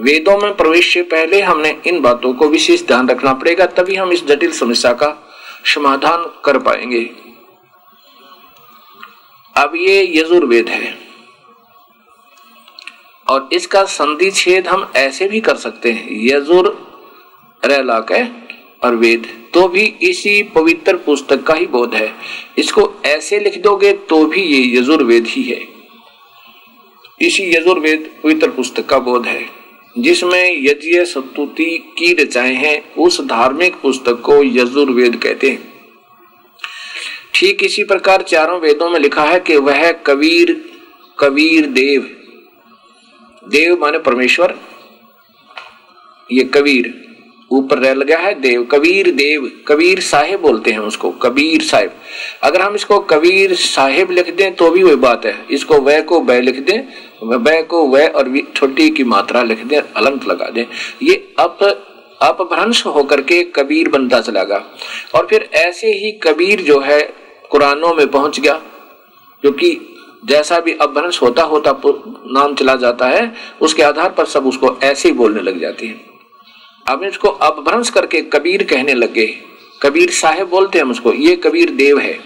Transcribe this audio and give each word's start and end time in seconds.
वेदों 0.00 0.38
में 0.38 0.54
प्रवेश 0.56 0.92
से 0.94 1.02
पहले 1.02 1.40
हमने 1.40 1.70
इन 1.86 2.00
बातों 2.00 2.32
को 2.32 2.48
विशेष 2.48 2.86
ध्यान 2.86 3.08
रखना 3.08 3.32
पड़ेगा, 3.32 3.66
तभी 3.66 3.94
हम 3.94 4.12
इस 4.12 4.24
जटिल 4.26 4.52
समस्या 4.52 4.92
का 4.92 5.16
समाधान 5.64 6.24
कर 6.44 6.58
पाएँगे। 6.58 7.04
अब 9.56 9.72
ये 9.76 10.02
यजुर्वेद 10.16 10.68
है। 10.68 10.96
और 13.26 13.48
इसका 13.52 13.84
संधि 13.84 14.30
छेद 14.30 14.68
हम 14.68 14.90
ऐसे 14.96 15.28
भी 15.28 15.40
कर 15.40 15.56
सकते 15.56 15.92
हैं, 15.92 16.06
यजुर 16.10 16.66
रेला 17.62 17.98
के 18.12 18.22
और 18.86 18.94
वेद 18.94 19.26
तो 19.54 19.68
भी 19.68 19.84
इसी 20.02 20.42
पवित्र 20.54 20.96
पुस्तक 20.96 21.42
का 21.42 21.54
ही 21.54 21.66
बोध 21.66 21.94
है। 21.94 22.12
इसको 22.58 22.92
ऐसे 23.06 23.38
लिख 23.40 23.58
दोगे 23.58 23.92
तो 24.08 24.24
भी 24.26 24.42
ये 24.42 24.78
यजुर्वेद 24.78 25.26
ही 25.26 25.42
है। 25.42 25.60
इसी 27.20 27.50
यजुर्वेद 27.50 28.10
पवित्र 28.24 28.50
पुस्तक 28.50 28.86
का 28.86 28.98
बोध 28.98 29.26
है। 29.26 29.58
जिसमें 29.98 30.62
यज्ञ 30.62 31.04
सतुति 31.04 31.94
की 31.98 32.12
रचाए 32.14 32.54
हैं, 32.54 32.94
उस 32.94 33.20
धार्मिक 33.20 33.74
पुस्तक 33.74 34.20
को 34.20 34.44
यजुर्वेद 34.44 35.16
कहते 35.16 35.50
हैं। 35.50 35.72
ठीक 37.34 37.64
इसी 37.64 37.84
प्रकार 37.84 38.22
चारों 38.22 38.60
वेदों 38.60 38.90
में 38.90 39.00
लिखा 39.00 39.24
है 39.24 39.40
कि 39.40 39.56
वह 39.56 39.92
कबीर 39.92 40.64
कबीर 41.18 41.66
देव। 41.66 42.02
देव 43.48 43.80
माने 43.80 43.98
परमेश्वर, 43.98 44.58
ये 46.32 46.44
कबीर। 46.44 47.07
ऊपर 47.50 47.78
रह 47.78 47.94
लगा 47.94 48.16
है, 48.16 48.34
देव, 48.34 48.62
कबीर 48.64 49.10
देव, 49.10 49.50
कबीर 49.68 50.00
साहेब 50.00 50.40
बोलते 50.40 50.70
हैं 50.70 50.78
उसको, 50.78 51.10
कबीर 51.10 51.62
साहेब। 51.62 51.90
अगर 52.42 52.60
हम 52.60 52.74
इसको 52.74 52.98
कबीर 52.98 53.54
साहेब 53.54 54.10
लिख 54.10 54.34
दें 54.34 54.54
तो 54.54 54.70
भी 54.70 54.82
वही 54.82 54.96
बात 54.96 55.26
है। 55.26 55.34
इसको 55.50 55.74
वह 55.74 56.00
को 56.00 56.20
वह 56.20 56.40
लिख 56.40 56.58
दें 56.60 56.88
वह 57.22 57.62
को 57.62 57.82
वह 57.86 58.06
और 58.06 58.42
छोटी 58.56 58.90
की 58.90 59.04
मात्रा 59.04 59.42
लिख 59.42 59.64
दें, 59.64 59.80
अलंक 59.80 60.26
लगा 60.28 60.48
दें। 60.50 60.64
ये 61.02 61.34
अप, 61.38 61.62
अपभ्रंश 62.22 62.86
होकर 62.86 63.20
के 63.20 63.42
कबीर 63.44 63.88
बनता 63.88 64.20
चला 64.20 64.44
गया। 64.44 64.64
और 65.14 65.26
फिर 65.26 65.48
ऐसे 65.54 65.92
ही 65.92 66.12
कबीर 66.12 66.60
जो 66.60 66.80
है, 66.80 67.00
कुरानों 67.50 67.94
में 67.94 68.06
पहुँच 68.08 68.40
गया 68.40 68.60
क्योंकि 69.42 69.78
जैसा 70.24 70.58
भी 70.60 70.72
अपभ्रंश 70.80 71.22
होता 71.22 71.42
होता 71.42 71.80
नाम 71.86 72.54
चला 72.54 72.74
जाता 72.74 73.06
है, 73.06 73.32
उसके 73.60 73.82
आधार 73.82 74.10
पर 74.10 74.24
सब 74.24 74.46
उसको 74.46 74.78
ऐसे 74.82 75.08
ही 75.08 75.14
बोलने 75.14 75.42
लग 75.42 75.60
जाती 75.60 75.86
है। 75.86 76.07
अब 76.88 77.02
इसको 77.02 77.28
अपभ्रंश 77.28 77.90
करके 77.90 78.22
कबीर 78.22 78.62
कहने 78.62 78.94
लगे। 78.94 79.26
कबीर 79.82 80.10
साहेब 80.10 80.48
बोलते 80.48 80.78
हैं 80.78 80.84
उसको 80.86 81.12
ये 81.12 81.36
कबीर 81.36 81.70
देव 81.70 81.98
है। 81.98 82.18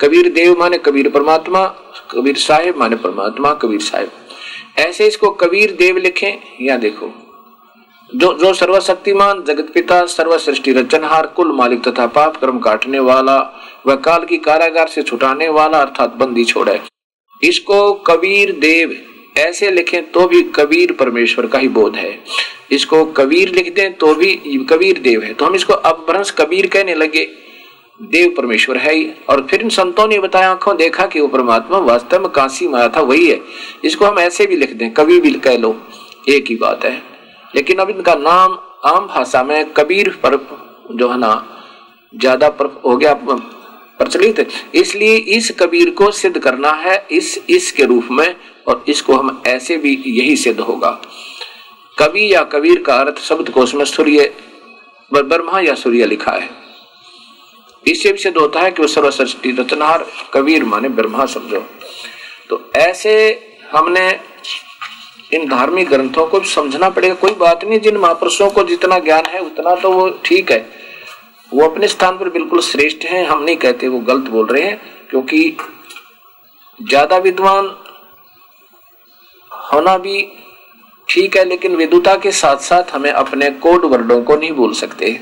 कबीर 0.00 0.28
देव 0.32 0.58
माने 0.58 0.78
कबीर 0.78 1.08
परमात्मा, 1.08 1.66
कबीर 2.10 2.36
साहेब 2.36 2.76
माने 2.76 2.96
परमात्मा, 2.96 3.54
कबीर 3.54 3.80
साहेब। 3.80 4.10
ऐसे 4.78 5.06
इसको 5.06 5.30
कबीर 5.30 5.72
देव 5.72 5.96
लिखें, 5.96 6.32
या 6.60 6.76
देखो। 6.76 7.12
जो 8.14 8.32
जो 8.38 8.54
सर्वशक्तिमान 8.54 9.42
जगत 9.42 9.70
पिता 9.74 10.06
सर्व 10.06 10.38
सृष्टि 10.38 10.72
रचनहार, 10.72 11.26
कुल 11.26 11.52
मालिक 11.52 11.88
तथा 11.88 12.06
पाप 12.06 12.36
कर्म 12.36 12.58
काटने 12.58 12.98
वाला 12.98 13.38
व 13.86 13.96
काल 13.96 14.24
की 14.24 14.36
कारागार 14.38 14.88
से 14.88 15.02
छुटाने 15.02 15.48
वाला, 15.48 15.78
अर्थात 15.78 16.14
बंदी 16.14 16.44
छोड़े। 16.44 16.80
इसको 17.42 17.92
कबीर 17.94 18.52
देव 18.52 18.96
ऐसे 19.36 19.70
लिखें 19.70 20.10
तो 20.10 20.26
भी 20.28 20.42
कबीर 20.54 20.92
परमेश्वर 20.92 21.46
का 21.46 21.58
ही 21.58 21.68
बोध 21.70 21.96
है। 21.96 22.18
इसको 22.72 23.04
कबीर 23.12 23.54
लिख 23.54 23.72
दें 23.74 23.92
तो 23.94 24.14
भी 24.14 24.34
कबीर 24.70 24.98
देव 24.98 25.22
है। 25.22 25.32
तो 25.34 25.44
हम 25.44 25.54
इसको 25.54 25.72
अपभ्रंश 25.72 26.30
कबीर 26.30 26.66
कहने 26.66 26.94
लगे। 26.94 27.26
देव 28.00 28.34
परमेश्वर 28.36 28.76
है 28.76 28.94
ही। 28.94 29.08
और 29.28 29.46
फिर 29.50 29.62
इन 29.62 29.68
संतों 29.68 30.06
ने 30.08 30.18
बताया, 30.18 30.50
आँखों 30.50 30.76
देखा 30.76 31.06
कि 31.06 31.20
वो 31.20 31.28
परमात्मा 31.28 31.78
वास्तव 31.80 32.20
में 32.20 32.30
काशी 32.30 32.68
में 32.68 32.78
आया 32.80 32.88
था, 32.88 33.00
वही 33.00 33.26
है। 33.26 33.40
इसको 33.84 34.04
हम 34.04 34.18
ऐसे 34.18 34.46
भी 34.46 34.56
लिख 34.56 34.72
दें, 34.72 34.90
कभी 34.90 35.20
भी 35.20 35.30
कह 35.38 35.56
लो, 35.56 35.76
एक 36.28 36.44
ही 36.48 36.56
बात 36.56 36.84
है। 36.84 37.02
लेकिन 37.54 37.78
अब 37.78 37.90
इनका 37.90 38.14
नाम 38.16 38.58
आम 38.86 39.06
भाषा 39.06 39.42
में 39.42 39.72
कबीर 39.72 40.08
पर 40.24 40.36
जो 40.92 41.08
है 41.08 41.18
ना, 41.18 41.32
ज़्यादा 42.12 42.46
हो 42.84 42.96
गया, 42.96 43.14
प्रचलित। 43.98 44.46
इसलिए 44.74 45.16
इस 45.36 45.50
कबीर 45.58 45.90
को 45.90 46.10
सिद्ध 46.12 46.38
करना 46.38 46.70
है, 46.78 47.06
इस 47.10 47.38
इस 47.50 47.70
के 47.72 47.84
रूप 47.84 48.08
में 48.10 48.34
और 48.70 48.84
इसको 48.88 49.16
हम 49.16 49.42
ऐसे 49.46 49.76
भी 49.76 49.92
यही 50.08 50.36
सिद्ध 50.36 50.60
होगा। 50.60 50.90
कवि 51.96 52.32
या 52.32 52.42
कबीर 52.52 52.82
का 52.82 52.94
अर्थ 52.96 53.18
शब्द 53.20 53.50
कोश 53.50 53.74
में 53.74 53.84
सूर्य 53.86 54.32
ब्रह्मा 55.12 55.60
या 55.60 55.74
सूर्य 55.74 56.06
लिखा 56.06 56.32
है। 56.32 56.48
इससे 57.84 58.12
भी 58.12 58.18
सिद्ध 58.18 58.36
होता 58.38 58.60
है 58.60 58.70
कि 58.70 58.82
वो 58.82 58.88
सर्वसृष्टि 58.88 59.50
रचनहार 59.52 60.06
कबीर 60.34 60.64
माने 60.64 60.88
ब्रह्मा 60.90 61.26
समझो। 61.26 61.64
तो 62.50 62.60
ऐसे 62.76 63.12
हमने 63.72 64.08
इन 65.32 65.48
धार्मिक 65.48 65.88
ग्रंथों 65.88 66.26
को 66.26 66.40
समझना 66.46 66.88
पड़ेगा। 66.90 67.14
कोई 67.14 67.32
बात 67.40 67.64
नहीं, 67.64 67.80
जिन 67.80 67.96
महापुरुषों 67.96 68.48
को 68.50 68.62
जितना 68.64 68.98
ज्ञान 68.98 69.26
है, 69.26 69.40
उतना 69.40 69.74
तो 69.74 69.90
वो 69.92 70.08
ठीक 70.24 70.50
है। 70.52 70.58
वो 71.52 71.64
अपने 71.64 71.88
स्थान 71.88 72.18
पर 72.18 72.28
बिल्कुल 72.28 72.60
श्रेष्ठ 72.62 73.04
हैं, 73.04 73.26
हम 73.26 73.42
नहीं 73.42 73.56
कहते 73.56 73.88
वो 73.88 73.98
गलत 74.00 74.30
बोल 74.30 74.46
रहे 74.46 74.62
हैं, 74.62 74.80
क्योंकि 75.10 75.56
ज़्यादा 76.80 77.16
विद्वान 77.18 77.66
होना 79.72 79.96
भी 79.98 80.26
ठीक 81.08 81.36
है 81.36 81.44
लेकिन 81.44 81.76
विदुता 81.76 82.14
के 82.16 82.30
साथ 82.32 82.56
साथ 82.62 82.90
हमें 82.92 83.10
अपने 83.12 83.50
कोड 83.62 83.84
वर्डों 83.84 84.22
को 84.22 84.36
नहीं 84.36 84.52
भूल 84.52 84.72
सकते। 84.74 85.18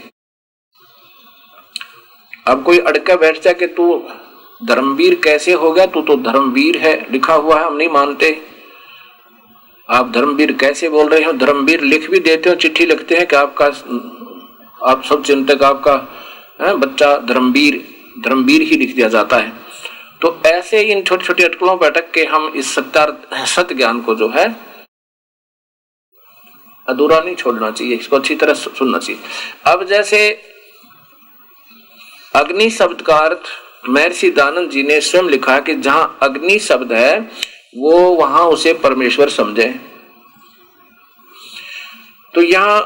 अब 2.46 2.62
कोई 2.62 2.78
अड़का 2.80 3.16
बैठ 3.16 3.42
जाए 3.42 3.54
कि 3.54 3.66
तू 3.66 4.02
धर्मवीर 4.60 5.14
कैसे 5.24 5.52
हो 5.52 5.72
गया? 5.72 5.86
तू 5.86 6.02
तो 6.02 6.16
धर्मवीर 6.22 6.76
है 6.78 6.94
लिखा 7.12 7.34
हुआ 7.34 7.58
है 7.58 7.64
हम 7.66 7.76
नहीं 7.76 7.88
मानते। 7.88 8.30
आप 9.88 10.10
धर्मवीर 10.12 10.52
कैसे 10.52 10.88
बोल 10.88 11.08
रहे 11.08 11.24
हो? 11.24 11.32
धर्मवीर 11.34 11.80
लिख 11.82 12.10
भी 12.10 12.20
देते 12.20 12.50
हो 12.50 12.54
चिट्ठी 12.56 12.86
लिखते 12.86 13.16
हैं 13.16 13.26
कि 13.26 13.36
आपका 13.36 13.66
आप 14.82 15.02
सब 15.04 15.22
चिंतक 15.22 15.62
आपका 15.62 15.94
है, 16.60 16.74
बच्चा 16.76 17.16
धर्मवीर 17.18 17.84
धर्मवीर 18.24 18.62
ही 18.62 18.76
लिख 18.76 18.94
दिया 18.96 19.08
जाता 19.08 19.36
है। 19.36 19.52
तो 20.20 20.40
ऐसे 20.46 20.80
इन 20.82 21.02
छोटी 21.02 21.24
छोटी 21.24 21.42
अटकलों 21.44 21.76
पर 21.76 21.86
अटक 21.86 22.10
के 22.12 22.24
हम 22.26 22.52
इस 22.56 22.74
सत्यार्थ 22.74 23.34
सत्य 23.48 23.74
ज्ञान 23.74 24.00
को 24.00 24.14
जो 24.14 24.28
है, 24.28 24.46
अधूरा 26.86 27.20
नहीं 27.20 27.34
छोड़ना 27.34 27.70
चाहिए, 27.70 27.96
इसको 27.96 28.16
अच्छी 28.16 28.34
तरह 28.36 28.54
सुनना 28.54 28.98
चाहिए। 28.98 29.20
अब 29.66 29.84
जैसे 29.86 30.30
अग्नि 32.34 32.68
शब्द 32.70 33.02
का 33.02 33.16
अर्थ 33.18 33.50
महर्षि 33.88 34.30
दानंद 34.30 34.70
जी 34.70 34.82
ने 34.82 35.00
स्वयं 35.00 35.28
लिखा 35.30 35.54
है 35.54 35.60
कि 35.60 35.74
जहाँ 35.76 36.18
अग्नि 36.22 36.58
शब्द 36.58 36.92
है, 36.92 37.18
वो 37.74 37.98
वहाँ 38.14 38.44
उसे 38.46 38.72
परमेश्वर 38.82 39.28
समझे। 39.30 39.68
तो 42.34 42.42
यहाँ 42.42 42.80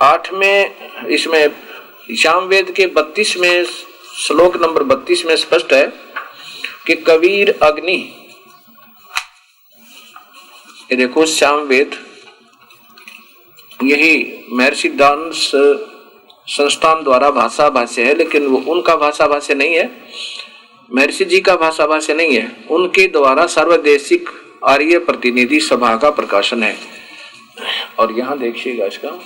आठ 0.00 0.32
में 0.32 1.06
इसमें 1.08 1.50
श्याम 2.16 2.44
वेद 2.44 2.70
के 2.70 2.86
बत्तीस 2.86 3.36
में 3.36 3.64
श्लोक 4.16 4.56
नंबर 4.56 4.82
बत्तीस 4.84 5.24
में 5.26 5.34
स्पष्ट 5.36 5.72
है 5.72 5.86
कि 6.86 6.94
कबीर 6.96 7.58
अग्नि। 7.62 7.96
ये 10.90 10.96
देखो, 10.96 11.26
श्याम 11.26 11.60
वेद, 11.60 11.94
यही 13.82 14.44
महर्षि 14.52 14.88
दान 14.88 15.30
संस्थान 16.48 17.02
द्वारा 17.04 17.30
भाषा 17.30 17.68
भाष्य 17.68 18.04
है, 18.04 18.14
लेकिन 18.14 18.46
वो 18.46 18.58
उनका 18.72 18.96
भाषा 18.96 19.26
भाष्य 19.26 19.54
नहीं 19.54 19.74
है, 19.74 19.90
महर्षि 20.90 21.24
जी 21.24 21.40
का 21.40 21.56
भाषा 21.56 21.86
भाष्य 21.86 22.14
नहीं 22.14 22.36
है, 22.36 22.66
उनके 22.70 23.06
द्वारा 23.06 23.46
सर्वदेशिक 23.46 24.28
आर्य 24.64 24.98
प्रतिनिधि 24.98 25.60
सभा 25.60 25.96
का 25.96 26.10
प्रकाशन 26.10 26.62
है। 26.62 26.76
और 27.98 28.18
यहाँ 28.18 28.38
देखिएगा 28.38 28.86
इसका। 28.86 29.18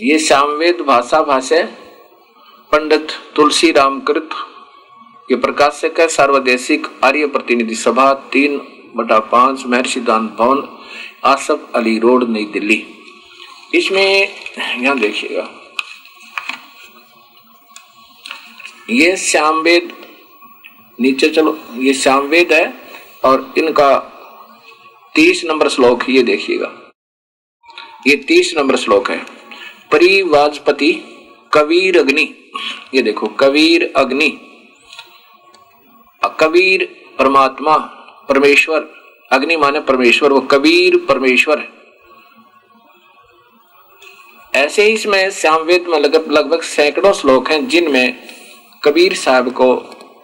ये 0.00 0.18
सामवेद 0.18 0.80
भाषा 0.80 1.20
भाष्य 1.22 1.62
पंडित 2.72 3.10
तुलसी 3.36 3.70
रामकृत 3.72 4.30
ये 5.28 5.36
प्रकाशक 5.36 5.98
है 6.00 6.06
सार्वदेशिक 6.08 6.86
आर्य 7.04 7.26
प्रतिनिधि 7.26 7.74
सभा 7.74 8.12
तीन 8.32 8.56
बटा 8.96 9.18
पाँच 9.32 9.64
महर्षि 9.66 10.00
दान 10.00 10.26
भवन, 10.38 10.62
आसफ 11.24 11.68
अली 11.74 11.98
रोड, 11.98 12.28
नई 12.28 12.44
दिल्ली। 12.44 12.82
इसमें 13.74 14.28
यहाँ 14.78 14.98
देखिएगा। 14.98 15.48
ये 18.90 19.16
श्यामवेद 19.18 19.92
नीचे 20.98 21.28
चलो, 21.28 21.58
ये 21.76 21.94
श्यामवेद 21.94 22.52
है 22.52 22.74
और 23.24 23.52
इनका 23.58 23.96
तीस 25.14 25.44
नंबर 25.44 25.68
श्लोक 25.68 26.10
ये 26.10 26.22
देखिएगा। 26.22 26.72
ये 28.06 28.16
तीस 28.28 28.54
नंबर 28.58 28.76
श्लोक 28.76 29.10
है। 29.10 29.24
परिवाजपति 29.92 30.92
कबीर 31.52 31.98
अग्नि 31.98 32.32
ये 32.94 33.02
देखो, 33.02 33.26
कबीर 33.26 33.92
अग्नि। 33.96 34.48
कबीर 36.40 36.96
परमात्मा, 37.18 37.76
परमेश्वर। 38.28 38.88
अग्नि 39.32 39.56
माने 39.56 39.80
परमेश्वर, 39.80 40.32
वो 40.32 40.40
कबीर 40.40 40.96
परमेश्वर 41.08 41.68
ऐसे 44.54 44.82
ही 44.82 44.92
इसमें 44.92 45.30
श्यामवेद 45.30 45.86
में 45.88 46.00
लगभग 46.00 46.32
लगभग 46.32 46.62
सैकड़ों 46.62 47.12
श्लोक 47.12 47.50
हैं, 47.50 47.68
जिनमें 47.68 48.16
कबीर 48.84 49.14
साहब 49.14 49.52
को 49.52 49.74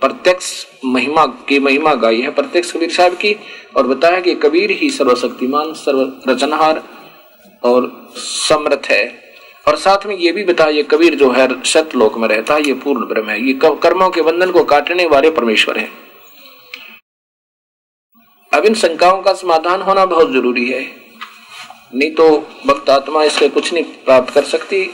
प्रत्यक्ष 0.01 0.67
महिमा 0.85 1.27
की 1.27 1.59
महिमा 1.59 1.95
गाई 1.95 2.21
है। 2.21 2.31
प्रत्यक्ष 2.31 2.73
कबीर 2.73 2.91
साहब 2.91 3.15
की, 3.15 3.37
और 3.77 3.87
बताया 3.87 4.21
कि 4.21 4.35
कबीर 4.35 4.71
ही 4.71 4.91
सर्वशक्तिमान 4.91 5.73
सर्व 5.73 6.31
रचनहार 6.31 6.85
और 7.65 8.13
समर्थ 8.17 8.87
है। 8.87 9.28
और 9.69 9.77
साथ 9.77 10.07
में 10.07 10.17
ये 10.17 10.33
भी 10.33 10.45
बताया, 10.45 10.71
ये 10.71 10.83
कबीर 10.83 11.15
जो 11.15 11.31
है 11.31 11.49
सतलोक 11.63 12.19
में 12.19 12.29
रहता 12.29 12.55
है, 12.55 12.67
ये 12.67 12.75
पूर्ण 12.75 13.07
ब्रह्म 13.07 13.29
है। 13.29 13.41
ये 13.47 13.59
कर्मों 13.65 14.11
के 14.11 14.23
बंधन 14.23 14.51
को 14.51 14.65
काटने 14.65 15.07
वाले 15.07 15.31
परमेश्वर 15.31 15.79
है। 15.79 15.91
अब 18.53 18.65
इन 18.65 18.75
शंकाओं 18.75 19.21
का 19.23 19.33
समाधान 19.33 19.83
होना 19.83 20.05
बहुत 20.07 20.31
ज़रूरी 20.31 20.69
है। 20.69 20.81
नहीं 21.95 22.11
तो 22.11 22.29
भक्त 22.67 22.91
आत्मा 22.91 23.23
इससे 23.25 23.49
कुछ 23.49 23.73
नहीं 23.73 23.85
प्राप्त 23.85 24.33
कर 24.35 24.45
सकती। 24.45 24.85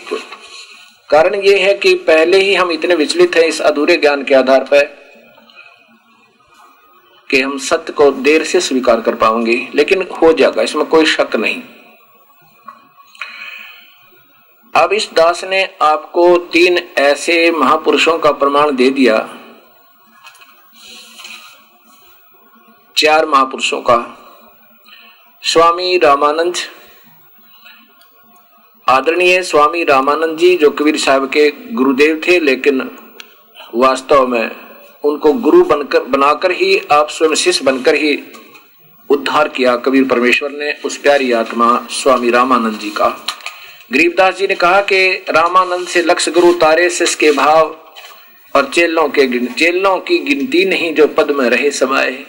कारण 1.10 1.34
ये 1.34 1.58
है 1.58 1.74
कि 1.74 1.94
पहले 1.94 2.38
ही 2.38 2.54
हम 2.54 2.70
इतने 2.70 2.94
विचलित 2.94 3.36
हैं 3.36 3.44
इस 3.44 3.60
अधूरे 3.60 3.96
ज्ञान 3.96 4.24
के 4.24 4.34
आधार 4.34 4.64
पर 4.64 4.84
कि 7.30 7.40
हम 7.40 7.58
सत्य 7.58 7.92
को 7.92 8.10
देर 8.10 8.44
से 8.44 8.60
स्वीकार 8.60 9.00
कर 9.00 9.14
पाएँगे, 9.14 9.56
लेकिन 9.74 10.06
हो 10.22 10.32
जाएगा। 10.32 10.62
इसमें 10.62 10.86
कोई 10.86 11.06
शक 11.06 11.36
नहीं। 11.36 11.62
अब 14.76 14.92
इस 14.92 15.08
दास 15.14 15.44
ने 15.44 15.64
आपको 15.82 16.36
तीन 16.38 16.78
ऐसे 16.98 17.50
महापुरुषों 17.50 18.18
का 18.18 18.30
प्रमाण 18.32 18.70
दे 18.76 18.90
दिया। 18.90 19.18
चार 22.96 23.26
महापुरुषों 23.26 23.80
का। 23.80 23.96
स्वामी 25.42 25.98
रामानंद, 25.98 26.54
आदरणीय 28.88 29.42
स्वामी 29.42 29.84
रामानंद 29.84 30.38
जी 30.38 30.56
जो 30.56 30.70
कबीर 30.70 30.98
साहब 30.98 31.28
के 31.28 31.50
गुरुदेव 31.72 32.22
थे, 32.28 32.38
लेकिन 32.40 32.90
वास्तव 33.74 34.26
में 34.26 34.50
उनको 35.04 35.32
गुरु 35.32 35.64
बनकर, 35.64 36.04
बनाकर 36.04 36.50
ही, 36.50 36.78
आप 36.92 37.08
स्वयं 37.08 37.34
शिष्य 37.34 37.64
बनकर 37.64 37.94
ही 37.94 38.18
उद्धार 39.10 39.48
किया 39.48 39.76
कबीर 39.76 40.08
परमेश्वर 40.08 40.50
ने 40.50 40.72
उस 40.84 40.96
प्यारी 40.96 41.32
आत्मा 41.32 41.86
स्वामी 41.90 42.30
रामानंद 42.30 42.78
जी 42.78 42.90
का। 42.90 43.33
गरीबदास 43.92 44.36
जी 44.36 44.46
ने 44.46 44.54
कहा 44.54 44.80
कि 44.80 45.24
रामानंद 45.30 45.86
से 45.88 46.02
लक्ष्य 46.02 46.30
गुरु 46.30 46.52
तारे 46.52 46.88
के 47.02 47.32
भाव 47.32 47.88
और 48.56 48.70
चेलों 48.74 49.08
के 49.08 49.46
चेलों 49.46 49.98
की 49.98 50.18
गिनती 50.18 50.64
नहीं 50.64 50.94
जो 50.94 51.06
पद 51.06 51.30
में 51.30 51.50
रहे 51.50 51.70
समाये 51.70 52.26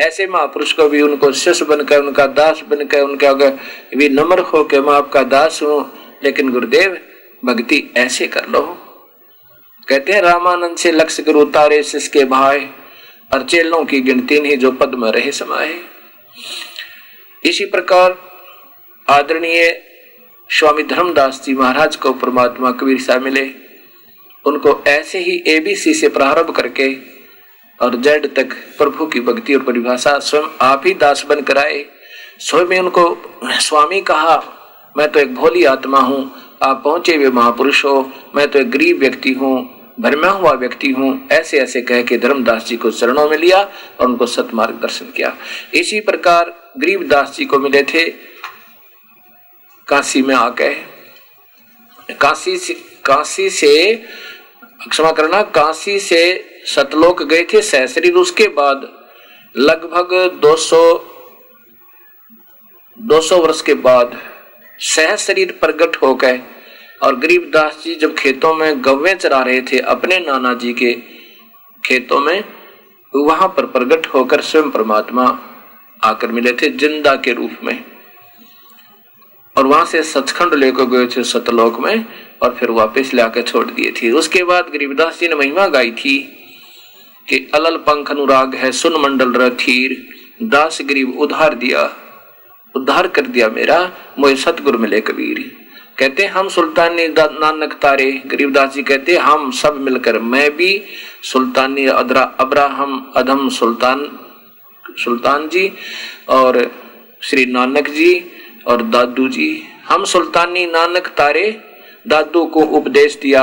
ऐसे 0.00 0.26
महापुरुष 0.26 0.72
को 0.72 0.88
भी 0.88 1.02
उनको 1.02 1.32
शिष्य 1.32 1.64
बनकर, 1.64 2.00
उनका 2.00 2.26
दास 2.26 2.60
बनकर, 2.68 3.00
उनके 3.00 3.26
आगे 3.26 3.48
भी 3.96 4.08
नम्र 4.08 4.38
हो 4.38 4.64
के 4.64 4.80
मैं 4.80 4.92
आपका 4.92 5.22
दास 5.22 5.62
हूँ। 5.62 5.92
लेकिन 6.24 6.50
गुरुदेव, 6.50 6.98
भक्ति 7.44 7.94
ऐसे 7.96 8.26
कर 8.26 8.48
लो। 8.48 8.62
कहते 9.88 10.12
हैं, 10.12 10.22
रामानंद 10.22 10.76
से 10.76 10.92
लक्ष्य 10.92 11.22
गुरु 11.22 11.44
तारे 11.44 11.82
के 11.94 12.24
भाई 12.24 12.66
और 13.32 13.42
चेलों 13.42 13.84
की 13.84 14.00
गिनती 14.00 14.40
नहीं 14.40 14.58
जो 14.58 14.72
पद 14.72 14.94
में 14.94 15.12
रहे 15.12 15.32
समाये 15.32 15.80
इसी 17.44 17.64
प्रकार 17.64 18.18
आदरणीय 19.08 19.90
स्वामी 20.54 20.82
धर्मदास 20.82 21.40
जी 21.44 21.52
महाराज 21.54 21.96
को 21.96 22.12
परमात्मा 22.12 22.70
कबीर 22.70 23.00
साहब 23.00 23.22
मिले। 23.22 23.42
उनको 24.44 24.72
ऐसे 24.86 25.18
ही 25.18 25.32
एबीसी 25.46 25.94
से 25.94 26.08
प्रारंभ 26.08 26.50
करके 26.50 26.86
और 27.80 27.96
जड़ 27.96 28.26
तक 28.26 28.52
प्रभु 28.78 29.06
की 29.06 29.20
भक्ति 29.20 29.54
और 29.54 29.62
परिभाषा 29.62 30.18
स्वयं 30.18 30.44
आप 30.62 30.82
ही 30.86 30.92
दास 30.94 31.24
बन 31.28 31.40
कर 31.40 31.58
आए। 31.58 31.84
स्वयं 32.40 32.78
उनको, 32.80 33.06
स्वामी 33.44 34.00
कहा, 34.00 34.36
मैं 34.96 35.10
तो 35.12 35.20
एक 35.20 35.34
भोली 35.34 35.64
आत्मा 35.64 36.00
हूँ, 36.00 36.20
आप 36.62 36.80
पहुँचे 36.84 37.16
हुए 37.16 37.30
महापुरुष 37.30 37.84
हो, 37.84 38.12
मैं 38.36 38.46
तो 38.48 38.58
एक 38.58 38.70
गरीब 38.70 38.98
व्यक्ति 38.98 39.32
हूँ, 39.32 39.56
भरमा 40.00 40.28
हुआ 40.28 40.52
व्यक्ति 40.52 40.90
हूँ। 40.90 41.28
ऐसे 41.32 41.58
ऐसे 41.58 41.82
कह 41.82 42.02
के 42.02 42.18
धर्मदास 42.18 42.66
जी 42.66 42.76
को 42.76 42.90
चरणों 42.90 43.28
में 43.30 43.36
लिया 43.38 43.62
और 44.00 44.06
उनको 44.06 44.26
सतमार्ग 44.26 44.80
दर्शन 44.82 45.10
किया। 45.16 45.36
इसी 45.74 46.00
प्रकार 46.00 46.54
गरीब 46.78 47.06
दास 47.08 47.34
जी 47.36 47.44
को 47.44 47.58
मिले 47.58 47.82
थे। 47.84 48.06
काशी 49.88 50.22
में 50.22 50.34
आके, 50.34 50.72
काशी 52.14 52.56
से 52.58 52.74
काशी 53.04 53.48
से, 53.50 53.94
क्षमा 54.90 55.10
करना, 55.12 55.42
काशी 55.42 55.98
से 56.00 56.22
सतलोक 56.66 57.22
गए 57.22 57.44
थे 57.52 57.62
सहशरीर 57.62 58.14
उसके 58.16 58.48
बाद 58.50 58.88
लगभग 59.54 60.40
200 60.42 60.80
200 62.98 63.40
वर्ष 63.42 63.60
के 63.62 63.74
बाद 63.84 64.18
सह 64.80 65.14
शरीर 65.16 65.52
प्रगट 65.60 65.96
हो 66.02 66.14
गए, 66.14 66.40
और 67.02 67.16
गरीबदास 67.16 67.80
जी 67.84 67.94
जब 67.94 68.14
खेतों 68.14 68.54
में 68.54 68.84
गवे 68.84 69.14
चरा 69.14 69.42
रहे 69.42 69.60
थे, 69.62 69.78
अपने 69.78 70.18
नाना 70.20 70.54
जी 70.54 70.72
के 70.72 70.92
खेतों 71.82 72.20
में, 72.20 72.44
वहाँ 73.12 73.48
पर 73.48 73.66
प्रकट 73.66 74.06
होकर 74.06 74.40
स्वयं 74.40 74.70
परमात्मा 74.70 75.26
आकर 76.02 76.28
मिले 76.28 76.52
थे 76.52 76.68
ज़िंदा 76.70 77.14
के 77.16 77.32
रूप 77.32 77.58
में। 77.64 77.93
और 79.56 79.66
वहाँ 79.66 79.84
से 79.84 80.02
सचखंड 80.02 80.54
लेकर 80.54 80.84
गए 80.86 81.06
थे 81.06 81.22
सतलोक 81.24 81.78
में 81.80 82.04
और 82.42 82.54
फिर 82.54 82.70
वापस 82.72 83.10
लाकर 83.14 83.42
छोड़ 83.42 83.64
दिए 83.66 83.92
थे। 83.92 84.10
उसके 84.12 84.42
बाद 84.44 84.68
गरीबदास 84.72 85.20
जी 85.20 85.28
ने 85.28 85.34
महिमा 85.34 85.66
गाई 85.68 85.90
थी 85.92 86.18
कि 87.28 87.38
अलल 87.54 87.76
पंख 87.86 88.10
अनुराग 88.10 88.54
है, 88.54 88.70
सुन 88.72 89.00
मंडल 89.00 89.32
रथीर 89.34 89.96
दास 90.42 90.78
गरीब 90.82 91.18
उधार 91.18 91.54
दिया, 91.54 91.90
उद्धार 92.74 93.06
कर 93.08 93.26
दिया 93.26 93.48
मेरा 93.50 93.78
मोहे 94.18 94.36
सतगुरु 94.36 94.78
मिले 94.78 95.00
कबीर। 95.00 95.38
कहते 95.98 96.26
हम 96.26 96.48
सुल्तानी 96.48 97.06
नानक 97.08 97.72
तारे। 97.82 98.10
गरीबदास 98.26 98.72
जी 98.74 98.82
कहते 98.82 99.16
हम 99.16 99.50
सब 99.52 99.76
मिलकर, 99.80 100.18
मैं 100.18 100.50
भी 100.56 100.82
सुल्तानी 101.22 101.86
अदरा 101.88 102.22
अब्राहम, 102.40 103.12
अधम 103.16 103.48
सुल्तान 103.50 104.06
सुल्तान 104.98 105.48
जी 105.48 105.72
और 106.28 106.70
श्री 107.22 107.44
नानक 107.46 107.88
जी 107.90 108.10
और 108.66 108.82
दादू 108.82 109.28
जी 109.28 109.62
हम 109.88 110.04
सुल्तानी 110.04 110.66
नानक 110.66 111.06
तारे 111.16 111.46
दादू 112.08 112.44
को 112.46 112.60
उपदेश 112.76 113.18
दिया 113.22 113.42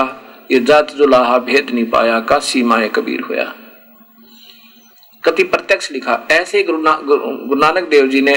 ये 0.52 0.60
जात 0.60 0.92
जुलाहा 0.92 1.38
भेद 1.40 1.70
नहीं 1.70 1.86
पाया 1.86 2.20
का 2.20 2.40
सीमाए 2.40 2.90
कबीर 2.90 3.22
होया। 3.22 3.54
कति 5.24 5.44
प्रत्यक्ष 5.44 5.92
लिखा 5.92 6.20
ऐसे 6.32 6.64
गुरु, 6.64 6.80
गुरु 6.80 7.56
नानक 7.56 7.90
देव 7.90 8.08
जी 8.08 8.22
ने 8.22 8.36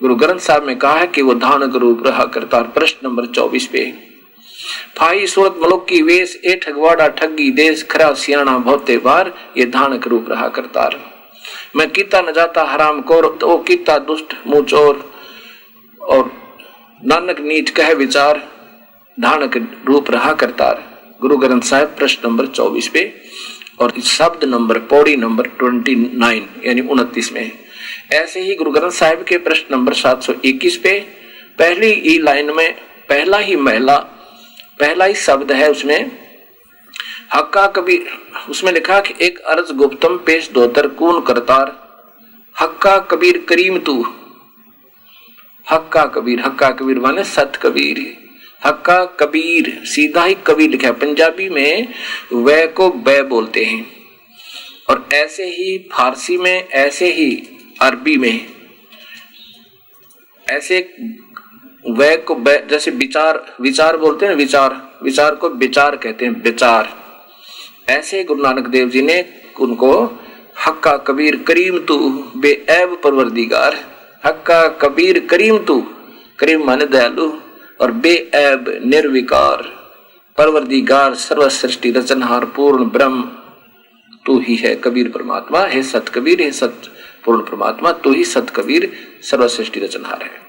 गुरु 0.00 0.14
ग्रंथ 0.14 0.38
साहब 0.38 0.62
में 0.62 0.78
कहा 0.78 0.98
है 0.98 1.06
कि 1.06 1.22
वो 1.22 1.34
धान 1.34 1.66
गुरु 1.70 1.94
रहा 2.06 2.24
करता 2.24 2.62
प्रश्न 2.62 3.08
नंबर 3.08 3.26
चौबीस 3.26 3.66
पे 3.66 3.84
फाई 4.98 5.26
सूरत 5.26 5.58
मलुक 5.62 5.86
की 5.88 6.02
वेश 6.02 6.40
ए 6.44 6.54
ठगवाड़ा 6.56 7.08
ठगी 7.08 7.50
देश 7.50 7.82
खरा 7.90 8.12
सियाणा 8.14 8.58
बहुते 8.58 8.96
बार 8.96 9.32
ये 9.56 9.66
धान 9.66 10.00
रूप 10.06 10.26
रहा 10.28 10.48
करता 10.48 10.90
मैं 11.76 11.90
कीता 11.90 12.20
न 12.20 12.32
जाता 12.32 12.64
हराम 12.64 13.00
कोर 13.02 13.26
तो 13.40 13.56
कीता 13.58 13.98
दुष्ट 13.98 14.34
मुँह 14.46 14.64
चोर। 14.64 15.11
और 16.02 16.30
नानक 17.02 17.40
नीच 17.40 17.70
कह 17.70 17.92
विचार, 17.94 18.38
धानक 19.18 19.56
रूप 19.86 20.10
रहा 20.10 20.32
करतार। 20.34 20.82
गुरु 21.20 21.36
ग्रंथ 21.36 21.62
साहब 21.62 21.94
प्रश्न 21.98 22.28
नंबर 22.28 22.46
चौबीस 22.48 22.88
पे 22.88 23.02
और 23.80 23.92
शब्द 24.00 24.44
नंबर, 24.44 24.78
पौड़ी 24.78 25.16
नंबर 25.16 25.46
ट्वेंटी 25.48 25.94
नाइन 26.14 26.48
यानी 26.64 26.80
उनतीस 26.80 27.32
में 27.32 27.50
ऐसे 28.12 28.40
ही 28.40 28.54
गुरु 28.54 28.70
ग्रंथ 28.70 28.90
साहिब 28.92 29.22
के 29.24 29.36
प्रश्न 29.38 29.74
नंबर 29.74 29.92
सात 29.94 30.22
सौ 30.22 30.32
इक्कीस 30.44 30.76
पे 30.76 30.98
पहली 31.58 31.92
ही 32.00 32.18
लाइन 32.18 32.50
में, 32.54 32.72
पहला 33.08 33.38
ही 33.38 33.56
महिला, 33.58 33.96
पहला 34.80 35.04
ही 35.04 35.14
शब्द 35.16 35.52
है 35.52 35.70
उसमें 35.70 36.10
हक्का 37.34 37.66
कबीर 37.66 38.06
उसमें 38.50 38.72
लिखा 38.72 39.00
कि 39.00 39.14
एक 39.20 39.38
अर्ज़ 39.48 39.72
गुप्तम 39.72 40.16
पेश 40.16 40.50
दोतर 40.50 40.86
कून 40.94 41.20
करतार। 41.20 41.70
हक्का 42.56 42.98
कबीर 43.10 43.44
करीम 43.48 43.78
तू 43.78 43.94
हक्का 45.66 46.04
कबीर 46.04 46.40
हक्का 46.40 46.70
कबीर 46.70 46.98
माने 46.98 47.24
सत 47.24 47.52
कबीर। 47.62 47.98
हक्का 48.66 49.04
कबीर, 49.20 49.80
सीधा 49.84 50.24
ही 50.24 50.34
कबीर 50.46 50.70
लिखा 50.70 50.88
है। 50.88 50.92
पंजाबी 50.92 51.48
में 51.48 51.88
वह 52.32 52.66
को 52.66 52.90
बै 52.90 53.22
बोलते 53.22 53.64
हैं। 53.64 53.86
और 54.90 55.08
ऐसे 55.12 55.44
ही 55.44 55.78
फारसी 55.92 56.36
में, 56.36 56.68
ऐसे 56.68 57.12
ही 57.12 57.30
अरबी 57.80 58.16
में, 58.16 58.46
ऐसे 60.46 60.78
वह 61.90 62.16
को 62.16 62.36
जैसे 62.70 62.90
विचार 62.90 63.44
विचार 63.60 63.96
बोलते 63.96 64.26
हैं, 64.26 64.34
विचार 64.34 65.00
विचार 65.02 65.34
को 65.34 65.48
विचार 65.48 65.96
कहते 65.96 66.24
हैं, 66.24 66.42
विचार। 66.42 66.92
ऐसे 67.88 68.24
गुरु 68.24 68.42
नानक 68.42 68.66
देव 68.66 68.88
जी 68.88 69.02
ने 69.02 69.24
उनको 69.60 69.92
हक्का 70.66 70.96
कबीर 70.96 71.36
करीम 71.42 71.78
तू 71.78 71.96
बेऐब 72.36 73.00
परवरदिगार 73.04 73.91
हक्का 74.26 74.68
कबीर 74.68 75.26
करीम 75.30 75.58
तू, 75.58 75.80
करीम 76.38 76.66
मन 76.70 76.78
दयालु 76.78 77.32
और 77.80 77.90
बेऐब, 77.92 78.82
निर्विकार। 78.84 79.62
परवरदिगार 80.38 81.14
सर्व 81.14 81.48
सृष्टि 81.48 81.90
रचनहार, 81.90 82.44
पूर्ण 82.44 82.84
ब्रह्म, 82.84 83.22
तू 84.26 84.38
ही 84.40 84.56
है 84.56 84.74
कबीर 84.76 85.08
परमात्मा, 85.08 85.64
हे 85.66 85.82
सत 85.82 86.08
कबीर 86.08 86.40
हे 86.40 86.52
सत 86.52 86.82
पूर्ण 87.24 87.40
परमात्मा, 87.40 87.92
तू 87.92 88.12
ही 88.12 88.24
सत 88.24 88.46
कबीर 88.56 88.92
सर्व 89.22 89.48
सृष्टि 89.48 89.80
रचनहार 89.80 90.22
है। 90.22 90.40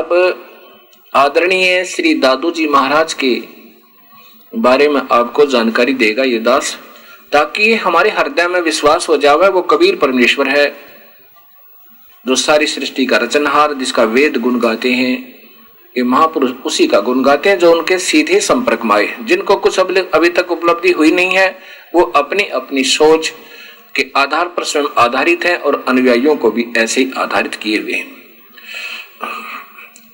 अब 0.00 0.38
आदरणीय 1.14 1.84
श्री 1.84 2.14
दादू 2.14 2.50
जी 2.50 2.68
महाराज 2.68 3.14
के 3.14 3.42
बारे 4.56 4.88
में 4.88 5.02
आपको 5.12 5.46
जानकारी 5.46 5.94
देगा 5.94 6.22
ये 6.22 6.38
दास, 6.38 6.78
ताकि 7.32 7.74
हमारे 7.74 8.10
हृदय 8.10 8.48
में 8.48 8.60
विश्वास 8.60 9.08
हो 9.08 9.16
जावे, 9.16 9.48
वो 9.48 9.62
कबीर 9.62 9.96
परमेश्वर 9.96 10.48
है। 10.48 10.95
जो 12.26 12.36
सारी 12.36 12.66
सृष्टि 12.66 13.04
का 13.06 13.16
रचनहार 13.16 13.74
जिसका 13.74 14.04
वेद 14.04 14.36
गुण 14.36 14.58
गाते 14.60 14.92
हैं, 14.92 15.34
ये 15.94 16.02
महापुरुष 16.02 16.50
उसी 16.64 16.86
का 16.86 17.00
गुण 17.00 17.22
गाते 17.22 17.48
हैं 17.48 17.58
जो 17.58 17.72
उनके 17.72 17.98
सीधे 17.98 18.40
संपर्क 18.40 18.84
में 18.84 18.94
आए 18.96 19.16
जिनको 19.22 19.56
कुछ 19.56 19.78
अभी 19.78 20.28
तक 20.30 20.50
उपलब्धि 20.52 20.90
हुई 20.90 21.10
नहीं 21.10 21.36
है, 21.36 21.48
वो 21.94 22.02
अपनी 22.02 22.44
अपनी 22.54 22.84
सोच 22.84 23.32
के 23.94 24.06
आधार 24.16 24.48
पर 24.48 24.64
स्वयं 24.64 24.86
आधारित 24.98 25.44
है 25.44 25.56
और 25.56 25.84
अनुयायियों 25.88 26.36
को 26.36 26.50
भी 26.50 26.66
ऐसे 26.76 27.00
ही 27.00 27.10
आधारित 27.16 27.54
किए 27.54 27.78
हुए 27.78 27.92
हैं। 27.92 28.14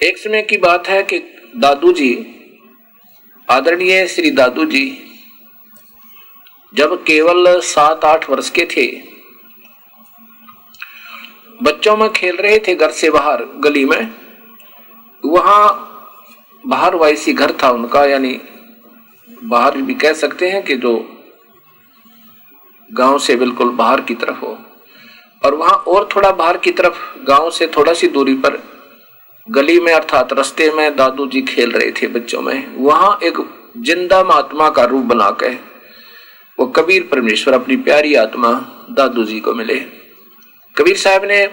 एक 0.02 0.18
समय 0.18 0.42
की 0.42 0.56
बात 0.56 0.88
है 0.88 1.02
कि 1.02 1.18
दादू 1.56 1.92
जी 1.92 2.10
आदरणीय 3.48 4.06
श्री 4.06 4.30
दादू 4.30 4.64
जी 4.64 4.84
जब 6.74 7.02
केवल 7.02 7.60
सात 7.60 8.04
आठ 8.04 8.28
वर्ष 8.30 8.50
के 8.50 8.64
थे 8.76 8.86
बच्चों 11.62 11.96
में 11.96 12.08
खेल 12.12 12.36
रहे 12.36 12.58
थे 12.58 12.74
घर 12.74 12.90
से 12.90 13.10
बाहर, 13.10 13.44
गली 13.56 13.84
में। 13.84 14.10
वहाँ 15.22 15.88
बाहर 16.64 16.94
वायसी 16.94 17.32
घर 17.32 17.52
था 17.62 17.70
उनका, 17.70 18.04
यानी 18.04 18.40
बाहर 19.44 19.76
भी 19.78 19.94
कह 19.94 20.12
सकते 20.12 20.50
हैं 20.50 20.62
कि 20.62 20.76
जो 20.76 20.94
गाँव 22.90 23.18
से 23.18 23.36
बिल्कुल 23.36 23.70
बाहर 23.70 24.00
की 24.00 24.14
तरफ़ 24.14 24.36
हो। 24.36 24.58
और 25.42 25.54
वहाँ 25.54 25.74
और 25.88 26.08
थोड़ा 26.16 26.30
बाहर 26.30 26.56
की 26.56 26.72
तरफ़, 26.72 26.98
गाँव 27.24 27.50
से 27.50 27.66
थोड़ा 27.66 27.92
सी 27.92 28.08
दूरी 28.08 28.34
पर 28.34 28.62
गली 29.48 29.80
में 29.80 29.92
अर्थात 29.92 30.32
रस्ते 30.32 30.70
में 30.70 30.96
दादू 30.96 31.26
जी 31.26 31.42
खेल 31.42 31.70
रहे 31.70 31.90
थे 31.92 32.06
बच्चों 32.08 32.42
में। 32.42 32.76
वहाँ 32.76 33.18
एक 33.22 33.38
ज़िंदा 33.78 34.22
महात्मा 34.24 34.70
का 34.70 34.84
रूप 34.84 35.04
बना 35.04 35.30
के 35.30 35.54
वो 36.58 36.66
कबीर 36.66 37.08
परमेश्वर, 37.10 37.54
अपनी 37.54 37.76
प्यारी 37.76 38.14
आत्मा 38.14 38.52
दादू 38.90 39.24
जी 39.24 39.40
को 39.40 39.54
मिले। 39.54 40.01
कबीर 40.78 40.96
साहब 40.96 41.24
ने 41.24 41.46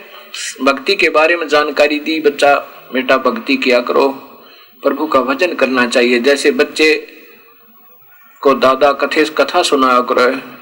भक्ति 0.63 0.95
के 0.95 1.09
बारे 1.09 1.35
में 1.35 1.47
जानकारी 1.47 1.99
दी, 1.99 2.21
बच्चा 2.21 2.55
बेटा 2.93 3.17
भक्ति 3.17 3.57
किया 3.57 3.79
करो, 3.79 4.09
प्रभु 4.83 5.07
का 5.07 5.21
भजन 5.21 5.53
करना 5.55 5.87
चाहिए। 5.87 6.19
जैसे 6.19 6.51
बच्चे 6.51 6.95
को 8.41 8.53
दादा 8.53 8.91
कथे, 8.93 9.25
कथा 9.25 9.63
सुनाया 9.63 10.01
करे 10.01 10.59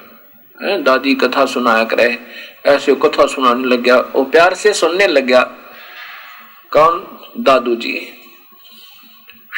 दादी 0.82 1.14
कथा 1.14 1.46
सुनाया 1.46 1.84
करे, 1.84 2.18
ऐसे 2.66 2.94
कथा 2.94 3.26
सुनाने 3.26 3.64
लग 3.64 3.80
गया 3.80 3.98
वो 3.98 4.24
प्यार 4.24 4.54
से 4.54 4.72
सुनने 4.72 5.06
लग 5.06 5.24
गया 5.24 5.42
कौन? 6.72 7.18
दादू 7.38 7.74
जी। 7.76 8.08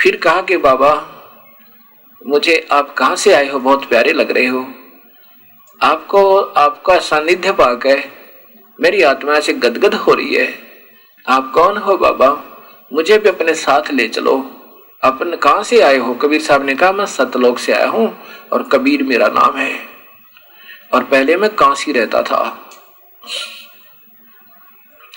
फिर 0.02 0.16
कहा 0.16 0.42
कि, 0.42 0.56
बाबा, 0.56 0.92
मुझे 2.26 2.68
आप 2.72 2.94
कहा 2.94 3.14
से 3.14 3.32
आए 3.32 3.48
हो? 3.48 3.58
बहुत 3.58 3.88
प्यारे 3.88 4.12
लग 4.12 4.30
रहे 4.30 4.46
हो। 4.46 4.74
आपको, 5.82 6.40
आपका 6.40 6.98
सानिध्य 6.98 7.52
पाकर 7.52 8.19
मेरी 8.80 9.02
आत्मा 9.02 9.40
से 9.40 9.52
गदगद 9.52 9.94
हो 9.94 10.14
रही 10.14 10.34
है। 10.34 10.58
आप 11.28 11.52
कौन 11.54 11.76
हो 11.76 11.96
बाबा? 11.96 12.44
मुझे 12.92 13.18
भी 13.18 13.28
अपने 13.28 13.54
साथ 13.54 13.90
ले 13.90 14.08
चलो। 14.08 14.56
अपन 15.02 15.36
कहा 15.36 15.62
से 15.62 15.80
आए 15.80 15.96
हो? 15.96 16.14
कबीर 16.14 16.40
साहब 16.40 16.64
ने 16.64 16.74
कहा, 16.74 16.92
मैं 16.92 17.06
सतलोक 17.06 17.58
से 17.58 17.72
आया 17.72 17.88
हूँ 17.88 18.18
और 18.52 18.62
कबीर 18.62 19.02
मेरा 19.02 19.28
नाम 19.28 19.56
है। 19.56 19.88
और 20.94 21.04
पहले 21.04 21.36
मैं 21.36 21.50
काशी 21.50 21.92
रहता 21.92 22.22
था। 22.22 22.70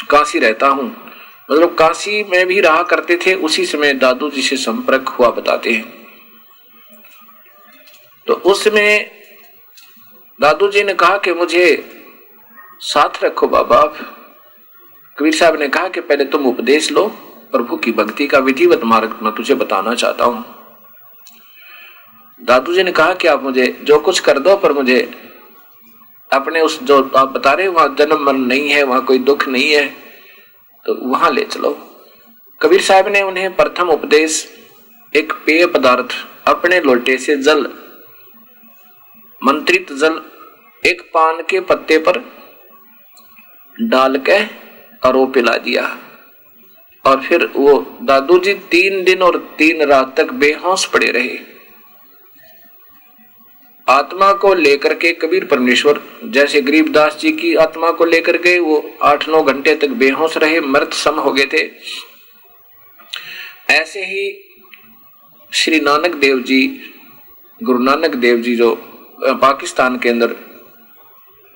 काशी 0.09 0.39
रहता 0.39 0.67
हूँ। 0.67 1.11
मतलब 1.51 1.75
काशी 1.75 2.23
में 2.23 2.47
भी 2.47 2.59
रहा 2.59 2.83
करते 2.83 3.17
थे, 3.17 3.33
उसी 3.33 3.65
समय 3.65 3.93
दादू 3.93 4.29
जी 4.29 4.41
से 4.41 4.57
संपर्क 4.57 5.09
हुआ 5.09 5.29
बताते 5.29 5.71
हैं। 5.71 6.07
तो 8.27 8.33
उसमें 8.33 9.11
दादू 10.41 10.67
जी 10.67 10.83
ने 10.83 10.93
कहा 10.93 11.17
कि 11.17 11.33
मुझे 11.33 11.99
साथ 12.83 13.23
रखो 13.23 13.47
बाबा 13.47 13.81
कबीर 15.17 15.33
साहब 15.35 15.59
ने 15.59 15.67
कहा 15.67 15.87
कि 15.89 16.01
पहले 16.01 16.25
तुम 16.25 16.45
उपदेश 16.47 16.91
लो 16.91 17.05
प्रभु 17.51 17.77
की 17.77 17.91
भक्ति 17.91 18.27
का 18.27 18.39
विधिवत 18.39 18.83
मार्ग 18.83 19.19
मैं 19.23 19.31
तुझे 19.35 19.55
बताना 19.55 19.93
चाहता 19.95 20.25
हूँ। 20.25 20.43
दादू 22.41 22.73
जी 22.73 22.83
ने 22.83 22.91
कहा 22.91 23.13
कि 23.13 23.27
आप 23.27 23.43
मुझे 23.43 23.67
जो 23.83 23.99
कुछ 23.99 24.19
कर 24.19 24.39
दो 24.39 24.55
पर 24.57 24.73
मुझे 24.73 24.99
अपने 26.31 26.61
उस 26.61 26.81
जो 26.83 27.01
आप 27.17 27.29
बता 27.29 27.53
रहे 27.53 27.67
वहाँ 27.69 27.95
जन्म 27.99 28.25
मन 28.25 28.41
नहीं 28.43 28.69
है, 28.69 28.83
वहाँ 28.83 29.03
कोई 29.05 29.19
दुख 29.21 29.47
नहीं 29.47 29.71
है 29.71 29.85
तो 30.85 30.95
वहाँ 31.09 31.31
ले 31.31 31.45
चलो। 31.45 31.71
कबीर 32.61 32.81
साहब 32.81 33.07
ने 33.07 33.21
उन्हें 33.21 33.55
प्रथम 33.55 33.89
उपदेश, 33.89 34.45
एक 35.13 35.33
पेय 35.45 35.65
पदार्थ, 35.69 36.13
अपने 36.47 36.81
लोटे 36.81 37.17
से 37.17 37.37
जल, 37.39 37.65
मंत्रित 39.41 39.93
जल, 39.95 40.21
एक 40.83 41.01
पान 41.13 41.41
के 41.49 41.59
पत्ते 41.63 41.97
पर 41.99 42.23
डाल 43.75 44.17
के 44.29 44.41
वो 45.09 45.25
पिला 45.27 45.55
दिया। 45.57 45.85
और 47.05 47.21
फिर 47.21 47.45
वो 47.55 47.73
दादू 48.01 48.37
जी 48.39 48.53
तीन 48.71 49.03
दिन 49.03 49.21
और 49.21 49.37
तीन 49.57 49.81
रात 49.83 50.15
तक 50.17 50.31
बेहोश 50.33 50.85
पड़े 50.85 51.07
रहे। 51.07 51.37
आत्मा 53.87 54.31
को 54.33 54.53
लेकर 54.53 54.93
के 54.93 55.11
कबीर 55.13 55.45
परमेश्वर 55.45 56.01
जैसे 56.25 56.61
गरीबदास 56.61 57.17
जी 57.19 57.31
की 57.31 57.53
आत्मा 57.55 57.91
को 57.91 58.05
लेकर 58.05 58.37
के 58.37 58.57
वो 58.59 58.77
आठ 59.03 59.27
नौ 59.29 59.41
घंटे 59.43 59.75
तक 59.75 59.89
बेहोश 59.97 60.37
रहे 60.37 60.59
मृत 60.61 60.93
सम 60.93 61.19
हो 61.19 61.33
गए 61.33 61.45
थे। 61.53 61.69
ऐसे 63.69 64.05
ही 64.05 64.23
श्री 65.51 65.79
नानक 65.79 66.15
देव 66.15 66.39
जी, 66.39 66.61
गुरु 67.61 67.79
नानक 67.79 68.15
देव 68.15 68.37
जी 68.37 68.55
जो 68.55 68.73
पाकिस्तान 69.41 69.97
के 69.97 70.09
अंदर 70.09 70.35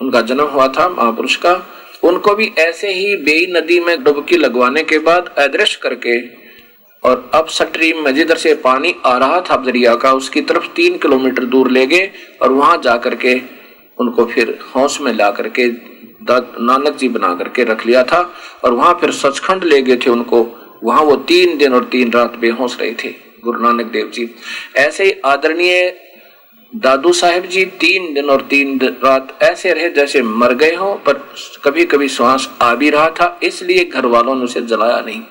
उनका 0.02 0.22
जन्म 0.22 0.46
हुआ 0.46 0.68
था, 0.68 0.90
महापुरुष 0.90 1.36
का 1.36 1.56
उनको 2.04 2.34
भी 2.36 2.52
ऐसे 2.60 2.94
ही 2.94 3.16
बेई 3.18 3.46
नदी 3.52 3.80
में 3.80 4.04
डुबकी 4.04 4.38
लगवाने 4.38 4.84
के 4.84 5.00
बाद 5.00 5.34
अदृश्य 5.38 5.80
करके, 5.84 6.20
और 7.04 7.30
अब 7.34 7.48
स्ट्रीम 7.50 8.04
में 8.06 8.14
जिधर 8.16 8.38
से 8.38 8.54
पानी 8.64 8.96
आ 9.06 9.18
रहा 9.18 9.40
था 9.42 9.56
दरिया 9.58 9.96
का, 9.96 10.12
उसकी 10.14 10.42
तरफ़ 10.42 10.68
तीन 10.76 10.98
किलोमीटर 10.98 11.46
दूर 11.46 11.72
ले 11.72 11.86
गए, 11.88 12.10
और 12.42 12.52
वहाँ 12.52 12.78
जाकर 12.84 13.16
के 13.16 13.36
उनको 13.98 14.26
फिर 14.26 14.58
हौस 14.76 15.00
में 15.02 15.14
ला 15.14 15.30
करके 15.32 15.68
नानक 16.30 16.96
जी 16.96 17.08
बना 17.10 17.34
करके 17.36 17.64
रख 17.64 17.86
लिया 17.86 18.04
था, 18.04 18.20
और 18.64 18.74
वहाँ 18.74 18.98
फिर 19.02 19.12
सचखंड 19.14 19.64
ले 19.64 19.82
गए 19.82 19.98
थे 19.98 20.10
उनको। 20.10 20.42
वहाँ 20.84 21.04
वो 21.04 21.16
तीन 21.28 21.58
दिन 21.58 21.74
और 21.74 21.84
तीन 21.92 22.12
रात 22.12 22.36
बेहोश 22.36 22.78
रहे 22.80 22.94
थे, 22.94 23.10
गुरु 23.44 23.60
नानक 23.60 23.86
देव 23.92 24.12
जी। 24.14 24.30
ऐसे 24.78 25.04
ही 25.04 25.12
आदरणीय 25.26 25.88
दादू 26.78 27.12
साहेब 27.14 27.46
जी, 27.46 27.66
तीन 27.66 28.14
दिन 28.14 28.30
और 28.30 28.42
तीन 28.42 28.80
रात 29.04 29.38
ऐसे 29.44 29.74
रहे 29.74 29.90
जैसे 29.90 30.22
मर 30.22 30.54
गए 30.54 30.74
हो, 30.76 30.94
पर 31.06 31.14
कभी 31.64 31.86
कभी 31.86 32.08
श्वास 32.08 32.50
आ 32.62 32.74
भी 32.76 32.90
रहा 32.90 33.10
था, 33.10 33.40
इसलिए 33.44 33.86
घर 33.86 34.06
वालों 34.06 34.36
ने 34.36 34.44
उसे 34.44 34.62
जलाया 34.62 35.00
नहीं। 35.02 35.22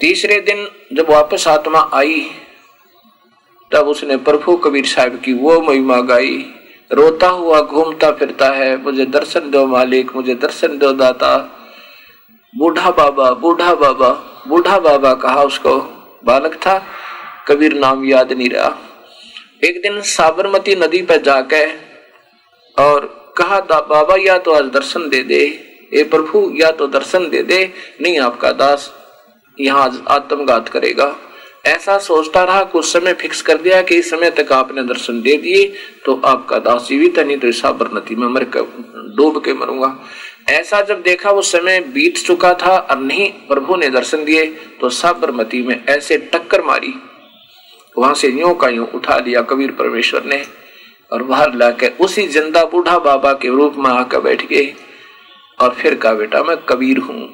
तीसरे 0.00 0.40
दिन 0.40 0.66
जब 0.92 1.10
वापस 1.10 1.46
आत्मा 1.48 1.90
आई, 1.94 2.20
तब 3.72 3.88
उसने 3.88 4.16
प्रभु 4.16 4.56
कबीर 4.56 4.86
साहब 4.86 5.20
की 5.24 5.32
वो 5.32 5.60
महिमा 5.60 6.00
गाई। 6.00 6.36
रोता 6.92 7.28
हुआ, 7.28 7.60
घूमता 7.60 8.10
फिरता 8.10 8.48
है, 8.48 8.76
मुझे 8.82 9.06
दर्शन 9.06 9.50
दो 9.50 9.66
मालिक, 9.66 10.14
मुझे 10.16 10.34
दर्शन 10.34 10.78
दो 10.78 10.92
दाता। 10.92 11.36
बूढ़ा 12.54 12.90
बाबा 12.90 13.30
बूढ़ा 13.30 13.74
बाबा 13.74 14.10
बूढ़ा 14.48 14.78
बाबा 14.78 15.14
कहा 15.14 15.42
उसको, 15.42 15.78
बालक 16.24 16.54
था, 16.56 16.82
कबीर 17.48 17.74
नाम 17.74 18.04
याद 18.04 18.32
नहीं 18.32 18.50
रहा। 18.50 18.74
एक 19.62 19.80
दिन 19.82 20.00
साबरमती 20.06 20.74
नदी 20.76 21.00
पर 21.02 21.22
जाके 21.22 21.64
और 22.76 23.04
कहा 23.38 23.60
बाबा, 23.60 24.16
या 24.16 24.36
तो 24.38 24.52
आज 24.52 24.64
दर्शन 24.72 25.08
दे 25.08 25.22
दे, 25.22 25.40
ए 25.92 26.02
प्रभु, 26.04 26.50
या 26.56 26.70
तो 26.72 26.86
दर्शन 26.88 27.28
दे 27.30 27.42
दे, 27.42 27.72
नहीं 28.00 28.18
आपका 28.20 28.52
दास 28.54 28.92
यहाँ 29.58 30.04
आत्मघात 30.08 30.68
करेगा। 30.68 31.14
ऐसा 31.66 31.96
सोचता 31.98 32.42
रहा 32.44 32.62
कुछ 32.66 32.86
समय 32.86 33.12
फिक्स 33.14 33.40
कर 33.42 33.58
दिया 33.58 33.80
कि 33.82 33.96
इस 33.96 34.10
समय 34.10 34.30
तक 34.32 34.52
आपने 34.52 34.82
दर्शन 34.84 35.20
दे 35.22 35.36
दिए 35.38 35.64
तो 36.04 36.20
आपका 36.24 36.58
दास 36.60 36.86
जीवित 36.88 37.18
है, 37.18 37.24
नहीं 37.24 37.38
तो 37.38 37.52
साबरमती 37.54 38.14
में 38.14 38.26
मर 38.28 38.44
कर, 38.46 38.62
डूब 39.16 39.42
के 39.44 39.52
मरूँगा। 39.54 39.96
ऐसा 40.50 40.80
जब 40.82 41.02
देखा 41.02 41.30
वो 41.30 41.42
समय 41.44 41.80
बीत 41.94 42.18
चुका 42.18 42.52
था 42.56 42.76
और 42.78 42.98
नहीं, 42.98 43.30
प्रभु 43.48 43.76
ने 43.76 43.88
दर्शन 43.90 44.24
दिए 44.24 44.46
तो 44.80 44.88
साबरमती 44.92 45.62
में 45.62 45.84
ऐसे 45.86 46.18
टक्कर 46.32 46.62
मारी। 46.64 46.94
वहाँ 47.96 48.14
से 48.14 48.28
यूँ 48.30 48.54
का 48.54 48.68
यूँ 48.68 48.86
उठा 48.94 49.18
लिया 49.18 49.42
कबीर 49.42 49.70
परमेश्वर 49.70 50.24
ने 50.24 50.42
और 51.12 51.22
बाहर 51.22 51.54
लाकर 51.54 51.92
उसी 52.00 52.26
ज़िंदा 52.28 52.64
बूढ़ा 52.64 52.98
बाबा 52.98 53.32
के 53.32 53.48
रूप 53.48 53.74
में 53.78 53.90
आकर 53.90 54.20
बैठ 54.20 54.46
गए 54.46 54.74
और 55.58 55.74
फिर 55.74 55.94
कहा, 55.94 56.12
बेटा, 56.12 56.42
मैं 56.42 56.56
कबीर 56.68 56.98
हूँ, 56.98 57.28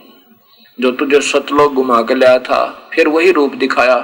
जो 0.79 0.91
तुझे 0.91 1.21
सतलोक 1.21 1.73
घुमा 1.73 2.01
के 2.03 2.15
लाया 2.15 2.39
था। 2.39 2.91
फिर 2.95 3.09
वही 3.09 3.31
रूप 3.33 3.55
दिखाया। 3.55 3.97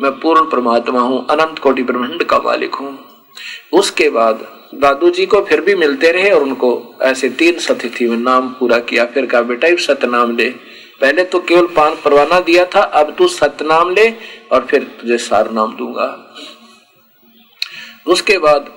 मैं 0.00 0.10
पूर्ण 0.20 0.44
परमात्मा 0.50 1.00
हूँ, 1.00 1.26
अनंत 1.30 1.58
कोटि 1.58 1.82
ब्रह्मांड 1.82 2.22
का 2.24 2.38
मालिक 2.38 2.74
हूँ। 2.74 2.98
उसके 3.72 4.08
बाद 4.10 4.46
दादू 4.74 5.10
जी 5.10 5.26
को 5.26 5.40
फिर 5.40 5.60
भी 5.60 5.74
मिलते 5.74 6.10
रहे 6.12 6.30
और 6.30 6.42
उनको 6.42 6.70
ऐसे 7.02 7.28
तीन 7.30 7.58
सतिथि 7.58 8.08
में 8.08 8.16
नाम 8.16 8.48
पूरा 8.48 8.78
किया। 8.78 9.04
फिर 9.04 9.26
कहा, 9.26 9.42
बेटा 9.42 9.74
सत्य 9.76 10.06
नाम 10.06 10.36
ले। 10.36 10.48
पहले 11.02 11.24
तो 11.24 11.38
केवल 11.40 11.66
पान 11.76 11.94
परवाना 12.04 12.38
दिया 12.40 12.64
था, 12.64 12.80
अब 12.80 13.14
तू 13.18 13.26
सत्य 13.28 13.64
नाम 13.64 13.90
ले 13.90 14.08
और 14.52 14.66
फिर 14.70 14.82
तुझे 15.00 15.16
सार 15.18 15.50
नाम 15.50 15.74
दूँगा। 15.76 16.06
उसके 18.06 18.36
बाद 18.38 18.70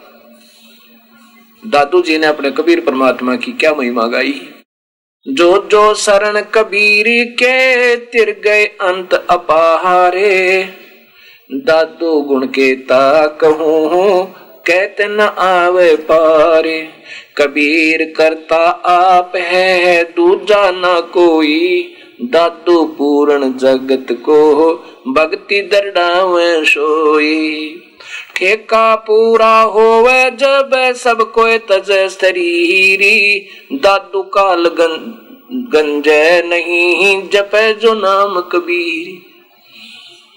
दादू 1.63 2.01
जी 2.01 2.17
ने 2.17 2.27
अपने 2.27 2.51
कबीर 2.51 2.79
परमात्मा 2.79 3.35
की 3.35 3.51
क्या 3.53 3.73
महिमा 3.73 4.05
गाई। 4.07 4.33
जो 5.25 5.67
जो 5.71 5.93
शरण 5.95 6.41
कबीर 6.53 7.05
के 7.33 7.95
तिर 8.07 8.31
गए 8.43 8.65
अंत 8.81 9.13
अपाहारे, 9.13 10.63
दादू 11.49 12.19
गुण 12.21 12.45
के 12.47 12.73
ता 12.83 13.25
कहूँ, 13.41 14.25
कहते 14.67 15.07
न 15.07 15.29
आवे 15.39 15.95
पारे। 16.05 16.79
कबीर 17.37 18.03
करता 18.17 18.57
आप 18.89 19.35
है, 19.35 20.03
दूजा 20.11 20.69
न 20.71 20.99
कोई 21.13 21.95
दादू 22.19 22.83
पूर्ण 22.97 23.51
जगत 23.53 24.07
को 24.21 24.73
भक्ति 25.07 25.61
दरडावे 25.61 26.65
सोई। 26.65 27.81
ठेका 28.35 28.95
पूरा 28.95 29.59
होवे 29.61 30.29
जब 30.31 30.71
सब 30.95 31.21
कोई 31.31 31.57
तज 31.71 31.91
शरीरी। 32.11 33.39
दादू 33.73 34.21
काल 34.33 34.67
गं, 34.79 34.97
गंजे 35.71 36.41
नहीं 36.45 37.21
जपे 37.29 37.73
जो 37.73 37.93
नाम 37.93 38.39
कबीर। 38.51 39.21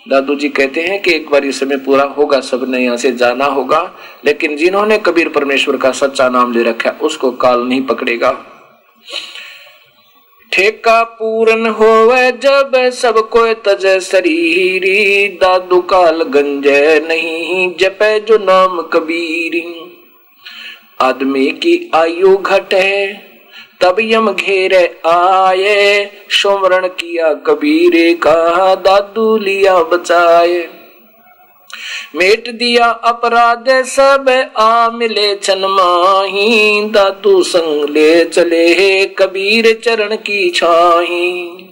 दादू 0.07 0.35
जी 0.35 0.49
कहते 0.49 0.81
हैं 0.81 1.01
कि 1.03 1.13
एक 1.13 1.31
बार 1.31 1.45
ये 1.45 1.53
समय 1.53 1.77
पूरा 1.77 2.05
होगा 2.19 2.41
सबने 2.41 2.79
यहाँ 2.79 2.97
से 2.97 3.13
जाना 3.13 3.45
होगा 3.47 3.81
लेकिन 4.25 4.57
जिन्होंने 4.57 4.99
कबीर 4.99 5.29
परमेश्वर 5.29 5.77
का 5.77 5.91
सच्चा 5.93 6.29
नाम 6.29 6.53
ले 6.53 6.63
रखा 6.63 6.91
उसको 7.03 7.31
काल 7.31 7.61
नहीं 7.61 7.83
पकड़ेगा। 7.83 8.31
ठेका 10.53 11.03
पूर्ण 11.03 11.67
होवे 11.67 12.33
जब 12.33 12.91
सबको 12.91 13.55
तज 13.55 14.01
शरीरी। 14.01 15.29
दादू 15.29 15.81
काल 15.81 16.23
गंजे 16.23 17.01
नहीं 17.01 17.75
जपे 17.81 18.21
जो 18.21 18.39
नाम 18.39 18.81
कबीरी। 18.83 19.65
आदमी 21.01 21.47
की 21.47 21.91
आयु 21.95 22.37
घटे, 22.37 23.15
तब 23.81 23.97
यम 24.01 24.33
घेरे 24.33 25.01
आए। 25.07 26.11
सुमरण 26.31 26.89
किया 26.89 27.35
कबीरे 27.35 28.15
का, 28.15 28.75
दादू 28.75 29.37
लिया 29.39 29.79
बचाए। 29.79 30.78
मेट 32.17 32.49
दिया 32.51 32.87
अपराध 33.05 33.69
सब 33.87 34.29
आ 34.59 34.91
मिले 34.91 35.35
छन 35.37 35.65
माही 35.71 36.81
दादू 36.91 37.43
संग 37.43 37.89
ले 37.89 38.25
चले 38.25 39.05
कबीर 39.19 39.73
चरण 39.85 40.17
की 40.17 40.51
छाही। 40.51 41.65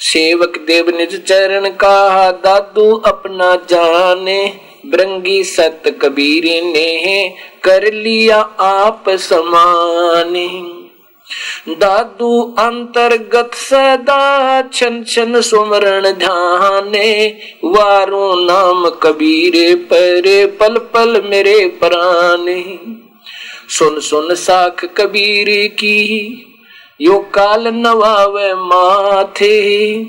सेवक 0.00 0.58
देव 0.66 0.88
निज 0.96 1.14
चरण 1.24 1.68
का 1.68 2.30
दादू 2.40 2.90
अपना 3.06 3.54
जाने, 3.70 4.40
ब्रंगी 4.86 5.42
सत 5.44 5.82
कबीर 6.02 6.44
ने 6.64 7.28
कर 7.64 7.92
लिया 7.92 8.38
आप 8.60 9.04
समाने। 9.20 10.48
दादू 11.68 12.56
अंतर्गत 12.58 13.50
सदा 13.54 14.62
छन 14.62 15.04
छन 15.08 15.40
सुमरण 15.40 16.12
ध्याने, 16.12 17.36
वारो 17.64 18.34
नाम 18.34 18.88
कबीरे 18.88 19.74
परे 19.74 20.46
पल 20.46 20.78
पल 20.78 21.22
मेरे 21.24 21.66
प्राणे। 21.66 22.78
सुन 23.68 24.00
सुन 24.00 24.34
साख 24.34 24.84
कबीर 24.84 25.68
की, 25.68 25.98
यो 27.00 27.18
काल 27.18 27.68
नवावे 27.68 28.54
माथे। 28.54 30.04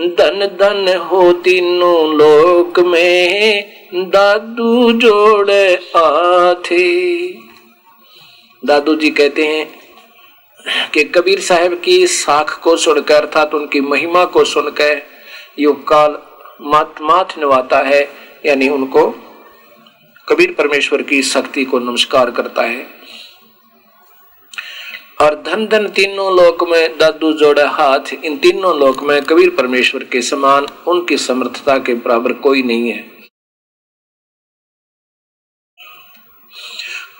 धन 0.00 0.50
धन 0.60 1.00
हो 1.12 1.32
तीनों 1.32 2.14
लोक 2.14 2.80
में, 2.80 3.64
दादू 3.94 4.92
जोड़े 4.92 5.78
आथे। 5.96 7.22
दादू 8.64 8.94
जी 8.94 9.10
कहते 9.10 9.46
हैं 9.46 9.81
कि 10.94 11.04
कबीर 11.04 11.40
साहब 11.40 11.80
की 11.84 12.06
साख 12.06 12.58
को 12.60 12.76
सुनकर, 12.76 13.14
अर्थात 13.14 13.54
उनकी 13.54 13.80
महिमा 13.80 14.24
को 14.24 14.44
सुनकर 14.44 15.02
यो 15.58 15.72
काल 15.72 16.18
मात 16.60 16.94
माथ 17.00 17.38
नवाता 17.38 17.78
है, 17.78 18.08
यानी 18.46 18.68
उनको 18.68 19.06
कबीर 20.28 20.54
परमेश्वर 20.58 21.02
की 21.02 21.22
शक्ति 21.22 21.64
को 21.64 21.78
नमस्कार 21.78 22.30
करता 22.30 22.62
है। 22.62 22.86
और 25.20 25.34
धन 25.46 25.66
धन 25.66 25.88
तीनों 25.88 26.32
लोक 26.36 26.68
में 26.68 26.98
दादू 26.98 27.32
जोड़े 27.32 27.62
हाथ, 27.62 28.14
इन 28.24 28.36
तीनों 28.36 28.78
लोक 28.78 29.02
में 29.02 29.22
कबीर 29.22 29.50
परमेश्वर 29.50 30.04
के 30.04 30.22
समान 30.22 30.66
उनकी 30.86 31.16
समर्थता 31.16 31.78
के 31.78 31.94
बराबर 31.94 32.32
कोई 32.32 32.62
नहीं 32.62 32.90
है। 32.90 33.21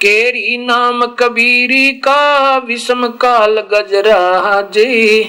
केरी 0.03 0.57
नाम 0.57 1.07
कबीरी 1.07 1.93
का 1.93 2.57
विषम 2.59 3.07
काल 3.09 3.61
गजरा 3.61 4.61
जी। 4.61 5.23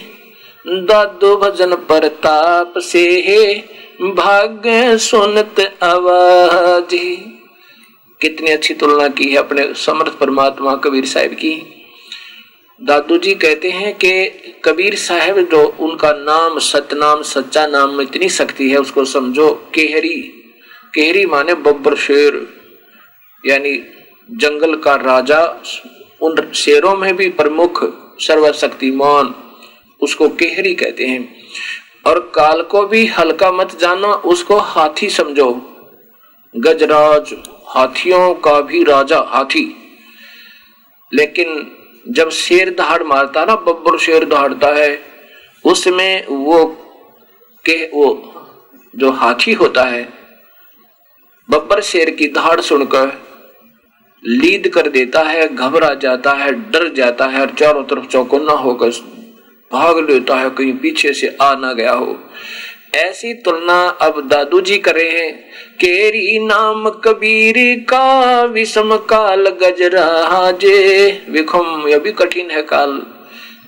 दादू 0.68 1.36
भजन 1.36 1.76
प्रताप 1.76 2.74
से 2.78 3.04
भाग्य 4.02 4.98
सुनत 4.98 5.60
आवाज़। 5.84 6.96
कितनी 8.22 8.52
अच्छी 8.52 8.74
तुलना 8.74 9.08
की 9.08 9.30
है 9.30 9.36
अपने 9.36 9.74
समर्थ 9.74 10.18
परमात्मा 10.18 10.76
कबीर 10.76 11.06
साहब 11.06 11.30
की। 11.30 11.54
दादू 12.84 13.18
जी 13.18 13.36
कहते 13.36 13.70
हैं 13.70 13.94
कि 13.96 14.28
कबीर 14.66 14.96
साहब 14.96 15.40
जो 15.40 15.78
उनका 15.80 16.12
नाम, 16.14 16.60
सतनाम, 16.60 17.22
सच्चा 17.22 17.68
नाम 17.68 17.90
में 17.90 18.06
इतनी 18.06 18.30
शक्ति 18.30 18.70
है, 18.70 18.78
उसको 18.78 19.06
समझो। 19.06 19.72
केहरी। 19.74 20.22
केहरी 20.94 21.26
माने 21.26 21.54
बब्बर 21.54 21.96
शेर, 21.96 22.48
यानी 23.46 23.82
जंगल 24.32 24.76
का 24.76 24.96
राजा, 24.96 25.64
उन 26.22 26.52
शेरों 26.56 26.96
में 26.96 27.16
भी 27.16 27.30
प्रमुख 27.30 27.80
सर्वशक्तिमान, 28.20 29.36
उसको 30.02 30.30
केहरी 30.30 30.76
कहते 30.76 31.06
हैं। 31.06 31.44
और 32.06 32.32
काल 32.36 32.62
को 32.62 32.88
भी 32.88 33.06
हल्का 33.06 33.52
मत 33.52 33.80
जाना, 33.80 34.08
उसको 34.08 34.58
हाथी 34.58 35.10
समझो। 35.10 35.70
गजराज, 36.58 37.36
हाथियों 37.68 38.34
का 38.34 38.62
भी 38.62 38.84
राजा 38.84 39.20
हाथी। 39.20 39.76
लेकिन 41.14 41.78
जब 42.10 42.30
शेर 42.30 42.70
दहाड़ 42.70 43.04
मारता 43.04 43.46
ना, 43.46 43.56
बब्बर 43.56 43.98
शेर 43.98 44.26
दहाड़ता 44.26 44.68
है, 44.68 45.02
उसमें 45.66 46.26
वो 46.28 46.66
के, 47.66 47.86
वो 47.86 48.34
जो 48.96 49.12
हाथी 49.12 49.54
होता 49.54 49.84
है, 49.84 50.14
बब्बर 51.50 51.82
शेर 51.82 52.10
की 52.10 52.28
दहाड़ 52.28 52.62
सुनकर 52.62 53.23
लीद 54.28 54.68
कर 54.68 54.90
देता 54.90 55.22
है, 55.22 55.56
घबरा 55.56 55.94
जाता 55.94 56.32
है, 56.32 56.52
डर 56.52 56.94
जाता 56.94 57.26
है 57.26 57.42
और 57.42 57.52
चारों 57.60 57.84
तरफ़ 57.84 58.06
चौकन्ना 58.06 58.52
होकर 58.52 58.90
भाग 59.74 60.10
लेता 60.10 60.36
है, 60.36 60.50
कहीं 60.50 60.74
पीछे 60.74 61.14
से 61.14 61.38
आ 61.42 61.56
ना 61.56 61.74
गया 61.74 61.92
हो। 61.92 62.20
ऐसी 62.96 63.34
तुलना 63.34 63.88
अब 63.88 64.28
दादू 64.28 64.62
जी 64.62 64.78
कर 64.78 64.98
हैं, 64.98 65.50
केरी 65.76 66.46
नाम 66.46 66.90
कबीर 66.90 67.86
का 67.90 68.44
विषम 68.44 68.98
काल 68.98 69.48
गजरा 69.48 70.52
जे, 70.52 71.22
विखम 71.30 71.86
यह 71.88 71.98
भी 71.98 72.12
कठिन 72.12 72.52
है 72.52 72.62
काल। 72.62 73.02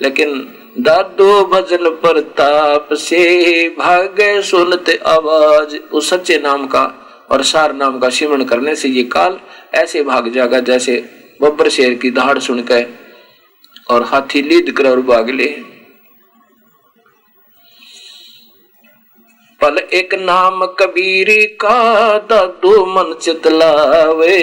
लेकिन 0.01 0.55
दादो 0.79 1.45
भजन 1.45 1.89
प्रताप 1.89 2.89
से 2.93 3.69
भाग्य 3.69 4.41
सुनते 4.41 4.99
आवाज़ 5.05 5.77
उस 5.77 6.09
सच्चे 6.09 6.37
नाम 6.37 6.67
का। 6.67 7.04
और 7.29 7.43
सार 7.43 7.73
नाम 7.73 7.99
का 7.99 8.09
सिमरण 8.09 8.43
करने 8.43 8.75
से 8.75 8.89
ये 8.89 9.03
काल 9.11 9.39
ऐसे 9.73 10.03
भाग 10.03 10.31
जाएगा 10.33 10.59
जैसे 10.59 10.97
बब्बर 11.41 11.69
शेर 11.69 11.93
की 11.93 12.11
दहाड़ 12.11 12.38
सुनकर 12.39 12.85
और 13.89 14.03
हाथी 14.03 14.41
लीद 14.41 14.71
कर 14.71 14.89
और 14.89 15.01
भाग 15.01 15.29
ले। 15.29 15.47
पल 19.61 19.77
एक 19.93 20.13
नाम 20.15 20.65
कबीर 20.79 21.27
का 21.61 22.17
दादू 22.19 22.85
मन 22.85 23.13
चितलावे, 23.21 24.38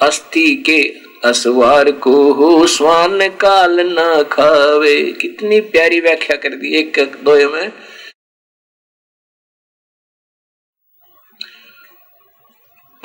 अस्थि 0.00 0.54
के 0.66 0.80
असवार 1.24 1.90
को 1.90 2.32
हो 2.32 2.66
स्वान 2.66 3.28
काल 3.40 3.80
ना 3.80 4.22
खावे। 4.22 5.00
कितनी 5.12 5.60
प्यारी 5.60 6.00
व्याख्या 6.00 6.36
कर 6.36 6.48
दी 6.48 6.74
एक 6.76 6.98
दो 7.24 7.36
में। 7.50 7.72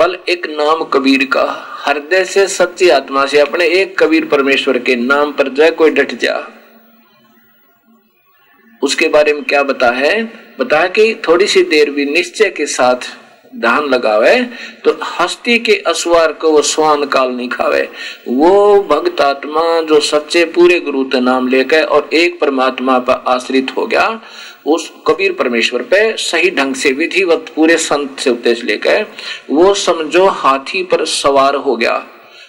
पल 0.04 0.18
एक 0.30 0.46
नाम 0.50 0.84
कबीर 0.84 1.24
का। 1.26 1.44
हृदय 1.86 2.24
से 2.26 2.48
सच्ची 2.48 2.90
आत्मा 2.90 3.26
से 3.26 3.40
अपने 3.40 3.66
एक 3.72 3.98
कबीर 4.00 4.26
परमेश्वर 4.26 4.78
के 4.80 4.96
नाम 4.96 5.32
पर 5.32 5.50
जय 5.50 5.72
कोई 5.72 5.90
डट 5.90 6.14
जा। 6.14 6.36
उसके 8.82 9.08
बारे 9.08 9.34
में 9.34 9.44
क्या 9.44 9.64
बता 9.64 9.92
है? 9.92 10.24
बता 10.60 10.88
कि 10.88 11.22
थोड़ी 11.28 11.48
सी 11.48 11.64
देर 11.64 11.90
भी 11.90 12.06
निश्चय 12.06 12.50
के 12.50 12.66
साथ 12.66 12.96
ध्यान 13.56 13.86
लगावे 13.86 14.36
तो 14.86 14.98
हस्ती 15.20 15.58
के 15.60 15.74
असवार 15.88 16.32
को 16.34 16.52
वो 16.52 16.62
स्वान 16.62 17.06
काल 17.06 17.32
नहीं 17.32 17.50
खावे। 17.50 17.90
वो 18.28 18.84
भक्त 18.84 19.22
आत्मा 19.22 19.82
जो 19.82 20.00
सच्चे 20.00 20.46
पूरे 20.46 20.80
गुरु 20.80 21.10
नाम 21.16 21.48
लेकर 21.48 21.84
और 21.84 22.10
एक 22.14 22.40
परमात्मा 22.40 23.00
पर 23.00 23.24
आश्रित 23.28 23.76
हो 23.78 23.86
गया 23.88 24.22
उस 24.66 24.92
कबीर 25.08 25.34
परमेश्वर 25.34 25.82
पे 25.82 26.18
सही 26.18 26.52
ढंग 26.52 26.76
से, 26.76 26.92
विधिवत 26.92 27.46
पूरे 27.56 27.78
संत 27.78 28.20
से 28.20 28.30
उपदेश 28.30 28.64
लेकर, 28.64 29.06
वो 29.50 29.74
समझो 29.74 30.26
हाथी 30.26 30.84
पर 30.84 31.06
सवार 31.06 31.56
हो 31.56 31.76
गया। 31.76 32.04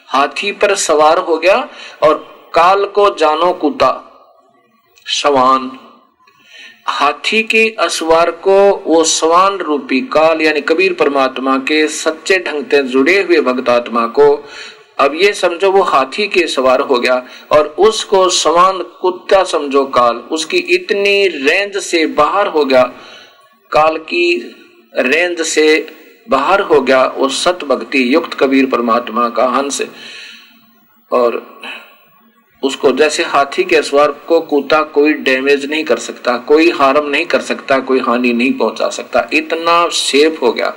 हाथी 0.08 0.52
पर 0.52 0.74
सवार 0.74 1.18
हो 1.18 1.38
गया 1.38 1.56
और 2.02 2.14
काल 2.54 2.84
को 2.84 3.08
जानो 3.10 3.52
कुता 3.52 3.92
सवान। 5.06 5.70
हाथी 6.86 7.42
के 7.42 7.68
असवार 7.78 8.30
को 8.30 8.56
वो 8.86 9.02
सवान 9.04 9.56
रूपी 9.58 10.00
काल, 10.00 10.40
यानी 10.42 10.60
कबीर 10.60 10.92
परमात्मा 10.92 11.56
के 11.58 11.86
सच्चे 11.88 12.38
ढंग 12.38 12.64
से 12.64 12.82
जुड़े 12.82 13.22
हुए 13.22 13.40
भक्तात्मा 13.40 14.06
को 14.06 14.44
अब 14.98 15.14
ये 15.14 15.32
समझो 15.32 15.70
वो 15.72 15.82
हाथी 15.82 16.26
के 16.28 16.46
सवार 16.46 16.80
हो 16.80 16.98
गया 16.98 17.14
और 17.52 17.66
उसको 17.80 18.28
समान 18.30 18.78
कुत्ता 19.00 19.42
समझो 19.44 19.84
काल। 19.86 20.16
उसकी 20.32 20.58
इतनी 20.74 21.26
रेंज 21.28 21.76
से 21.78 22.04
बाहर 22.06 22.46
हो 22.46 22.64
गया, 22.64 22.82
काल 23.72 23.96
की 23.98 24.36
रेंज 24.98 25.42
से 25.42 25.86
बाहर 26.28 26.60
हो 26.60 26.80
गया 26.80 27.04
वो 27.16 27.28
सत 27.28 27.64
भक्ति 27.64 28.14
युक्त 28.14 28.34
कबीर 28.34 28.66
परमात्मा 28.66 29.28
का 29.28 29.46
हंस। 29.48 29.82
और 31.10 31.42
उसको 32.62 32.92
जैसे 32.92 33.24
हाथी 33.24 33.64
के 33.64 33.82
सवार 33.82 34.12
को 34.28 34.40
कुत्ता 34.40 34.80
कोई 34.82 35.12
डैमेज 35.12 35.64
नहीं 35.70 35.84
कर 35.84 35.98
सकता, 35.98 36.36
कोई 36.38 36.70
हार्म 36.70 37.08
नहीं 37.08 37.26
कर 37.26 37.40
सकता, 37.40 37.78
कोई 37.78 37.98
हानि 37.98 38.32
नहीं 38.32 38.52
पहुँचा 38.52 38.88
सकता। 38.88 39.28
इतना 39.32 39.86
सेफ़ 39.88 40.40
हो 40.40 40.52
गया, 40.52 40.72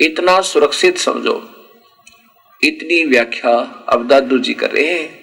इतना 0.00 0.40
सुरक्षित 0.40 0.98
समझो। 0.98 1.40
इतनी 2.62 3.04
व्याख्या 3.04 3.84
अब 3.88 4.06
दादू 4.08 4.38
जी 4.38 4.54
कर 4.54 4.70
रहे 4.70 4.84
हैं। 4.84 5.18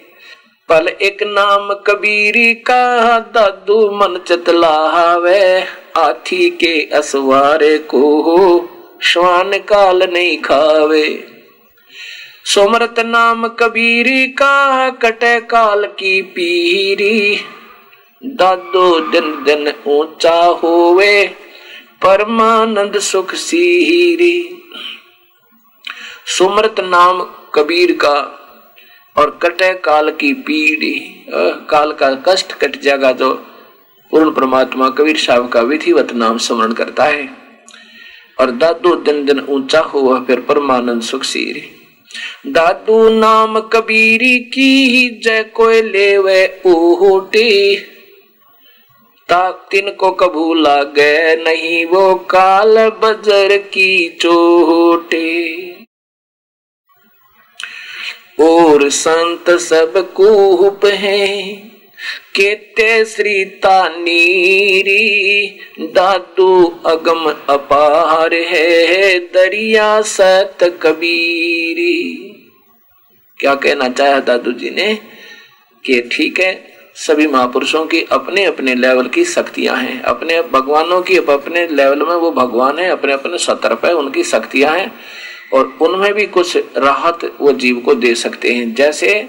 पल 0.69 0.87
एक 0.87 1.23
नाम 1.23 1.73
कबीरी 1.87 2.53
का 2.53 3.19
दादू 3.19 3.89
मन 3.91 4.19
चतलावे 4.27 5.59
हाथी 5.97 6.49
के 6.49 6.89
असवारे 6.93 7.77
को 7.77 8.03
श्वान 9.03 9.51
काल 9.53 10.03
नहीं 10.03 10.37
खावे। 10.37 11.27
सोमरत 12.45 12.99
नाम 12.99 13.47
कबीरी 13.47 14.27
का 14.27 14.89
कटे 14.89 15.39
काल 15.39 15.85
की 15.85 16.21
पीरी, 16.21 17.37
दादो 18.23 18.99
दिन 18.99 19.43
दिन 19.43 19.73
ऊँचा 19.87 20.43
होवे, 20.45 21.25
परमानंद 22.01 22.99
सुख 22.99 23.33
सीरी। 23.35 24.61
सुमरत 26.27 26.79
नाम 26.79 27.21
कबीर 27.55 27.91
का 28.01 28.13
और 29.15 29.29
कटे 29.41 29.73
काल 29.79 30.09
की 30.11 30.31
पीढ़ी 30.43 30.93
काल 31.69 31.91
का 31.91 32.09
कष्ट 32.27 32.53
कट 32.53 32.79
जाएगा 32.81 33.11
जो 33.11 33.33
पूर्ण 34.11 34.31
परमात्मा 34.31 34.89
कबीर 34.89 35.17
साहब 35.17 35.47
का 35.49 35.61
विधिवत 35.61 36.13
नाम 36.13 36.37
स्मरण 36.37 36.73
करता 36.73 37.03
है। 37.03 37.27
और 38.39 38.51
दादू 38.53 38.95
दिन 38.95 39.23
दिन 39.25 39.39
ऊँचा 39.49 39.79
हुआ, 39.79 40.19
फिर 40.19 40.39
परमानंद 40.39 41.01
सुख 41.01 41.23
सीरी 41.23 41.63
दादू 42.47 42.97
नाम 43.09 43.59
कबीरी 43.73 44.37
की 44.49 44.71
ही 44.87 45.07
जय 45.23 45.43
कोय 45.55 45.81
लेवे 45.81 46.43
ऊटी 46.65 47.75
ताक 49.29 49.67
तिन 49.71 49.89
को 49.91 50.11
कबू 50.15 50.53
लागे 50.53 51.35
नहीं 51.43 51.85
वो 51.85 52.13
काल 52.29 52.77
बजर 53.03 53.57
की 53.57 54.17
चोटे। 54.21 55.74
और 58.41 58.89
संत 58.89 59.49
सब 59.49 60.13
कूप 60.13 60.85
हैं 60.85 61.71
केते 62.35 63.05
श्री 63.05 63.45
तानीरी, 63.45 65.59
दादू 65.79 66.79
अगम 66.85 67.35
अपार 67.49 68.33
है 68.33 69.19
दरिया 69.19 70.01
सत 70.01 70.79
कबीरी। 70.81 72.31
क्या 73.39 73.55
कहना 73.55 73.89
चाहा 73.89 74.19
दादू 74.19 74.51
जी 74.51 74.69
ने? 74.69 74.99
कि 75.85 76.09
ठीक 76.11 76.39
है, 76.39 76.67
सभी 76.95 77.27
महापुरुषों 77.27 77.85
की 77.85 78.05
अपने 78.11 78.45
अपने 78.45 78.75
लेवल 78.75 79.07
की 79.07 79.25
शक्तियाँ 79.25 79.77
हैं। 79.77 80.01
अपने 80.01 80.41
भगवानों 80.41 81.01
की 81.01 81.17
अपने 81.17 81.67
लेवल 81.67 81.99
में 81.99 82.15
वो 82.15 82.31
भगवान 82.31 82.79
है 82.79 82.89
अपने 82.89 83.13
अपने 83.13 83.37
सतर्प 83.37 83.85
है, 83.85 83.93
उनकी 83.93 84.23
शक्तियाँ 84.23 84.77
हैं। 84.77 84.95
और 85.53 85.77
उनमें 85.81 86.13
भी 86.13 86.25
कुछ 86.25 86.57
राहत 86.77 87.37
वो 87.41 87.51
जीव 87.53 87.79
को 87.79 87.95
दे 87.95 88.15
सकते 88.15 88.53
हैं। 88.53 88.75
जैसे, 88.75 89.27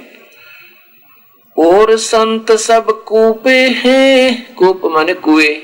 और 1.58 1.96
संत 1.96 2.52
सब 2.52 3.04
कूपे 3.04 3.68
हैं। 3.68 4.54
कूप 4.54 4.80
माने 4.84 5.14
कुएँ, 5.14 5.56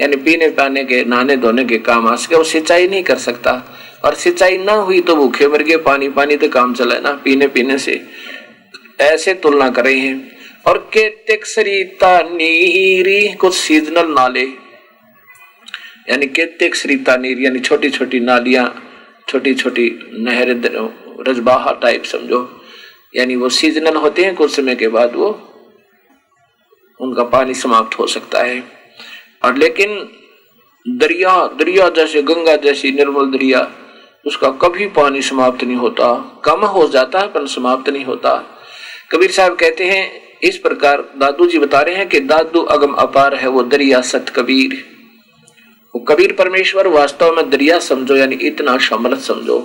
यानी 0.00 0.16
पीने, 0.16 0.48
पाने 0.48 0.84
के, 0.84 1.04
नहाने 1.04 1.36
धोने 1.36 1.64
के 1.64 1.78
काम। 1.78 2.08
आ 2.08 2.16
सके 2.16 2.36
वो 2.36 2.44
सिंचाई 2.44 2.88
नहीं 2.88 3.02
कर 3.02 3.16
सकता। 3.16 3.76
और 4.04 4.14
सिंचाई 4.14 4.58
ना 4.58 4.72
हुई 4.72 5.00
तो 5.00 5.16
भूखे 5.16 5.48
मर 5.48 5.62
गए, 5.62 5.76
पानी 5.76 6.08
पानी 6.08 6.36
तो 6.36 6.48
काम 6.48 6.74
चला 6.74 6.98
ना, 6.98 7.12
पीने 7.12 7.48
पीने 7.48 7.78
से। 7.78 8.06
ऐसे 9.00 9.34
तुलना 9.34 9.70
करे 9.70 9.94
हैं। 9.94 10.40
और 10.66 10.90
केतेक 10.94 11.46
सरिता 11.46 12.22
नीरी 12.22 13.28
कुछ 13.34 13.54
सीजनल 13.54 14.06
नाले। 14.06 14.42
यानी 16.10 16.26
केतेक 16.26 16.74
सरिता 16.74 17.16
नीर 17.16 17.38
यानी 17.40 17.58
छोटी 17.58 17.90
छोटी 17.90 18.20
नालियाँ। 18.20 18.89
छोटी 19.30 19.54
छोटी 19.54 19.98
नहर 20.12 20.48
रजबाहा 21.28 21.72
टाइप 21.72 22.04
समझो। 22.04 22.62
यानी 23.16 23.36
वो 23.36 23.48
सीजनल 23.48 23.96
होते 23.96 24.24
हैं 24.24 24.34
कुछ 24.34 24.56
समय 24.56 24.74
के 24.74 24.88
बाद 24.88 25.16
वो, 25.16 25.28
उनका 27.00 27.24
पानी 27.24 27.54
समाप्त 27.54 27.98
हो 27.98 28.06
सकता 28.06 28.42
है। 28.42 28.64
और 29.44 29.56
लेकिन 29.56 30.08
दरिया 30.88 31.46
दरिया 31.46 31.88
जैसे, 31.88 32.22
गंगा 32.22 32.56
जैसी 32.56 32.92
निर्मल 32.92 33.26
दरिया, 33.26 33.72
उसका 34.26 34.50
कभी 34.50 34.86
पानी 34.86 35.22
समाप्त 35.22 35.64
नहीं 35.64 35.76
होता। 35.76 36.42
कम 36.44 36.60
हो 36.60 36.88
जाता 36.88 37.18
है, 37.18 37.26
पर 37.26 37.46
समाप्त 37.46 37.88
नहीं 37.88 38.04
होता। 38.04 38.58
कबीर 39.10 39.30
साहब 39.30 39.56
कहते 39.56 39.84
हैं, 39.84 40.22
इस 40.42 40.56
प्रकार 40.56 41.00
दादू 41.16 41.46
जी 41.46 41.58
बता 41.58 41.80
रहे 41.80 41.94
हैं 41.94 42.08
कि 42.08 42.20
दादू 42.20 42.60
अगम 42.60 42.92
अपार 42.92 43.34
है 43.34 43.48
वो 43.48 43.62
दरिया 43.62 44.00
सत 44.00 44.26
कबीर 44.36 44.99
वो 45.94 46.00
कबीर 46.00 46.32
परमेश्वर 46.32 46.86
वास्तव 46.86 47.34
में 47.36 47.50
दरिया 47.50 47.78
समझो, 47.78 48.16
यानी 48.16 48.34
इतना 48.34 48.78
शमल 48.78 49.16
समझो। 49.16 49.58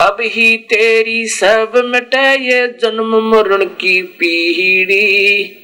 अब 0.00 0.16
ही 0.20 0.56
तेरी 0.56 1.26
सब 1.26 1.72
मिटे 1.84 2.30
ये 2.44 2.66
जन्म 2.68 3.30
मरण 3.30 3.64
की 3.64 4.02
पीढ़ी। 4.02 5.62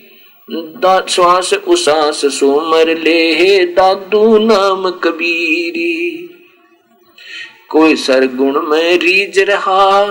श्वास, 1.09 1.53
उसास, 1.55 2.27
सुमर 2.27 2.89
ले 2.99 3.67
दादू 3.67 4.39
नाम 4.39 4.91
कबीरी। 4.91 6.29
कोई 7.69 7.97
सरगुण 7.97 8.63
में 8.63 8.99
रीज 8.99 9.39
रहा, 9.39 10.05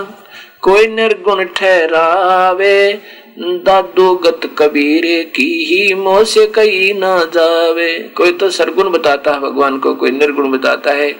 कोई 0.62 0.88
निर्गुण 0.88 1.44
ठहरावे 1.44 2.94
दादू 3.39 4.13
गत 4.15 4.41
कबीर 4.58 5.04
की 5.36 5.65
ही 5.65 5.94
मोह 5.94 6.24
से 6.24 6.46
कहीं 6.48 6.94
ना 6.94 7.17
जावे। 7.26 8.00
कोई 8.15 8.32
तो 8.32 8.50
सरगुण 8.50 8.89
बताता 8.89 9.32
है, 9.32 9.39
भगवान 9.39 9.78
को 9.78 9.94
कोई 9.96 10.12
निर्गुण 10.12 10.52
बताता 10.52 10.91
है, 10.91 11.15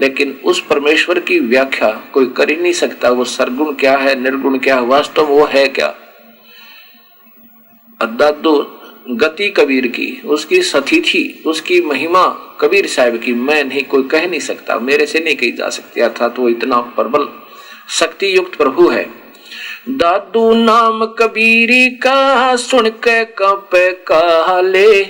लेकिन 0.00 0.40
उस 0.44 0.64
परमेश्वर 0.66 1.18
की 1.18 1.38
व्याख्या 1.38 1.90
कोई 2.12 2.26
कर 2.26 2.50
ही 2.50 2.56
नहीं 2.56 2.72
सकता। 2.72 3.10
वो 3.10 3.24
सरगुण 3.24 3.74
क्या 3.74 3.96
है, 3.96 4.20
निर्गुण 4.20 4.58
क्या 4.58 4.76
है, 4.76 4.82
वास्तव 4.82 5.22
वो 5.22 5.44
है 5.44 5.68
क्या? 5.68 5.94
दादो 8.00 8.78
गति 9.10 9.48
कबीर 9.48 9.86
की, 9.86 10.22
उसकी 10.24 10.62
सतीथि, 10.62 11.42
उसकी 11.46 11.80
महिमा 11.80 12.26
कबीर 12.60 12.86
साहब 12.86 13.16
की 13.16 13.32
मैं 13.32 13.64
नहीं, 13.64 13.82
कोई 13.82 14.02
कह 14.02 14.26
नहीं 14.26 14.40
सकता। 14.40 14.78
मेरे 14.78 15.06
से 15.06 15.20
नहीं 15.20 15.36
कही 15.36 15.52
जा 15.52 15.68
सकती, 15.68 16.00
अर्थात 16.00 16.38
वो 16.38 16.48
इतना 16.48 16.80
प्रबल 16.80 17.28
शक्ति 17.90 18.36
युक्त 18.36 18.54
प्रभु 18.54 18.88
है। 18.88 19.21
दादू 19.88 20.54
नाम 20.54 21.06
कबीरी 21.06 21.90
का, 21.90 22.56
सुन 22.56 22.88
के 22.88 23.24
कंपे 23.24 23.92
काले। 23.92 25.02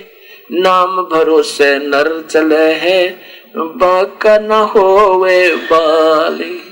नाम 0.50 0.96
भरोसे 0.96 1.78
नर 1.78 2.26
चले 2.30 2.72
है, 2.72 3.20
बाका 3.56 4.38
न 4.38 4.50
होवे 4.50 5.54
बाली। 5.54 6.62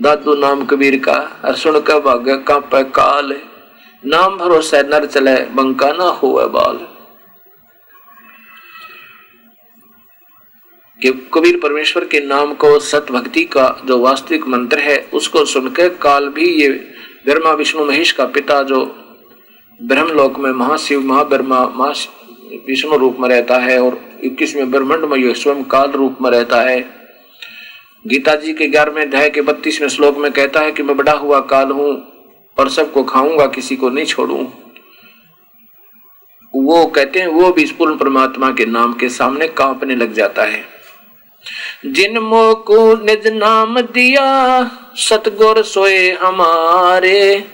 दादू 0.00 0.34
नाम 0.34 0.64
कबीर 0.64 0.96
का, 0.96 1.42
और 1.44 1.54
सुन 1.54 1.80
के 1.80 2.00
भाग्य 2.00 2.36
का 2.36 2.82
काले। 2.82 3.36
नाम 4.06 4.36
भरोसा 4.36 4.82
नर 4.82 5.06
चले, 5.06 5.34
बंका 5.34 5.92
न 5.92 6.00
होवे 6.00 6.46
बाल। 6.46 6.93
कि 11.00 11.10
कबीर 11.34 11.58
परमेश्वर 11.60 12.04
के 12.04 12.20
नाम 12.20 12.54
को 12.54 12.78
सत 12.78 13.06
भक्ति 13.10 13.44
का 13.44 13.68
जो 13.84 13.98
वास्तविक 13.98 14.46
मंत्र 14.48 14.78
है, 14.78 14.96
उसको 15.14 15.44
सुनकर 15.44 15.88
काल 15.88 16.28
भी 16.28 16.48
ये 16.52 16.68
ब्रह्मा, 17.26 17.52
विष्णु, 17.52 17.84
महेश 17.84 18.12
का 18.12 18.24
पिता 18.26 18.62
जो 18.62 18.84
ब्रह्मलोक 19.80 20.38
में 20.38 20.50
महाशिव, 20.50 21.00
महाब्रह्मा 21.00 21.60
महा 21.68 21.92
विष्णु 22.66 22.96
रूप 22.96 23.16
में 23.20 23.28
रहता 23.28 23.58
है 23.58 23.82
और 23.82 24.00
इक्कीसवें 24.24 24.70
ब्रह्मंड 24.70 25.04
में 25.04 25.34
स्वयं 25.34 25.62
काल 25.64 25.90
रूप 25.90 26.18
में 26.22 26.30
रहता 26.30 26.60
है। 26.60 26.80
गीता 28.06 28.34
जी 28.34 28.52
के 28.52 28.66
ग्यारहवें 28.66 29.02
अध्याय 29.02 29.30
के 29.30 29.40
बत्तीसवें 29.40 29.88
श्लोक 29.88 30.18
में 30.18 30.30
कहता 30.32 30.60
है 30.60 30.72
कि 30.72 30.82
मैं 30.82 30.96
बड़ा 30.96 31.12
हुआ 31.12 31.40
काल 31.40 31.70
हूँ 31.70 31.90
और 32.58 32.68
सबको 32.68 33.02
खाऊँगा, 33.04 33.46
किसी 33.46 33.76
को 33.76 33.88
नहीं 33.88 34.04
छोड़ू। 34.04 34.36
वो 36.54 36.86
कहते 36.86 37.20
हैं, 37.20 37.26
वो 37.26 37.50
भी 37.52 37.64
पूर्ण 37.78 37.96
परमात्मा 37.96 38.50
के 38.50 38.66
नाम 38.66 38.92
के 38.92 39.08
सामने 39.08 39.48
कांपने 39.48 39.94
लग 39.94 40.12
जाता 40.12 40.42
है। 40.42 40.73
जिन 41.86 42.14
को 42.54 43.04
निज 43.04 43.26
नाम 43.26 43.80
दिया, 43.80 44.70
सतगुर 44.94 45.62
सोए 45.62 46.10
हमारे। 46.12 47.44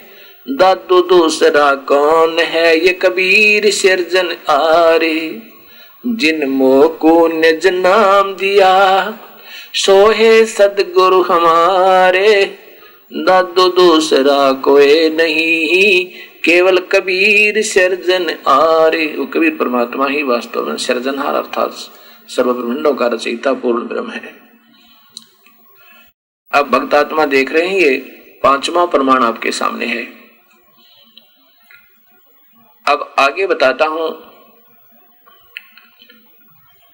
दादू 0.50 1.02
दूसरा 1.02 1.74
कौन 1.74 2.38
है 2.38 2.86
ये 2.86 2.92
कबीर 2.92 3.70
सिरजन 3.70 4.36
आरे? 4.48 5.42
जिन 6.06 6.58
को 7.00 7.28
निज 7.28 7.66
नाम 7.66 8.34
दिया, 8.34 9.14
सोहे 9.74 10.44
सदगुरु 10.46 11.22
हमारे। 11.22 12.44
दादू 13.12 13.68
दूसरा 13.68 14.52
कोई 14.52 15.10
नहीं, 15.10 16.06
केवल 16.44 16.78
कबीर 16.78 17.62
सर्जन 17.62 18.30
आरे। 18.48 19.14
वो 19.18 19.26
कबीर 19.26 19.50
परमात्मा 19.50 20.06
ही 20.06 20.22
वास्तव 20.22 20.66
में 20.66 20.76
सर्जनहार 20.76 21.34
अर्थात 21.34 21.74
सर्व 22.30 22.52
ब्रह्मंडों 22.52 22.94
का 22.94 23.06
रचयिता 23.06 23.52
पूर्ण 23.54 23.86
ब्रह्म 23.88 24.10
है। 24.10 24.32
अब 26.52 26.70
भक्तात्मा 26.70 27.24
देख 27.26 27.52
रहे 27.52 27.66
हैं, 27.66 27.78
ये 27.78 27.96
पांचवा 28.42 28.84
प्रमाण 28.86 29.24
आपके 29.24 29.50
सामने 29.52 29.86
है। 29.86 30.04
अब 32.86 33.14
आगे 33.18 33.46
बताता 33.46 33.86
हूँ, 33.86 34.08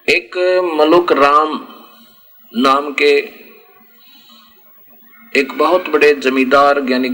एक 0.06 0.36
मलुक 0.74 1.12
राम 1.12 1.54
नाम 2.52 2.92
के 2.92 3.12
एक 5.32 5.52
बहुत 5.58 5.88
बड़े 5.88 6.12
जमींदार, 6.16 6.78
यानी 6.90 7.08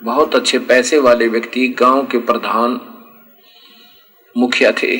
बहुत 0.00 0.34
अच्छे 0.34 0.58
पैसे 0.58 0.98
वाले 0.98 1.28
व्यक्ति 1.28 1.66
गाँव 1.78 2.06
के 2.06 2.18
प्रधान 2.20 2.80
मुखिया 4.36 4.72
थे। 4.72 4.96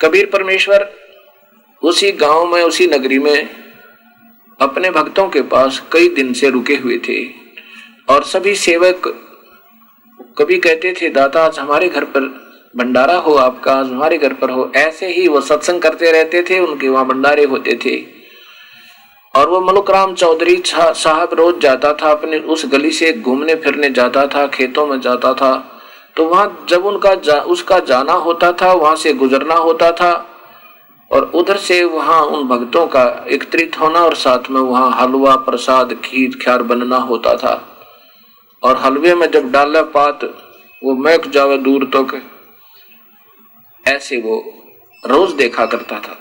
कबीर 0.00 0.26
परमेश्वर 0.30 0.84
उसी 1.82 2.10
गाँव 2.12 2.46
में 2.46 2.62
उसी 2.62 2.86
नगरी 2.86 3.18
में 3.18 3.48
अपने 4.60 4.90
भक्तों 4.90 5.28
के 5.28 5.42
पास 5.42 5.82
कई 5.92 6.08
दिन 6.08 6.32
से 6.32 6.50
रुके 6.50 6.76
हुए 6.76 6.98
थे। 6.98 7.24
और 8.08 8.24
सभी 8.24 8.54
सेवक 8.54 9.06
कभी 10.38 10.58
कहते 10.58 10.92
थे 10.92 11.08
दाता 11.08 11.44
आज 11.44 11.58
हमारे 11.58 11.88
घर 11.88 12.04
पर 12.04 12.20
भंडारा 12.76 13.16
हो 13.16 13.34
आपका 13.34 13.72
आज 13.72 13.86
हमारे 13.86 14.18
घर 14.18 14.32
पर 14.32 14.50
हो। 14.50 14.70
ऐसे 14.76 15.06
ही 15.06 15.26
वो 15.28 15.40
सत्संग 15.40 15.80
करते 15.80 16.12
रहते 16.12 16.42
थे 16.42 16.58
उनके 16.60 16.88
वहाँ 16.88 17.06
भंडारे 17.06 17.44
होते 17.44 17.78
थे। 17.84 17.96
और 19.34 19.48
वो 19.48 19.60
मलुक 19.60 19.90
राम 19.90 20.14
चौधरी 20.14 20.62
साहब 20.66 21.34
रोज 21.34 21.60
जाता 21.60 21.92
था 21.92 22.10
अपने 22.10 22.38
उस 22.38 22.66
गली 22.66 22.90
से 22.90 23.12
घूमने 23.12 23.54
फिरने 23.54 23.90
जाता 23.90 24.26
था 24.26 24.46
खेतों 24.46 24.86
में 24.86 25.00
जाता 25.00 25.32
था। 25.34 25.52
तो 26.16 26.26
वहाँ 26.26 26.66
जब 26.68 26.86
उनका 26.86 27.14
जा, 27.14 27.34
उसका 27.34 27.78
जाना 27.78 28.12
होता 28.12 28.52
था 28.52 28.72
वहाँ 28.72 28.96
से 28.96 29.12
गुजरना 29.12 29.54
होता 29.54 29.90
था 29.92 30.12
और 31.10 31.30
उधर 31.34 31.56
से 31.56 31.82
वहाँ 31.84 32.20
उन 32.22 32.46
भक्तों 32.48 32.86
का 32.86 33.04
एकत्रित 33.28 33.78
होना 33.80 34.00
और 34.00 34.14
साथ 34.16 34.50
में 34.50 34.60
वहाँ 34.60 34.90
हलवा, 34.92 35.34
प्रसाद, 35.38 35.94
खीर, 36.04 36.38
ख्यार 36.42 36.62
बनना 36.62 36.96
होता 37.04 37.36
था। 37.36 37.54
और 38.62 38.76
हलवे 38.76 39.14
में 39.14 39.30
जब 39.30 39.50
डाला 39.52 39.82
पात, 39.90 40.24
वो 40.82 40.94
मैक 40.96 41.26
जावे 41.28 41.58
दूर 41.58 41.84
तक, 41.94 42.20
ऐसे 43.84 44.16
वो 44.20 44.42
रोज 45.02 45.32
देखा 45.34 45.66
करता 45.66 45.98
था। 45.98 46.16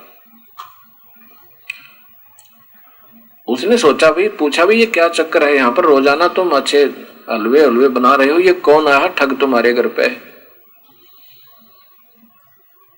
उसने 3.48 3.78
सोचा 3.78 4.12
भाई 4.12 4.28
पूछा 4.30 4.66
भी, 4.66 4.76
ये 4.76 4.86
क्या 4.88 5.08
चक्कर 5.10 5.44
है? 5.44 5.56
यहाँ 5.56 5.72
पर 5.72 5.86
रोज़ाना 5.86 6.28
तुम 6.30 6.50
अच्छे 6.52 6.84
हलवे 7.30 7.64
हलवे 7.64 7.88
बना 7.90 8.14
रहे 8.16 8.30
हो, 8.30 8.40
ये 8.40 8.54
कौन 8.54 8.88
आया 8.88 9.08
ठग 9.18 9.38
तुम्हारे 9.40 9.74
घर 9.74 9.88
पे? 9.90 10.08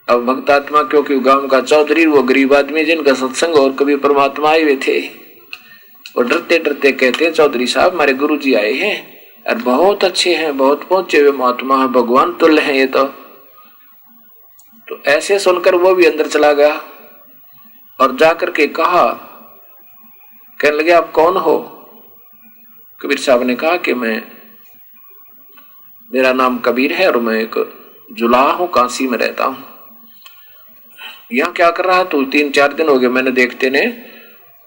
अब 0.10 0.26
भक्तात्मा 0.26 0.84
क्योंकि 0.84 1.19
गाँव 1.19 1.48
का 1.48 1.62
चौधरी, 1.62 2.06
वो 2.06 2.24
गरीब 2.24 2.54
आदमी 2.54 2.84
जिनका 2.84 3.13
सत्संग 3.13 3.56
और 3.56 3.74
कभी 3.74 3.95
परमात्मा 3.95 4.50
आए 4.50 4.62
हुए 4.62 4.76
थे। 4.76 5.08
और 6.17 6.28
डरते 6.28 6.60
डरते 6.60 6.91
कहते, 6.91 7.32
चौधरी 7.32 7.67
साहब, 7.67 7.93
हमारे 7.93 8.13
गुरु 8.13 8.38
जी 8.38 8.54
आए 8.54 8.74
हैं 8.74 9.22
और 9.48 9.56
बहुत 9.56 10.04
अच्छे 10.04 10.36
हैं, 10.36 10.58
बहुत 10.58 10.84
पहुँचे 10.84 11.19
हुए 11.19 11.32
महात्मा 11.32 11.82
है, 11.82 11.88
भगवान 11.88 12.34
तुल्य 12.34 12.62
हैं 12.62 12.74
ये 12.74 12.88
तो। 12.88 13.04
तो 14.88 15.02
ऐसे 15.08 15.39
सुनकर 15.39 15.76
वो 15.76 15.95
भी 15.95 16.06
अंदर 16.06 16.28
चला 16.28 16.54
गया 16.54 16.82
और 18.00 18.15
जाकर 18.15 18.52
के 18.52 18.67
कहा, 18.67 19.06
कहने 20.60 20.78
लगे, 20.78 20.91
आप 20.91 21.12
कौन 21.12 21.38
हो? 21.38 21.58
कबीर 23.02 23.17
साहब 23.17 23.43
ने 23.43 23.56
कहा 23.56 23.78
कि 23.78 23.93
मैं, 23.93 24.24
मेरा 26.12 26.34
नाम 26.34 26.58
कबीर 26.58 26.93
है 26.93 27.08
और 27.08 27.17
मैं 27.17 27.41
एक 27.41 27.76
जुलाह 28.13 28.52
हूँ 28.52 28.72
काशी 28.72 29.08
में 29.08 29.17
रहता 29.17 29.45
हूँ। 29.45 29.79
यहाँ 31.32 31.54
क्या 31.54 31.72
कर 31.72 31.86
रहा 31.86 31.98
है? 31.98 32.10
तू 32.10 32.24
तीन 32.24 32.52
चार 32.52 32.74
दिन 32.74 32.89
हो 32.89 33.00
गए, 33.00 33.08
मैंने 33.08 33.32
देखते 33.32 33.70
ने 33.70 33.88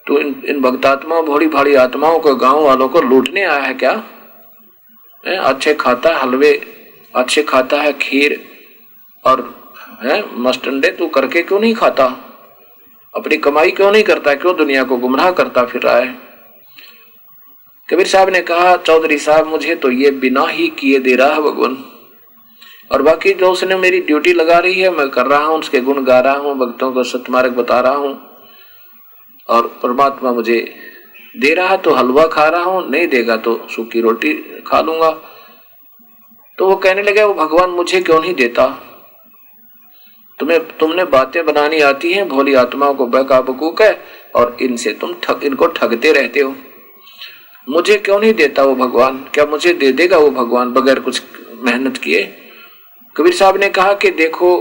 तू 0.06 0.18
इन 0.18 0.42
इन 0.46 0.60
भक्तात्माओं, 0.60 1.26
भोड़ी 1.26 1.48
भाड़ी 1.48 1.74
आत्माओं 1.74 2.18
को, 2.18 2.34
गाँव 2.34 2.64
वालों 2.64 2.88
को 2.88 3.00
लूटने 3.00 3.44
आया 3.44 3.62
है 3.62 3.74
क्या? 3.74 4.04
है? 5.26 5.36
अच्छे 5.36 5.74
खाता 5.74 6.16
हलवे, 6.16 6.66
अच्छे 7.16 7.42
खाता 7.42 7.82
है, 7.82 7.92
खीर 7.92 8.40
और, 9.24 9.54
है, 10.02 10.40
मस्टंडे 10.40 10.88
तू 10.88 11.06
करके 11.06 11.42
क्यों 11.42 11.60
नहीं 11.60 11.74
खाता? 11.74 12.04
अपनी 13.16 13.36
कमाई 13.36 13.70
क्यों 13.70 13.92
नहीं 13.92 14.02
करता? 14.02 14.34
क्यों 14.34 14.56
दुनिया 14.56 14.84
को 14.84 14.96
गुमराह 14.96 15.30
करता 15.30 15.64
फिर 15.64 15.82
रहा 15.82 15.96
है 15.96 16.32
कबीर 17.88 18.06
साहब 18.06 18.28
ने 18.28 18.40
कहा, 18.40 18.76
चौधरी 18.76 19.18
साहब, 19.18 19.46
मुझे 19.46 19.74
तो 19.74 19.90
ये 19.90 20.10
बिना 20.10 20.46
ही 20.46 20.68
किए 20.68 20.98
दे 20.98 21.16
रहा 21.16 21.32
है 21.32 21.42
भगवान। 21.42 21.91
और 22.92 23.02
बाकी 23.02 23.32
जो 23.34 23.50
उसने 23.50 23.76
मेरी 23.76 24.00
ड्यूटी 24.00 24.32
लगा 24.32 24.58
रही 24.58 24.80
है, 24.80 24.90
मैं 24.90 25.08
कर 25.08 25.26
रहा 25.26 25.44
हूँ, 25.44 25.58
उसके 25.58 25.80
गुण 25.80 26.04
गा 26.04 26.20
रहा 26.20 26.34
हूँ, 26.34 26.58
भक्तों 26.58 26.92
को 26.92 27.02
सतमार्ग 27.02 27.52
बता 27.52 27.80
रहा 27.80 27.92
हूँ। 27.92 28.30
और 29.48 29.66
परमात्मा 29.82 30.32
मुझे 30.32 30.74
दे 31.40 31.54
रहा 31.54 31.76
तो 31.76 31.94
हलवा 31.94 32.26
खा 32.26 32.48
रहा 32.48 32.62
हूँ, 32.62 32.90
नहीं 32.90 33.06
देगा 33.08 33.36
तो 33.36 33.68
सूखी 33.70 34.00
रोटी 34.00 34.34
खा 34.66 34.80
लूँगा। 34.80 35.10
तो 36.58 36.66
वो 36.66 36.76
कहने 36.76 37.02
लगे, 37.02 37.22
वो 37.22 37.34
भगवान 37.34 37.70
मुझे 37.70 38.00
क्यों 38.00 38.20
नहीं 38.20 38.34
देता? 38.34 38.66
तुम्हें, 40.38 40.60
तुमने 40.78 41.04
बातें 41.04 41.46
बनानी 41.46 41.80
आती 41.80 42.12
हैं, 42.12 42.28
भोली 42.28 42.54
आत्माओं 42.54 42.94
को 42.94 43.06
बका 43.06 43.40
बकूक 43.40 43.82
है, 43.82 44.04
और 44.36 44.56
इनसे 44.60 44.92
तुम 44.92 45.14
ठग, 45.22 45.44
इनको 45.44 45.66
ठगते 45.66 46.12
रहते 46.12 46.40
हो। 46.40 46.54
मुझे 47.68 47.98
क्यों 47.98 48.20
नहीं 48.20 48.34
देता 48.34 48.62
वो 48.62 48.74
भगवान? 48.74 49.26
क्या 49.34 49.46
मुझे 49.46 49.74
दे 49.74 49.92
देगा 49.92 50.18
वो 50.18 50.30
भगवान 50.30 50.72
बगैर 50.72 51.00
कुछ 51.00 51.22
मेहनत 51.60 51.96
किए? 51.96 52.41
कबीर 53.16 53.34
साहब 53.34 53.56
ने 53.56 53.68
कहा 53.68 53.94
कि 53.94 54.10
देखो, 54.10 54.56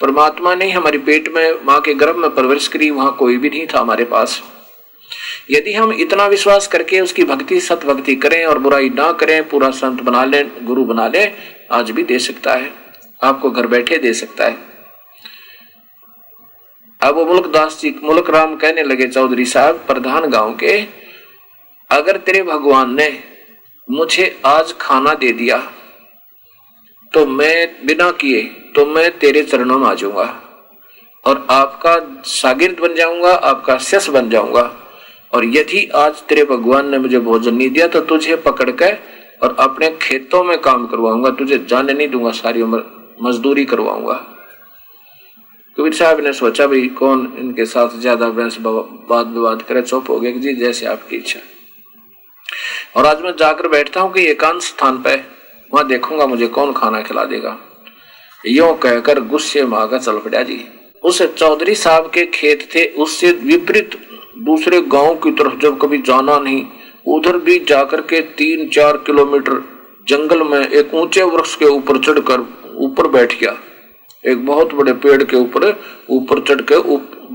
परमात्मा 0.00 0.54
ने 0.54 0.70
हमारी 0.70 0.98
पेट 0.98 1.28
में, 1.28 1.54
माँ 1.64 1.80
के 1.80 1.94
गर्भ 1.94 2.16
में 2.16 2.34
परवरिश 2.34 2.68
करी, 2.68 2.90
वहाँ 2.90 3.16
कोई 3.16 3.36
भी 3.36 3.50
नहीं 3.50 3.66
था 3.66 3.80
हमारे 3.80 4.04
पास। 4.04 4.42
यदि 5.50 5.72
हम 5.72 5.92
इतना 5.92 6.26
विश्वास 6.26 6.66
करके 6.66 7.00
उसकी 7.00 7.24
भक्ति 7.24 7.60
सत 7.60 7.84
भक्ति 7.84 8.16
करें 8.16 8.44
और 8.46 8.58
बुराई 8.58 8.88
ना 8.88 9.12
करें, 9.12 9.48
पूरा 9.48 9.70
संत 9.70 10.00
बना 10.00 10.24
लें, 10.24 10.66
गुरु 10.66 10.84
बना 10.84 11.08
लें, 11.08 11.36
आज 11.72 11.90
भी 11.90 12.02
दे 12.02 12.18
सकता 12.18 12.52
है। 12.52 12.74
आपको 13.22 13.50
घर 13.50 13.66
बैठे 13.66 13.98
दे 13.98 14.12
सकता 14.12 14.44
है। 14.44 14.56
अब 17.00 17.14
वो 17.14 17.24
मुल्क 17.24 17.46
दास 17.46 17.80
जी, 17.82 17.94
मुल्क 18.02 18.30
राम 18.30 18.56
कहने 18.56 18.82
लगे, 18.82 19.08
चौधरी 19.08 19.44
साहब, 19.44 19.74
प्रधान 19.74 20.30
गाँव 20.30 20.54
के, 20.54 20.86
अगर 21.90 22.16
तेरे 22.16 22.42
भगवान 22.42 22.94
ने 22.94 23.24
मुझे 23.90 24.40
आज 24.46 24.74
खाना 24.80 25.14
दे 25.14 25.32
दिया 25.32 25.72
तो 27.14 27.24
मैं 27.28 27.86
बिना 27.86 28.10
किए 28.12 28.42
तो 28.76 28.84
मैं 28.86 29.10
तेरे 29.18 29.42
चरणों 29.44 29.78
में 29.78 29.86
आ 29.86 29.94
जाऊँगा। 29.94 30.24
और 31.24 31.46
आपका 31.50 32.22
शागिर्द 32.26 32.80
बन 32.80 32.94
जाऊँगा, 32.94 33.32
आपका 33.32 33.76
शिष्य 33.80 34.12
बन 34.12 34.28
जाऊँगा। 34.30 34.62
और 35.32 35.44
यदि 35.46 35.84
आज 35.94 36.22
तेरे 36.22 36.44
भगवान 36.44 36.88
ने 36.88 36.98
मुझे 36.98 37.18
भोजन 37.20 37.54
नहीं 37.54 37.70
दिया 37.70 37.86
तो 37.88 38.00
तुझे 38.02 38.36
पकड़ 38.42 38.70
कर 38.72 38.98
और 39.42 39.56
अपने 39.60 39.90
खेतों 40.02 40.42
में 40.44 40.58
काम 40.60 40.86
करवाऊँगा। 40.86 41.30
तुझे 41.32 41.58
जाने 41.68 41.92
नहीं 41.92 42.08
दूँगा, 42.08 42.30
सारी 42.32 42.62
उम्र 42.62 42.82
मजदूरी 43.22 43.64
करवाऊँगा। 43.64 44.14
कबीर 45.76 45.94
साहब 45.94 46.20
ने 46.20 46.32
सोचा, 46.32 46.66
भाई, 46.66 46.88
कौन 46.90 47.32
इनके 47.38 47.64
साथ 47.66 47.98
ज़्यादा 48.00 48.28
बहस 48.30 48.56
बात 48.60 49.26
विवाद 49.26 49.62
करे, 49.62 49.82
चुप 49.82 50.10
हो 50.10 50.18
गए? 50.20 50.32
जी, 50.32 50.54
जैसे 50.54 50.86
आपकी 50.86 51.16
इच्छा। 51.16 51.40
और 52.96 53.06
आज 53.06 53.22
मैं 53.22 53.32
जाकर 53.38 53.68
बैठता 53.68 54.00
हूँ 54.00 54.12
कि 54.12 54.26
एकांत 54.26 54.60
स्थान 54.62 55.02
पे 55.02 55.16
वहाँ 55.72 55.86
देखूँगा 55.88 56.26
मुझे 56.26 56.46
कौन 56.46 56.72
खाना 56.72 57.00
खिला 57.02 57.24
देगा। 57.24 57.56
यो 58.44 58.72
कहकर 58.74 59.20
गुस्से 59.22 59.62
में 59.62 59.76
आकर 59.78 59.98
चल 59.98 60.18
पड़ा 60.18 60.42
जी। 60.42 60.64
उस 61.02 61.22
चौधरी 61.34 61.74
साहब 61.74 62.10
के 62.14 62.24
खेत 62.26 62.68
थे, 62.74 62.84
उससे 62.86 63.30
विपरीत 63.32 63.96
दूसरे 64.38 64.80
गाँव 64.88 65.14
की 65.14 65.30
तरफ़ 65.32 65.58
जब 65.58 65.78
कभी 65.80 65.98
जाना 66.02 66.38
नहीं, 66.38 66.64
उधर 67.06 67.38
भी 67.38 67.58
जाकर 67.68 68.00
के 68.02 68.20
तीन 68.38 68.68
चार 68.68 68.96
किलोमीटर 68.96 69.62
जंगल 70.08 70.42
में 70.42 70.60
एक 70.60 70.94
ऊँचे 70.94 71.22
वृक्ष 71.24 71.54
के 71.56 71.66
ऊपर 71.66 71.98
चढ़कर 71.98 72.46
ऊपर 72.76 73.06
बैठ 73.08 73.38
गया। 73.40 73.56
एक 74.24 74.44
बहुत 74.46 74.74
बड़े 74.74 74.92
पेड़ 74.94 75.22
के 75.22 75.36
ऊपर 75.36 75.68
ऊपर 76.10 76.40
चढ़ 76.40 76.60
के 76.62 76.80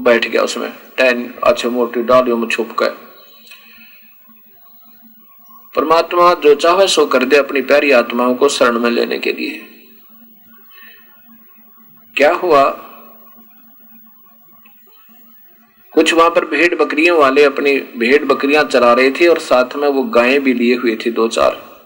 बैठ 0.01 0.27
गया 0.27 0.41
उसमें। 0.41 0.69
टैन 0.97 1.29
अच्छे 1.43 1.69
मोटी 1.69 2.01
डालियों 2.03 2.37
में 2.37 2.47
छुप 2.47 2.75
गए 2.79 2.91
परमात्मा 5.75 6.33
जो 6.33 6.55
चाहे 6.55 6.87
सो 6.87 7.05
कर 7.05 7.23
दे 7.23 7.35
अपनी 7.35 7.61
प्यारी 7.61 7.91
आत्माओं 7.91 8.35
को 8.35 8.49
शरण 8.49 8.79
में 8.79 8.91
लेने 8.91 9.19
के 9.19 9.33
लिए। 9.33 9.65
क्या 12.17 12.33
हुआ? 12.33 12.69
कुछ 15.93 16.13
वहाँ 16.13 16.29
पर 16.29 16.45
भेड़ 16.45 16.75
बकरियों 16.75 17.19
वाले 17.19 17.43
अपनी 17.43 17.79
भेड़ 17.79 18.25
बकरियाँ 18.25 18.63
चरा 18.63 18.93
रहे 18.93 19.11
थे 19.11 19.27
और 19.27 19.39
साथ 19.39 19.75
में 19.75 19.87
वो 19.87 20.03
गायें 20.03 20.43
भी 20.43 20.53
लिए 20.53 20.75
हुए 20.75 20.95
थे 20.95 21.11
दो 21.11 21.27
चार। 21.27 21.81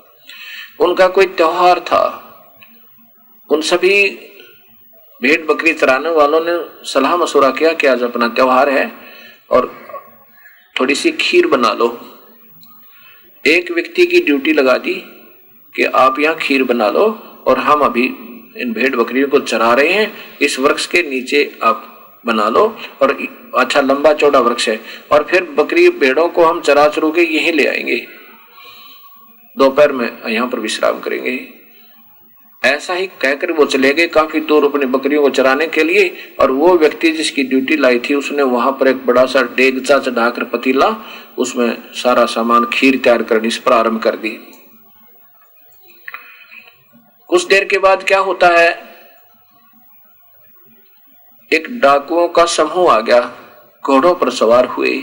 उनका 0.80 1.08
कोई 1.08 1.26
त्योहार 1.26 1.80
था। 1.80 2.20
उन 3.50 3.62
सभी 3.62 4.10
भेड़ 5.22 5.46
बकरी 5.46 5.74
चराने 5.74 6.10
वालों 6.10 6.42
ने 6.46 6.86
सलाह 6.92 7.16
मशुरा 7.16 7.52
किया 7.52 7.74
कि 7.74 7.88
आज 7.88 8.04
अपना 8.04 8.28
त्योहार 8.28 8.70
है 8.70 8.92
और 9.52 9.76
थोड़ी 10.80 10.96
सी 10.96 11.12
खीर 11.12 11.48
बना 11.48 11.74
लो। 11.74 12.13
एक 13.48 13.72
व्यक्ति 13.72 14.06
की 14.06 14.20
ड्यूटी 14.20 14.54
लगा 14.54 14.78
दी 14.78 14.94
कि 15.76 15.84
आप 15.84 16.20
यहाँ 16.20 16.36
खीर 16.36 16.64
बना 16.64 16.90
लो 16.90 17.06
और 17.48 17.58
हम 17.58 17.82
अभी 17.82 18.06
इन 18.58 18.74
भेड़ 18.74 18.96
बकरियों 18.96 19.28
को 19.28 19.40
चरा 19.40 19.74
रहे 19.74 19.94
हैं। 19.94 20.14
इस 20.42 20.60
वृक्ष 20.60 20.86
के 20.86 21.02
नीचे 21.02 21.60
आप 21.64 21.90
बना 22.26 22.50
लो 22.50 22.78
और 23.02 23.28
अच्छा 23.58 23.82
लंबा 23.82 24.14
चौड़ा 24.14 24.40
वृक्ष 24.40 24.70
है। 24.70 24.80
और 25.12 25.24
फिर 25.24 25.44
बकरी 25.44 25.90
भेड़ों 25.90 26.30
को 26.30 26.46
हम 26.46 26.62
चरा 26.62 26.88
चरू 26.88 27.12
के 27.12 27.22
यही 27.22 27.52
ले 27.52 27.66
आएँगे। 27.68 28.08
दोपहर 29.58 29.92
में 29.92 30.24
यहाँ 30.28 30.48
पर 30.48 30.60
विश्राम 30.60 31.00
करेंगे। 31.00 31.63
ऐसा 32.66 32.94
ही 32.94 33.08
कहकर 33.08 33.52
वो 33.52 33.66
चले 33.66 33.94
गए 33.94 34.08
काफ़ी 34.08 34.40
दूर 34.40 34.66
अपनी 34.66 34.86
बकरियों 34.86 35.22
को 35.22 35.30
चराने 35.30 35.68
के 35.68 35.84
लिए, 35.84 36.36
और 36.40 36.52
वो 36.52 36.78
व्यक्ति 36.78 37.12
जिसकी 37.12 37.44
ड्यूटी 37.44 37.76
लाई 37.76 38.00
थी, 38.00 38.14
उसने 38.14 38.44
वहाँ 38.44 38.72
पर 38.72 38.88
एक 38.88 39.06
बड़ा 39.06 39.26
सा 39.26 39.42
डेगचा 39.42 40.00
चढ़ाकर 40.00 40.44
पतीला, 40.44 40.96
उसमें 41.38 41.78
सारा 41.94 42.26
सामान 42.26 42.66
खीर 42.74 42.98
तैयार 42.98 43.24
करनी 43.24 43.50
प्रारंभ 43.50 44.02
कर 44.02 44.16
दी। 44.16 44.30
कुछ 47.30 47.48
देर 47.48 47.64
के 47.64 47.78
बाद 47.78 48.04
क्या 48.04 48.20
होता 48.20 48.48
है? 48.48 48.94
एक 51.52 51.68
डाकुओं 51.80 52.28
का 52.28 52.46
समूह 52.46 52.94
आ 52.94 53.00
गया, 53.00 53.20
घोड़ों 53.86 54.16
पर 54.16 54.30
सवार 54.30 54.66
हुए। 54.66 54.98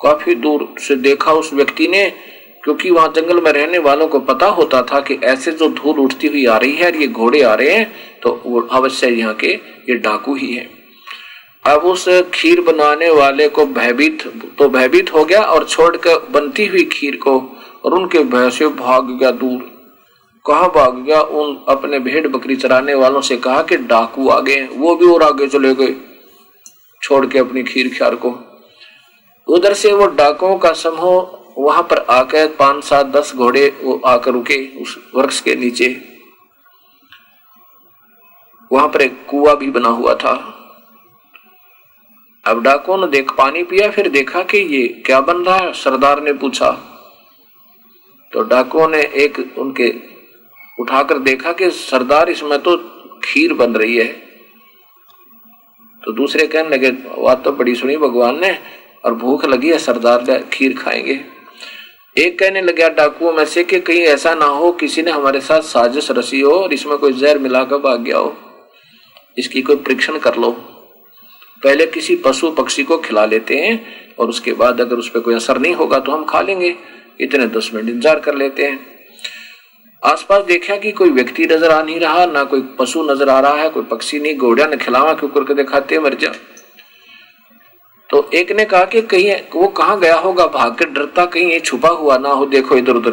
काफ़ी 0.00 0.34
दूर 0.34 0.74
से 0.78 0.96
देखा 0.96 1.32
उस 1.32 1.52
व्यक्ति 1.52 1.88
ने 1.88 2.04
क्योंकि 2.68 2.90
वहाँ 2.90 3.12
जंगल 3.16 3.40
में 3.40 3.50
रहने 3.52 3.78
वालों 3.78 4.06
को 4.08 4.18
पता 4.20 4.46
होता 4.46 4.80
था 4.82 4.98
कि 5.00 5.14
ऐसे 5.24 5.52
जो 5.52 5.68
धूल 5.68 5.98
उठती 6.00 6.26
हुई 6.26 6.44
आ 6.46 6.56
रही 6.56 6.72
है 6.72 6.86
और 6.86 6.96
ये 6.96 7.06
घोड़े 7.08 7.40
आ 7.42 7.52
रहे 7.54 7.70
हैं 7.70 8.20
तो 8.22 8.30
अवश्य 8.72 9.08
यहाँ 9.08 9.34
के 9.34 9.52
ये 9.88 9.94
डाकू 9.96 10.34
ही 10.34 10.52
है। 10.52 10.68
अब 11.64 11.84
उस 11.84 12.04
खीर 12.34 12.60
बनाने 12.60 13.08
वाले 13.10 13.48
को 13.48 13.64
भयभीत 13.68 14.26
तो 14.58 14.68
भयभीत 14.68 15.12
हो 15.14 15.24
गया 15.24 15.40
और 15.44 15.64
छोड़कर 15.64 16.26
बनती 16.30 16.66
हुई 16.66 16.84
खीर 16.92 17.16
को 17.16 17.38
और 17.84 17.94
उनके 17.94 18.22
भय 18.26 18.50
से 18.50 18.68
भाग 18.76 19.16
गया 19.18 19.30
दूर। 19.30 19.58
कहा 20.44 20.68
भाग 20.68 21.02
गया? 21.06 21.20
उन 21.20 21.58
अपने 21.68 21.98
भेड़ 22.00 22.26
बकरी 22.28 22.56
चराने 22.56 22.94
वालों 22.94 23.20
से 23.20 23.36
कहा 23.38 23.62
कि 23.62 23.76
डाकू 23.88 24.28
आ 24.28 24.38
गए 24.40 24.60
वो 24.74 24.94
भी 24.96 25.12
और 25.12 25.22
आगे 25.22 25.48
चले 25.48 25.74
गए। 25.74 25.94
छोड़ 27.02 27.24
के 27.26 27.38
अपनी 27.38 27.62
खीर 27.62 27.90
ख्यार 27.98 28.14
को। 28.16 28.36
उधर 29.48 29.74
से 29.74 29.92
वो 29.92 30.06
डाकुओं 30.14 30.56
का 30.58 30.72
समूह 30.74 31.37
वहाँ 31.58 31.82
पर 31.82 31.98
आकर 31.98 32.56
पाँच 32.58 32.84
सात 32.84 33.06
दस 33.06 33.34
घोड़े 33.36 33.80
वो 33.82 34.00
आकर 34.06 34.30
रुके 34.30 34.82
उस 34.82 35.10
वृक्ष 35.14 35.40
के 35.40 35.54
नीचे। 35.54 36.02
वहाँ 38.72 38.88
पर 38.88 39.02
एक 39.02 39.26
कुआ 39.26 39.54
भी 39.54 39.70
बना 39.70 39.88
हुआ 39.88 40.14
था। 40.14 40.54
अब 42.46 42.62
डाकुओं 42.62 42.98
ने 42.98 43.06
देख 43.06 43.30
पानी 43.32 43.62
पिया, 43.62 43.90
फिर 43.90 44.08
देखा 44.08 44.42
कि 44.42 44.58
ये 44.58 44.88
क्या 44.88 45.20
बन 45.20 45.36
रहा 45.36 45.56
है? 45.56 45.72
सरदार 45.72 46.22
ने 46.22 46.32
पूछा। 46.32 46.70
तो 48.32 48.42
डाकुओं 48.42 48.88
ने 48.88 48.98
एक 48.98 49.54
उनके 49.58 49.94
उठाकर 50.80 51.18
देखा 51.18 51.52
कि 51.52 51.70
सरदार, 51.70 52.28
इसमें 52.28 52.58
तो 52.58 52.76
खीर 53.24 53.54
बन 53.54 53.74
रही 53.74 53.96
है। 53.96 54.08
तो 56.04 56.12
दूसरे 56.12 56.46
कहने 56.46 56.68
लगे, 56.68 56.90
बात 56.90 57.44
तो 57.44 57.52
बड़ी 57.52 57.74
सुनी, 57.74 57.96
भगवान 57.96 58.40
ने, 58.40 58.58
और 59.04 59.14
भूख 59.14 59.44
लगी 59.44 59.70
है, 59.70 59.78
सरदार 59.78 60.42
खीर 60.52 60.78
खाएँगे। 60.78 61.37
एक 62.18 62.38
कहने 62.38 62.60
लगा 62.60 62.88
डाकुओं 62.90 63.32
में 63.32 63.44
से 63.44 63.62
कि 63.64 63.78
कहीं 63.80 64.00
ऐसा 64.02 64.32
ना 64.34 64.46
हो, 64.46 64.70
किसी 64.72 65.02
ने 65.02 65.10
हमारे 65.10 65.40
साथ 65.40 65.62
साजिश 65.62 66.10
रसी 66.10 66.40
हो 66.40 66.52
और 66.52 66.72
इसमें 66.72 66.96
कोई 66.98 67.12
जहर 67.12 67.38
मिलाकर 67.38 67.78
भाग 67.78 68.00
गया 68.02 68.18
हो। 68.18 68.34
इसकी 69.36 69.62
कोई 69.62 69.76
परीक्षण 69.78 70.18
कर 70.18 70.36
लो। 70.36 70.50
पहले 71.62 71.86
किसी 71.86 72.16
पशु 72.16 72.50
पक्षी 72.50 72.82
को 72.82 72.98
खिला 72.98 73.24
लेते 73.26 73.56
हैं 73.56 73.80
और 74.18 74.28
उसके 74.28 74.52
बाद 74.54 74.80
अगर 74.80 74.96
उस 74.96 75.08
पर 75.08 75.20
कोई 75.20 75.34
असर 75.34 75.58
नहीं 75.58 75.74
होगा 75.74 75.98
तो 75.98 76.12
हम 76.12 76.24
खा 76.24 76.40
लेंगे। 76.40 76.74
इतने 77.20 77.46
दस 77.48 77.70
मिनट 77.74 77.88
इंतज़ार 77.88 78.20
कर 78.20 78.34
लेते 78.34 78.64
हैं। 78.64 78.78
आसपास 80.02 80.44
देखा 80.44 80.76
कि 80.76 80.92
कोई 80.92 81.10
व्यक्ति 81.10 81.46
नज़र 81.46 81.70
आ 81.70 81.82
नहीं 81.82 82.00
रहा, 82.00 82.26
ना 82.26 82.44
कोई 82.44 82.60
पशु 82.78 83.02
नज़र 83.02 83.28
आ 83.28 83.38
रहा 83.40 83.54
है, 83.54 83.68
कोई 83.70 83.82
पक्षी 83.84 84.18
नहीं, 84.18 84.36
घोड़ा 84.36 84.66
ने 84.66 84.76
खिलावा 84.76 85.14
क्यों 85.14 85.30
करके 85.30 85.54
दिखाते 85.54 85.98
मर 85.98 86.14
जा। 86.14 86.32
तो 88.10 88.28
एक 88.34 88.50
ने 88.52 88.64
कहा 88.64 88.84
कि 88.84 89.00
कहीं 89.04 89.34
वो 89.54 89.66
कहाँ 89.68 89.98
गया 90.00 90.16
होगा? 90.16 90.46
भाग 90.48 90.78
के 90.78 90.84
डरता 90.86 91.24
कहीं 91.26 91.50
ये 91.50 91.58
छुपा 91.60 91.88
हुआ 91.90 92.16
ना 92.18 92.28
हो, 92.30 92.46
देखो 92.46 92.76
इधर 92.76 92.92
उधर। 92.92 93.10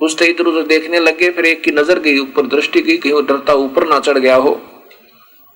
कुछ 0.00 0.16
तो 0.18 0.24
इधर 0.24 0.46
उधर 0.46 0.66
देखने 0.66 1.00
लगे, 1.00 1.30
फिर 1.30 1.46
एक 1.46 1.62
की 1.64 1.70
नज़र 1.70 1.98
गई, 1.98 2.18
ऊपर 2.18 2.46
दृष्टि 2.46 2.80
गई 2.80 2.96
कहीं 2.96 3.12
वो 3.12 3.20
डरता 3.22 3.52
ऊपर 3.54 3.86
ना 3.88 3.98
चढ़ 4.00 4.18
गया 4.18 4.36
हो। 4.36 4.60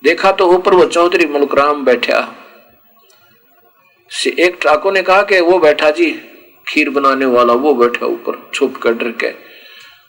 देखा 0.03 0.31
तो 0.31 0.47
ऊपर 0.47 0.73
वो 0.73 0.85
चौधरी 0.87 1.25
मुलकराम 1.27 1.83
बैठा। 1.85 2.27
एक 4.39 4.57
ठाकुर 4.61 4.93
ने 4.93 5.01
कहा 5.01 5.21
कि 5.23 5.39
वो 5.41 5.57
बैठा 5.59 5.89
जी, 5.91 6.11
खीर 6.67 6.89
बनाने 6.89 7.25
वाला, 7.27 7.53
वो 7.53 7.73
बैठा 7.73 8.05
ऊपर, 8.05 8.49
छुप 8.53 8.77
कर 8.77 8.93
डर 8.93 9.11
के। 9.13 9.29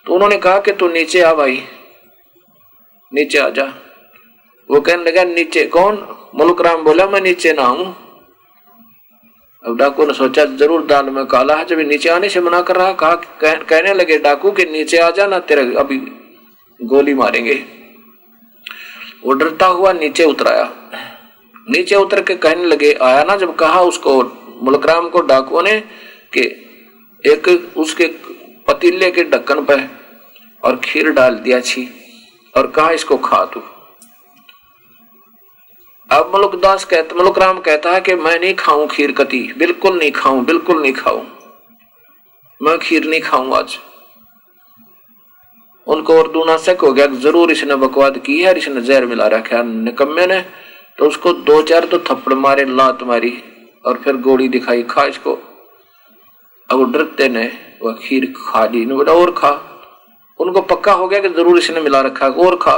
तो 0.06 0.14
उन्होंने 0.14 0.36
कहा 0.38 0.58
कि 0.58 0.72
तू 0.72 0.88
नीचे 0.88 1.22
आ 1.22 1.32
भाई, 1.34 1.62
नीचे 3.12 3.38
आ 3.38 3.48
जा। 3.50 3.72
वो 4.70 4.80
कहने 4.80 5.04
लगा, 5.04 5.24
नीचे, 5.26 5.64
कौन? 5.66 6.06
मुलकराम 6.34 6.84
बोला, 6.84 7.06
मैं 7.06 7.20
नीचे 7.20 7.52
ना 7.52 7.62
हूँ 7.64 7.94
अब 9.64 9.76
डाकू 9.76 10.04
ने 10.06 10.12
सोचा 10.14 10.44
ज़रूर 10.56 10.84
दाल 10.86 11.08
में 11.10 11.24
काला 11.26 11.54
है। 11.54 11.64
जब 11.64 11.78
नीचे 11.88 12.08
आने 12.08 12.28
से 12.28 12.40
मना 12.40 12.60
कर 12.62 12.76
रहा 12.76 12.92
कहा 12.92 13.14
कह, 13.14 13.54
कहने 13.54 13.94
लगे 13.94 14.18
डाकू 14.18 14.50
के 14.50 14.64
नीचे 14.64 14.98
आ 14.98 15.10
जाना 15.10 15.38
तेरे 15.40 15.62
अभी 15.76 15.96
गोली 16.80 17.14
मारेंगे। 17.14 17.54
वो 19.24 19.32
डरता 19.32 19.66
हुआ 19.68 19.92
नीचे 19.92 20.24
उतराया। 20.24 20.68
नीचे 21.66 21.96
उतर 21.96 22.22
के 22.22 22.34
कहने 22.36 22.64
लगे 22.64 22.92
आया 22.92 23.24
ना? 23.24 23.36
जब 23.36 23.54
कहा 23.56 23.80
उसको 23.82 24.22
मुलकराम 24.62 25.08
को 25.08 25.20
डाकुओं 25.22 25.62
ने 25.62 25.78
कि 26.32 26.42
एक 27.24 27.48
उसके 27.76 28.06
पतीले 28.68 29.10
के 29.10 29.24
ढक्कन 29.24 29.60
पर 29.64 29.88
और 30.62 30.76
खीर 30.84 31.10
डाल 31.10 31.34
दिया 31.38 31.60
छी 31.60 31.88
और 32.54 32.66
कहा 32.66 32.90
इसको 32.90 33.16
खा 33.18 33.44
तू। 33.44 33.60
अब 36.10 36.30
मलुक 36.34 36.54
दास 36.54 36.84
कहते, 36.84 37.14
मलुक 37.14 37.38
राम 37.38 37.58
कहता 37.60 37.90
है 37.92 38.00
कि 38.00 38.14
मैं 38.14 38.38
नहीं 38.40 38.54
खाऊं 38.54 38.86
खीर 38.86 39.12
कति। 39.12 39.38
बिल्कुल 39.58 39.98
नहीं 39.98 40.10
खाऊं, 40.12 40.44
बिल्कुल 40.44 40.80
नहीं 40.82 40.92
खाऊं। 40.92 41.22
मैं 42.60 42.78
खीर 42.78 43.04
नहीं 43.04 43.20
खाऊं 43.20 43.54
आज। 43.56 43.78
उनको 45.86 46.16
और 46.16 46.30
दूना 46.32 46.56
शक 46.56 46.80
हो 46.82 46.92
गया, 46.92 47.06
ज़रूर 47.06 47.50
इसने 47.50 47.76
बकवाद 47.76 48.18
की 48.18 48.40
है 48.40 48.56
इसने 48.58 48.80
जहर 48.80 49.06
मिला 49.06 49.26
रखा 49.28 49.62
निकम्मे 49.62 50.26
ने 50.26 50.40
तो 50.98 51.06
उसको 51.06 51.32
दो 51.32 51.62
चार 51.62 51.84
तो 51.84 51.98
थप्पड़ 52.00 52.34
मारे, 52.34 52.64
लात 52.66 53.02
मारी 53.02 53.32
और 53.84 54.00
फिर 54.04 54.16
गोली 54.18 54.48
दिखाई 54.48 54.82
खा 54.82 55.04
इसको। 55.04 55.38
अब 56.68 56.92
डरते 56.92 57.28
ने, 57.28 57.50
वह 57.82 57.92
खीर 58.02 58.32
खा 58.38 58.64
ली। 58.66 58.84
बोला, 58.86 59.12
और 59.12 59.30
खा। 59.30 59.50
उनको 60.40 60.60
पक्का 60.62 60.92
हो 60.92 61.08
गया 61.08 61.20
कि 61.20 61.28
ज़रूर 61.30 61.58
इसने 61.58 61.80
मिला 61.80 62.00
रखा 62.00 62.28
और 62.28 62.56
खा। 62.56 62.76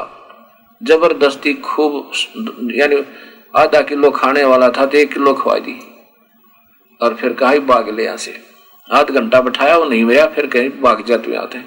ज़बरदस्ती 0.83 1.53
खूब 1.55 2.11
यानी 2.75 2.97
आधा 3.57 3.81
किलो 3.83 4.11
खाने 4.11 4.45
वाला 4.45 4.69
था 4.71 4.87
तो 4.87 4.99
एक 4.99 5.13
किलो 5.13 5.35
खवा 5.35 5.59
दी। 5.59 5.79
और 7.01 7.15
फिर 7.15 7.33
कहा 7.33 7.55
भाग 7.67 7.89
ले 7.91 8.05
यहाँ 8.05 8.17
से। 8.17 8.35
आध 8.89 9.11
घंटा 9.11 9.41
बैठाया, 9.41 9.77
वो 9.77 9.85
नहीं 9.85 10.05
मिला, 10.05 10.27
फिर 10.27 10.47
कहीं, 10.47 10.71
भाग 10.83 11.05
जा 11.05 11.17
तू 11.17 11.31
यहाँ 11.31 11.49
थे 11.55 11.59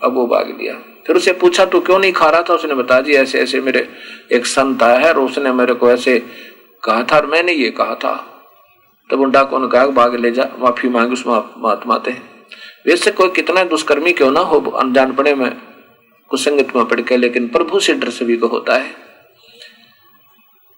अब 0.00 0.14
वो 0.14 0.26
भाग 0.26 0.48
लिया। 0.50 0.74
फिर 1.06 1.16
उसे 1.16 1.32
पूछा, 1.32 1.64
तू 1.64 1.80
क्यों 1.80 1.98
नहीं 1.98 2.12
खा 2.12 2.28
रहा 2.30 2.42
था? 2.42 2.54
उसने 2.54 2.74
बता 2.74 3.00
जी, 3.00 3.12
ऐसे 3.14 3.40
ऐसे 3.40 3.60
मेरे 3.60 3.88
एक 4.32 4.46
संत 4.46 4.82
आया 4.82 4.98
है 4.98 5.12
और 5.12 5.20
उसने 5.20 5.52
मेरे 5.52 5.74
को 5.74 5.90
ऐसे 5.90 6.18
कहा 6.82 7.02
था 7.02 7.16
और 7.16 7.26
मैंने 7.26 7.52
ये 7.52 7.70
कहा 7.70 7.94
था। 7.94 8.14
तब 9.10 9.20
उन 9.20 9.30
डाकों 9.30 9.58
ने 9.60 9.68
कहा, 9.68 9.86
भाग 9.88 10.14
ले 10.14 10.30
जा, 10.30 10.48
माफ़ी 10.58 10.88
मांगी 10.88 11.12
उस 11.12 11.26
महात्मा 11.26 11.98
थे 12.06 12.12
वैसे 12.86 13.10
कोई 13.10 13.28
कितना 13.30 13.62
दुष्कर्मी 13.64 14.12
क्यों 14.12 14.30
ना 14.30 14.40
हो, 14.40 14.60
अनजान 14.60 15.12
पड़े 15.12 15.34
में? 15.34 15.50
कुसंगत 16.30 16.76
में 16.76 16.84
पड़ 16.84 17.00
के, 17.00 17.16
लेकिन 17.16 17.48
प्रभु 17.48 17.80
से 17.80 17.94
डर 17.94 18.10
सभी 18.10 18.36
को 18.36 18.46
होता 18.46 18.74
है। 18.74 18.94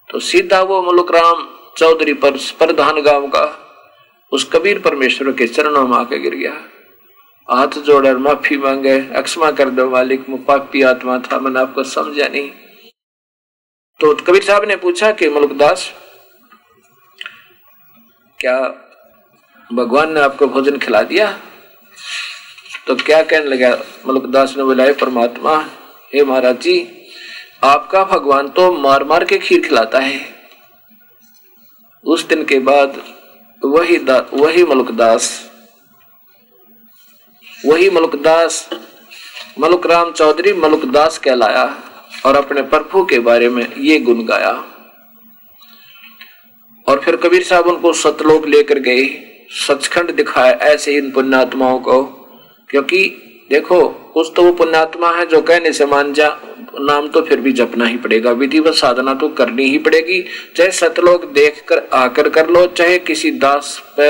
तो 0.09 0.19
सीधा 0.19 0.61
वो 0.61 0.81
मुलुक 0.81 1.11
राम 1.11 1.47
चौधरी 1.77 2.13
पर 2.13 2.31
प्रधान 2.31 3.01
गाँव 3.01 3.27
का, 3.27 3.45
उस 4.31 4.49
कबीर 4.53 4.79
परमेश्वर 4.79 5.31
के 5.31 5.47
चरणों 5.47 5.87
में 5.87 5.97
आके 5.97 6.19
गिर 6.19 6.35
गया। 6.35 6.53
हाथ 7.49 7.67
जोड़कर 7.67 8.17
माफ़ी 8.17 8.57
मांगे, 8.57 8.99
अक्षमा 9.15 9.51
कर 9.51 9.69
दो 9.69 9.89
मालिक 9.89 10.29
मुझ 10.29 10.39
पापी 10.39 10.81
आत्मा 10.81 11.19
था, 11.19 11.39
मैंने 11.39 11.59
आपको 11.59 11.83
समझा 11.83 12.27
नहीं। 12.27 12.49
तो 13.99 14.13
कबीर 14.15 14.43
साहब 14.43 14.63
ने 14.63 14.75
पूछा 14.75 15.11
कि 15.11 15.29
मुल्कदास 15.29 15.91
क्या 18.39 18.59
भगवान 19.69 20.11
ने 20.13 20.19
आपको 20.19 20.47
भोजन 20.47 20.77
खिला 20.77 21.01
दिया? 21.03 21.39
तो 22.87 22.95
क्या 22.95 23.21
कहने 23.23 23.45
लगा? 23.45 23.69
मलकदास 24.07 24.53
ने 24.57 24.63
बुलाए 24.63 24.93
परमात्मा, 24.93 25.55
हे 26.13 26.23
महाराज 26.23 26.59
जी, 26.59 26.75
आपका 27.63 28.03
भगवान 28.03 28.49
तो 28.49 28.71
मार 28.71 29.03
मार 29.03 29.25
के 29.25 29.37
खीर 29.37 29.61
खिलाता 29.61 29.99
है। 29.99 30.19
उस 32.03 32.27
दिन 32.27 32.43
के 32.43 32.59
बाद 32.59 33.01
वही 33.65 33.97
वही 34.33 34.63
मलकदास 34.63 35.51
वही 37.65 37.89
मलकदास 37.89 38.69
मलुक 39.59 39.85
राम 39.87 40.11
चौधरी 40.11 40.53
मलुकदास 40.53 41.17
कहलाया 41.17 41.63
और 42.25 42.35
अपने 42.35 42.61
प्रभु 42.61 43.05
के 43.05 43.19
बारे 43.19 43.49
में 43.49 43.65
ये 43.75 43.99
गुण 43.99 44.23
गाया। 44.25 44.51
और 46.87 46.99
फिर 46.99 47.15
कबीर 47.15 47.43
साहब 47.43 47.67
उनको 47.67 47.93
सतलोक 47.93 48.45
लेकर 48.47 48.79
गए, 48.79 49.05
सचखंड 49.51 50.11
दिखाया 50.11 50.53
ऐसे 50.53 50.95
इन 50.97 51.11
पुण्यात्माओं 51.11 51.79
को। 51.79 52.16
क्योंकि 52.69 53.23
देखो, 53.49 53.87
कुछ 54.13 54.31
तो 54.35 54.43
वो 54.43 54.51
पुण्यात्मा 54.51 55.09
है 55.09 55.25
जो 55.25 55.41
कहने 55.41 55.71
से 55.73 55.85
मान 55.85 56.13
जा 56.13 56.37
नाम 56.79 57.07
तो 57.07 57.21
फिर 57.21 57.39
भी 57.41 57.51
जपना 57.51 57.85
ही 57.85 57.97
पड़ेगा। 57.97 58.31
विधिवत 58.31 58.73
साधना 58.73 59.13
तो 59.13 59.27
करनी 59.29 59.63
ही 59.63 59.77
पड़ेगी। 59.77 60.23
चाहे 60.55 60.71
सतलोक 60.71 61.25
देख 61.25 61.63
कर 61.67 61.81
आकर 61.93 62.29
कर 62.29 62.49
लो, 62.49 62.65
चाहे 62.67 62.99
किसी 62.99 63.31
दास 63.31 63.81
पे 63.97 64.09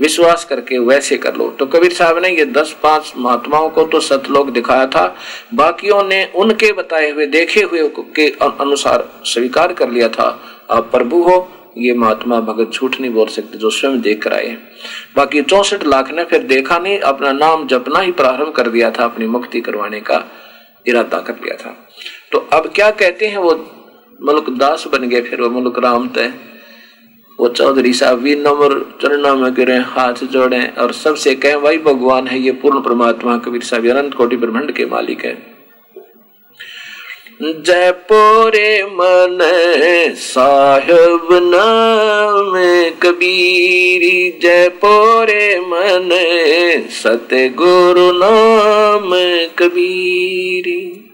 विश्वास 0.00 0.44
करके 0.44 0.78
वैसे 0.78 1.16
कर 1.16 1.34
लो। 1.34 1.48
तो 1.58 1.66
कबीर 1.66 1.92
साहब 1.92 2.18
ने 2.18 2.28
ये 2.28 2.44
दस 2.44 2.74
पाँच 2.82 3.12
महात्माओं 3.16 3.68
को 3.68 3.84
तो 3.84 4.00
सतलोक 4.00 4.50
दिखाया 4.50 4.86
था। 4.86 5.06
बाकियों 5.54 6.02
ने 6.02 6.24
उनके 6.34 6.72
बताए 6.72 7.10
हुए, 7.10 7.26
देखे 7.26 7.62
हुए 7.62 7.90
के 8.16 8.28
अनुसार 8.60 9.08
स्वीकार 9.24 9.72
कर 9.72 9.90
लिया 9.90 10.08
था। 10.08 10.28
आप 10.70 10.90
प्रभु 10.90 11.22
हो 11.22 11.38
ये 11.76 11.94
महात्मा 11.94 12.40
भगत 12.40 12.70
झूठ 12.72 13.00
नहीं 13.00 13.10
बोल 13.12 13.28
सकते, 13.28 13.58
जो 13.58 13.70
स्वयं 13.70 14.00
देख 14.00 14.22
कर 14.22 14.32
आए 14.32 14.56
बाकी 15.16 15.42
चौसठ 15.42 15.84
लाख 15.84 16.10
ने 16.12 16.24
फिर 16.24 16.42
देखा 16.44 16.78
नहीं, 16.78 16.98
अपना 17.00 17.32
नाम 17.34 17.66
जपना 17.66 18.00
ही 18.00 18.12
प्रारंभ 18.12 18.52
कर 18.52 18.68
दिया 18.68 18.90
था, 18.90 19.04
अपनी 19.04 19.26
मुक्ति 19.26 19.60
करवाने 19.60 20.00
का 20.00 20.24
इरादा 20.86 21.20
कर 21.20 21.34
लिया 21.34 21.56
था। 21.56 21.76
तो 22.32 22.38
अब 22.52 22.70
क्या 22.74 22.90
कहते 22.92 23.26
हैं, 23.26 23.38
वो 23.38 23.54
मुल्क 24.20 24.50
दास 24.58 24.86
बन 24.92 25.08
गए, 25.08 25.20
फिर 25.22 25.40
वो 25.40 25.48
मुल्क 25.50 25.78
राम 25.78 26.08
तय 26.08 26.32
वो 27.38 27.48
चौधरी 27.48 27.92
साहब 27.92 28.18
भी 28.18 28.34
नंबर 28.36 28.78
चरणा 29.02 29.34
में 29.34 29.52
गिरे 29.54 29.76
हाथ 29.86 30.24
जोड़े 30.24 30.66
और 30.78 30.92
सबसे 30.92 31.34
कहें 31.34 31.62
भाई 31.62 31.78
भगवान 31.78 32.26
है, 32.26 32.38
ये 32.38 32.52
पूर्ण 32.52 32.80
परमात्मा, 32.80 33.36
कबीर 33.38 33.62
साहब, 33.62 33.86
अनंत 33.86 34.14
कोटि 34.14 34.36
ब्रह्मंड 34.36 34.72
के 34.72 34.86
मालिक 34.86 35.24
है। 35.24 35.55
जयपुरे 37.42 38.82
मन 38.82 39.38
साहब 40.16 41.28
नाम 41.32 42.52
कबीरी। 43.02 44.38
जयपोरे 44.42 45.60
मन 45.60 46.08
सतगुरु 46.90 48.12
नाम 48.12 49.10
कबीरी। 49.58 51.10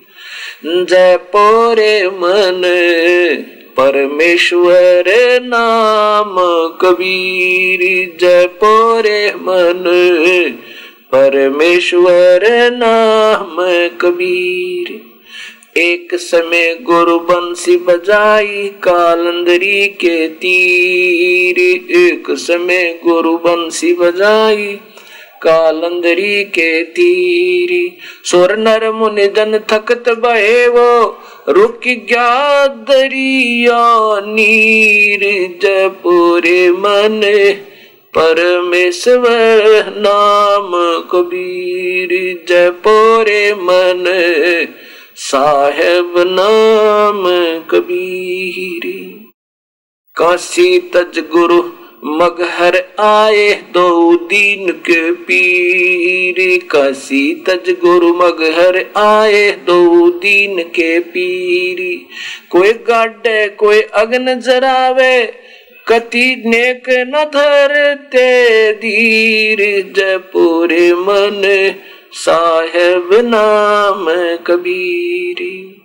जयपोरे 0.66 2.06
मन 2.06 2.62
परमेश्वर 3.76 5.04
नाम 5.42 6.36
कबीरी। 6.82 8.06
जयपोरे 8.20 9.28
मन 9.28 9.82
परमेश्वर 11.12 12.70
नाम 12.72 13.56
कबीर। 14.00 15.11
एक 15.76 16.14
समय 16.14 16.78
गुरु 16.82 17.18
बंसी 17.18 17.76
बजाई 17.76 18.70
कालंदरी 18.82 19.88
के 19.88 20.28
तीर। 20.28 21.58
एक 21.96 22.24
समय 22.30 23.00
गुरु 23.06 23.38
बंसी 23.38 23.92
बजाई 23.92 24.78
कालंदरी 25.42 26.44
के 26.44 26.82
तीरी। 26.82 27.98
सुर 28.24 28.56
नर 28.56 28.92
मुनि 28.92 29.26
जन 29.26 29.60
थकत 29.72 30.04
बहे 30.08 30.68
वो, 30.68 31.18
रुक 31.48 31.80
गया 31.84 32.66
दरिया 32.66 34.20
नीर। 34.26 35.20
जपूरे 35.62 36.70
मन 36.70 37.20
परमेश्वर 38.18 39.84
नाम 39.96 40.70
कबीर। 41.12 42.44
जयपुरे 42.48 43.54
मन 43.54 44.04
साहेब 45.22 46.14
नाम 46.16 47.22
कबीर। 47.70 48.86
काशी 50.16 50.78
तज 50.78 51.18
गुरु 51.32 51.58
मगहर 52.04 52.76
आए 53.00 53.52
दो 53.74 54.16
दीन 54.16 54.70
के 54.70 55.12
पीर। 55.12 56.58
काशी 56.70 57.34
तज 57.34 57.70
गुरु 57.70 58.08
मगहर 58.14 58.78
आए 58.96 59.50
दो 59.50 60.10
दीन 60.10 60.62
के 60.62 60.98
पीरी। 61.00 61.94
कोई 62.50 62.72
गाडे 62.72 63.48
कोई 63.48 63.80
अग्न 63.80 64.40
जरावे, 64.40 65.32
कति 65.88 66.42
नेक 66.46 66.90
न 66.90 67.24
धरते 67.24 68.28
धीर 68.72 69.58
जपूरे 69.96 70.92
मन 70.92 71.42
साहेब 72.12 73.08
नाम 73.12 74.06
कबीरी। 74.36 75.82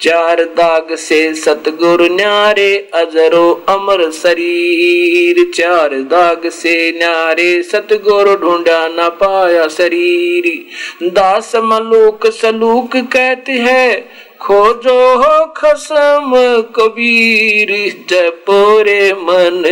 चार 0.00 0.44
दाग 0.44 0.94
से 0.94 1.34
सतगुरु 1.34 2.06
न्यारे, 2.06 2.88
अजरो 2.94 3.64
अमर 3.68 4.10
शरीर। 4.10 5.50
चार 5.54 5.88
दाग 5.88 6.48
से 6.48 6.92
न्यारे, 6.98 7.62
सतगुरु 7.62 8.36
ढूंढा 8.36 8.88
न 8.88 8.96
पाया 8.98 9.68
शरीर। 9.68 10.66
दास 11.02 11.52
मलूक 11.56 12.26
सलूक 12.26 12.90
कहते 12.96 13.52
हैं, 13.52 14.08
खोजो 14.40 15.16
हो 15.16 15.46
खसम 15.46 16.32
कबीर। 16.76 18.04
जपोरे 18.08 19.12
मन 19.12 19.64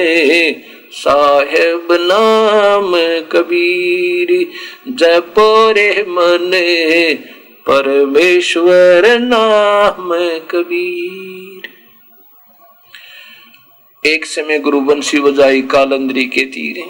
साहेब 0.93 1.89
नाम 1.93 2.93
कबीर 3.33 4.31
जपोरे 4.89 5.91
मन 6.09 6.51
परमेश्वर 7.67 9.07
नाम 9.21 10.11
कबीर। 10.51 11.69
एक 14.05 14.25
समय 14.25 14.59
गुरु 14.59 14.81
बंसी 14.81 15.21
बजाई 15.21 15.63
कालंदरी 15.63 16.25
के 16.25 16.45
तीर 16.47 16.83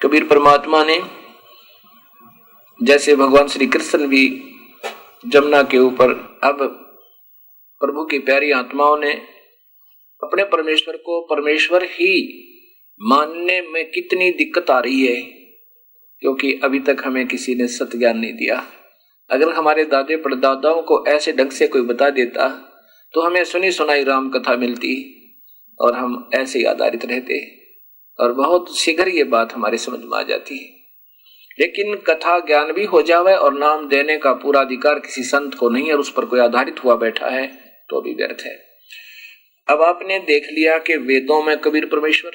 कबीर 0.00 0.24
परमात्मा 0.24 0.84
ने 0.84 0.98
जैसे 2.80 3.16
भगवान 3.16 3.48
श्री 3.48 3.66
कृष्ण 3.66 4.06
भी 4.06 4.26
जमुना 5.26 5.62
के 5.62 5.78
ऊपर 5.78 6.12
अब 6.44 6.66
प्रभु 7.80 8.04
की 8.04 8.18
प्यारी 8.18 8.50
आत्माओं 8.50 8.96
ने 8.98 9.12
अपने 10.22 10.44
परमेश्वर 10.44 10.96
को 10.96 11.20
परमेश्वर 11.20 11.84
ही 11.84 12.16
मानने 13.00 13.60
में 13.62 13.84
कितनी 13.90 14.30
दिक्कत 14.30 14.70
आ 14.70 14.78
रही 14.80 15.06
है? 15.06 15.20
क्योंकि 16.22 16.52
अभी 16.64 16.78
तक 16.80 17.02
हमें 17.04 17.26
किसी 17.26 17.54
ने 17.54 17.66
सत्य 17.68 17.98
ज्ञान 17.98 18.18
नहीं 18.18 18.32
दिया। 18.32 18.66
अगर 19.30 19.50
हमारे 19.50 19.84
दादे 19.84 20.16
परदादाओं 20.16 20.82
को 20.82 21.04
ऐसे 21.06 21.32
ढंग 21.32 21.50
से 21.50 21.66
कोई 21.68 21.82
बता 21.82 22.10
देता 22.10 22.48
तो 23.14 23.20
हमें 23.20 23.42
सुनी 23.44 23.70
सुनाई 23.72 24.04
राम 24.04 24.28
कथा 24.30 24.56
मिलती, 24.56 24.94
और 25.80 25.94
हम 25.94 26.30
ऐसे 26.34 26.58
ही 26.58 26.64
आधारित 26.64 27.04
रहते, 27.04 27.38
और 28.18 28.32
बहुत 28.32 28.76
शीघ्र 28.78 29.08
ये 29.08 29.24
बात 29.24 29.52
हमारे 29.52 29.78
समझ 29.78 30.00
में 30.00 30.18
आ 30.18 30.22
जाती। 30.22 30.56
लेकिन 31.58 31.94
कथा 32.06 32.38
ज्ञान 32.38 32.72
भी 32.72 32.84
हो 32.84 33.02
जावे 33.02 33.34
और 33.34 33.58
नाम 33.58 33.88
देने 33.88 34.16
का 34.18 34.32
पूरा 34.32 34.60
अधिकार 34.60 34.98
किसी 34.98 35.22
संत 35.22 35.54
को 35.54 35.68
नहीं 35.68 35.92
और 35.92 35.98
उस 35.98 36.12
पर 36.12 36.24
कोई 36.24 36.40
आधारित 36.40 36.82
हुआ 36.84 36.94
बैठा 36.94 37.28
है 37.28 37.46
तो 37.90 38.00
भी 38.00 38.14
व्यर्थ 38.14 38.44
है। 38.46 38.56
अब 39.68 39.82
आपने 39.82 40.18
देख 40.18 40.48
लिया 40.52 40.78
कि 40.78 40.96
वेदों 40.96 41.42
में 41.42 41.56
कबीर 41.56 41.86
परमेश्वर 41.86 42.32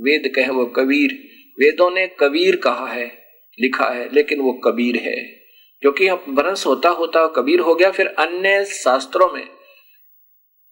वेद 0.00 0.32
कहे 0.36 0.48
वो 0.48 0.66
कबीर। 0.66 1.10
वेदों 1.58 1.90
ने 1.90 2.06
कबीर 2.20 2.56
कहा 2.56 2.86
है, 2.86 3.18
लिखा 3.60 3.84
है, 3.84 4.14
लेकिन 4.14 4.40
वो 4.40 4.52
कबीर 4.52 4.96
है। 4.96 5.40
क्योंकि 5.80 6.06
अब 6.06 6.24
वंश 6.28 6.66
होता 6.66 6.88
होता 6.88 7.26
कबीर 7.26 7.60
हो 7.60 7.74
गया, 7.74 7.90
फिर 7.90 8.06
अन्य 8.06 8.64
शास्त्रों 8.64 9.32
में, 9.32 9.48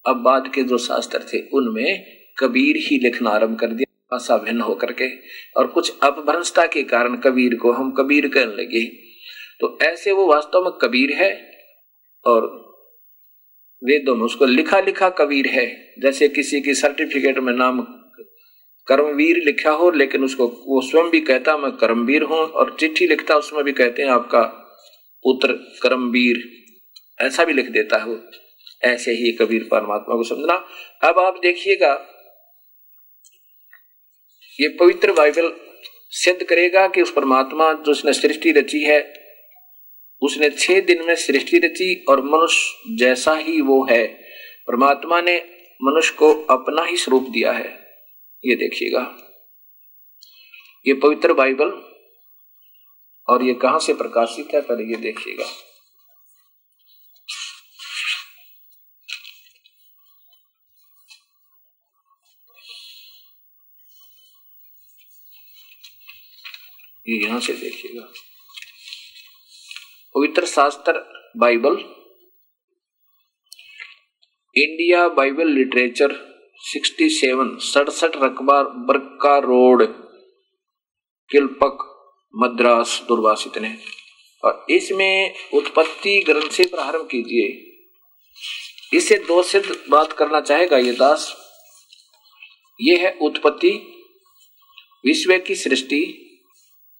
अब 0.06 0.16
बाद 0.16 0.52
के 0.54 0.62
जो 0.62 0.78
शास्त्र 0.78 1.18
थे, 1.18 1.48
उनमें 1.48 2.18
कबीर 2.38 2.76
ही 2.76 2.98
लिखना 2.98 3.30
आरंभ 3.30 3.58
कर 3.58 3.66
दिया, 3.66 4.08
भाषा 4.12 4.36
भिन्न 4.36 4.60
होकर 4.60 4.92
के। 4.92 5.16
और 5.56 5.66
कुछ 5.66 5.92
अपभ्रंशता 6.02 6.66
के 6.66 6.82
कारण 6.82 7.16
कबीर 7.16 7.54
को 7.54 7.72
हम 7.72 7.90
कबीर 7.90 8.28
कहने 8.28 8.52
लगे। 8.52 8.84
तो 9.60 9.78
ऐसे 9.82 10.12
वो 10.12 10.26
वास्तव 10.26 10.62
में 10.62 10.72
कबीर 10.72 11.12
है, 11.12 11.50
और 12.24 12.42
वेदों 13.84 14.16
में 14.16 14.22
उसको 14.22 14.44
लिखा 14.44 14.80
लिखा 14.80 15.10
कबीर 15.10 15.46
है। 15.46 15.94
जैसे 15.98 16.28
किसी 16.28 16.60
की 16.60 16.74
सर्टिफिकेट 16.74 17.38
में 17.38 17.52
नाम 17.52 17.97
कर्मवीर 18.88 19.36
लिखा 19.36 19.70
हो, 19.70 19.90
लेकिन 19.90 20.24
उसको, 20.24 20.46
वो 20.46 20.80
स्वयं 20.80 21.10
भी 21.10 21.20
कहता, 21.20 21.56
मैं 21.56 21.72
कर्मवीर 21.72 22.22
हूँ 22.22 22.38
और 22.38 22.76
चिट्ठी 22.80 23.06
लिखता, 23.06 23.34
उसमें 23.34 23.64
भी 23.64 23.72
कहते 23.72 24.02
हैं, 24.02 24.08
आपका 24.08 24.42
पुत्र 25.24 25.52
कर्मवीर 25.52 26.58
ऐसा 27.20 27.44
भी 27.44 27.52
लिख 27.52 27.68
देता 27.68 27.96
है 28.02 28.18
ऐसे 28.92 29.10
ही 29.10 29.32
कबीर 29.32 29.68
परमात्मा 29.70 30.16
को 30.16 30.22
समझना। 30.22 30.54
अब 31.08 31.18
आप 31.18 31.38
देखिएगा, 31.42 31.92
ये 34.60 34.68
पवित्र 34.68 35.12
बाइबल 35.12 35.52
सिद्ध 36.10 36.42
करेगा 36.42 36.88
कि 36.88 37.02
उस 37.02 37.12
परमात्मा 37.12 37.72
जो 37.72 37.90
उसने 37.90 38.12
सृष्टि 38.12 38.52
रची 38.52 38.82
है, 38.84 39.12
उसने 40.22 40.50
छह 40.50 40.80
दिन 40.80 41.04
में 41.04 41.14
सृष्टि 41.14 41.58
रची, 41.58 42.04
और 42.08 42.22
मनुष्य 42.24 42.96
जैसा 42.96 43.34
ही 43.34 43.60
वो 43.60 43.86
है। 43.90 44.06
परमात्मा 44.68 45.20
ने 45.20 45.36
मनुष्य 45.82 46.14
को 46.18 46.32
अपना 46.32 46.84
ही 46.84 46.96
स्वरूप 46.96 47.22
दिया 47.22 47.52
है। 47.52 47.87
ये 48.44 48.54
देखिएगा। 48.56 49.00
ये 50.86 50.94
पवित्र 50.94 51.32
बाइबल 51.32 51.70
और 53.28 53.42
ये 53.42 53.54
कहाँ 53.54 53.78
से 53.78 53.94
प्रकाशित 53.94 54.54
है, 54.54 54.60
पहले 54.60 54.84
ये 54.84 54.96
देखिएगा। 54.96 55.44
ये 67.06 67.16
यहाँ 67.16 67.40
से 67.40 67.52
देखिएगा। 67.52 68.02
पवित्र 70.14 70.46
शास्त्र 70.46 70.92
बाइबल, 71.36 71.76
इंडिया 74.56 75.08
बाइबल 75.08 75.48
लिटरेचर 75.48 76.14
67 76.72 77.58
सड़सठ 77.58 78.16
रकबा 78.16 78.62
बरका 78.62 79.38
रोड, 79.38 79.86
किलपक, 81.30 81.94
मद्रास, 82.36 83.04
दुर्वासित 83.08 83.58
ने। 83.58 83.78
और 84.44 84.66
इसमें 84.70 85.34
उत्पत्ति 85.54 86.22
ग्रंथ 86.26 86.50
से 86.50 86.64
प्रारंभ 86.64 87.08
कीजिए। 87.10 87.64
इसे 88.96 89.18
दो 89.18 89.42
सिद्ध 89.42 89.84
बात 89.90 90.12
करना 90.12 90.40
चाहेगा 90.40 90.76
ये 90.76 90.92
दास। 90.92 91.36
ये 92.80 92.96
है 92.96 93.18
उत्पत्ति, 93.22 93.70
विश्व 95.06 95.38
की 95.38 95.54
सृष्टि, 95.54 96.30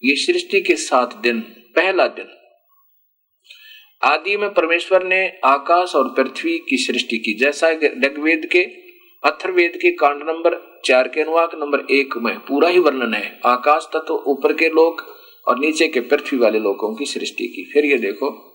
ये 0.05 0.17
सृष्टि 0.17 0.61
के 0.61 0.77
सात 0.77 1.15
दिन, 1.15 1.41
पहला 1.77 2.07
दिन। 2.07 2.29
आदि 4.03 4.37
में 4.37 4.55
परमेश्वर 4.55 5.03
ने 5.03 5.41
आकाश 5.45 5.95
और 5.95 6.15
पृथ्वी 6.15 6.59
की 6.59 6.77
सृष्टि 6.77 7.19
की, 7.19 7.35
जैसा 7.35 7.69
ऋग्वेद 7.71 8.49
के 8.53 8.88
अथर्वेद 9.25 9.73
के 9.77 9.91
कांड 9.91 10.23
नंबर 10.23 10.81
चार 10.85 11.09
के 11.09 11.21
अनुवाक 11.21 11.51
नंबर 11.55 11.95
एक 11.95 12.15
में 12.17 12.39
पूरा 12.39 12.69
ही 12.69 12.79
वर्णन 12.79 13.15
है। 13.15 13.41
आकाश 13.47 13.89
तत्व 13.93 14.15
ऊपर 14.15 14.53
के 14.53 14.69
लोग 14.69 15.01
और 15.49 15.59
नीचे 15.59 15.89
के 15.89 16.01
पृथ्वी 16.01 16.39
वाले 16.39 16.59
लोगों 16.59 16.95
की 16.95 17.07
सृष्टि 17.07 17.47
की। 17.49 17.71
फिर 17.73 17.85
ये 17.85 17.99
देखो। 17.99 18.49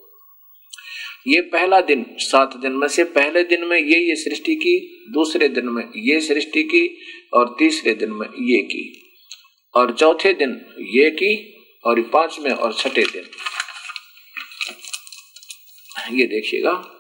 ये 1.28 1.42
पहला 1.42 1.82
दिन, 1.82 2.06
सात 2.18 2.58
दिन 2.58 2.72
में 2.72 2.88
से 2.88 3.04
पहले 3.04 3.44
दिन 3.44 3.66
में 3.66 3.78
ये 3.78 4.00
ये 4.10 4.16
सृष्टि 4.16 4.56
की, 4.56 5.06
दूसरे 5.10 5.50
दिन 5.50 5.66
में 5.66 5.84
ये 5.96 6.20
सृष्टि 6.20 6.64
की 6.64 6.98
और 7.34 7.56
तीसरे 7.60 7.94
दिन 7.94 8.12
में 8.12 8.28
ये 8.28 8.62
की। 8.62 9.04
और 9.76 9.94
चौथे 9.94 10.34
दिन 10.34 10.66
ये 10.80 11.10
की 11.10 11.56
और 11.86 12.02
पाँचवें 12.02 12.52
और 12.52 12.74
छठे 12.74 13.04
दिन। 13.04 13.24
ये 16.20 16.26
देखिएगा। 16.26 17.00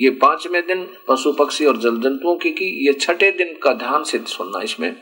ये 0.00 0.10
पाँचवें 0.10 0.66
दिन 0.66 0.86
पशु 1.08 1.32
पक्षी 1.32 1.64
और 1.64 1.76
जल 1.76 1.96
जंतुओं 1.96 2.36
की 2.36 2.50
की, 2.50 2.86
ये 2.86 2.92
छठे 2.92 3.30
दिन 3.32 3.58
का 3.62 3.72
ध्यान 3.72 4.02
से 4.02 4.18
सुनना 4.18 4.62
इसमें। 4.62 4.96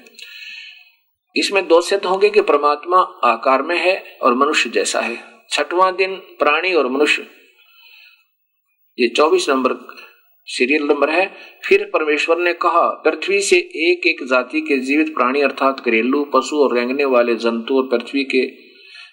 इसमें 1.37 1.67
दो 1.69 1.81
सिद्ध 1.81 2.05
होंगे 2.05 2.31
कि 2.31 2.41
परमात्मा 2.41 2.99
आकार 3.25 3.63
में 3.63 3.79
है 3.79 4.19
और 4.23 4.35
मनुष्य 4.35 4.71
जैसा 4.71 5.01
है। 5.01 5.19
छठवां 5.51 5.97
दिन 5.97 6.15
प्राणी 6.15 6.73
और 6.75 6.89
मनुष्य। 6.89 7.27
ये 8.99 9.09
चौबीस 9.09 9.49
नंबर 9.49 9.75
सीरियल 10.47 10.83
नंबर 10.83 11.11
है। 11.11 11.33
फिर 11.65 11.85
परमेश्वर 11.85 12.39
ने 12.39 12.53
कहा, 12.55 12.81
पृथ्वी 12.81 13.41
से 13.41 13.57
एक 13.57 14.07
एक 14.07 14.27
जाति 14.27 14.61
के 14.61 14.79
जीवित 14.79 15.15
प्राणी 15.15 15.41
अर्थात 15.41 15.81
घरेलू 15.81 16.25
पशु 16.25 16.57
और 16.57 16.77
रेंगने 16.77 17.05
वाले 17.05 17.35
जंतु 17.35 17.77
और 17.77 17.89
पृथ्वी 17.89 18.25
के 18.25 18.47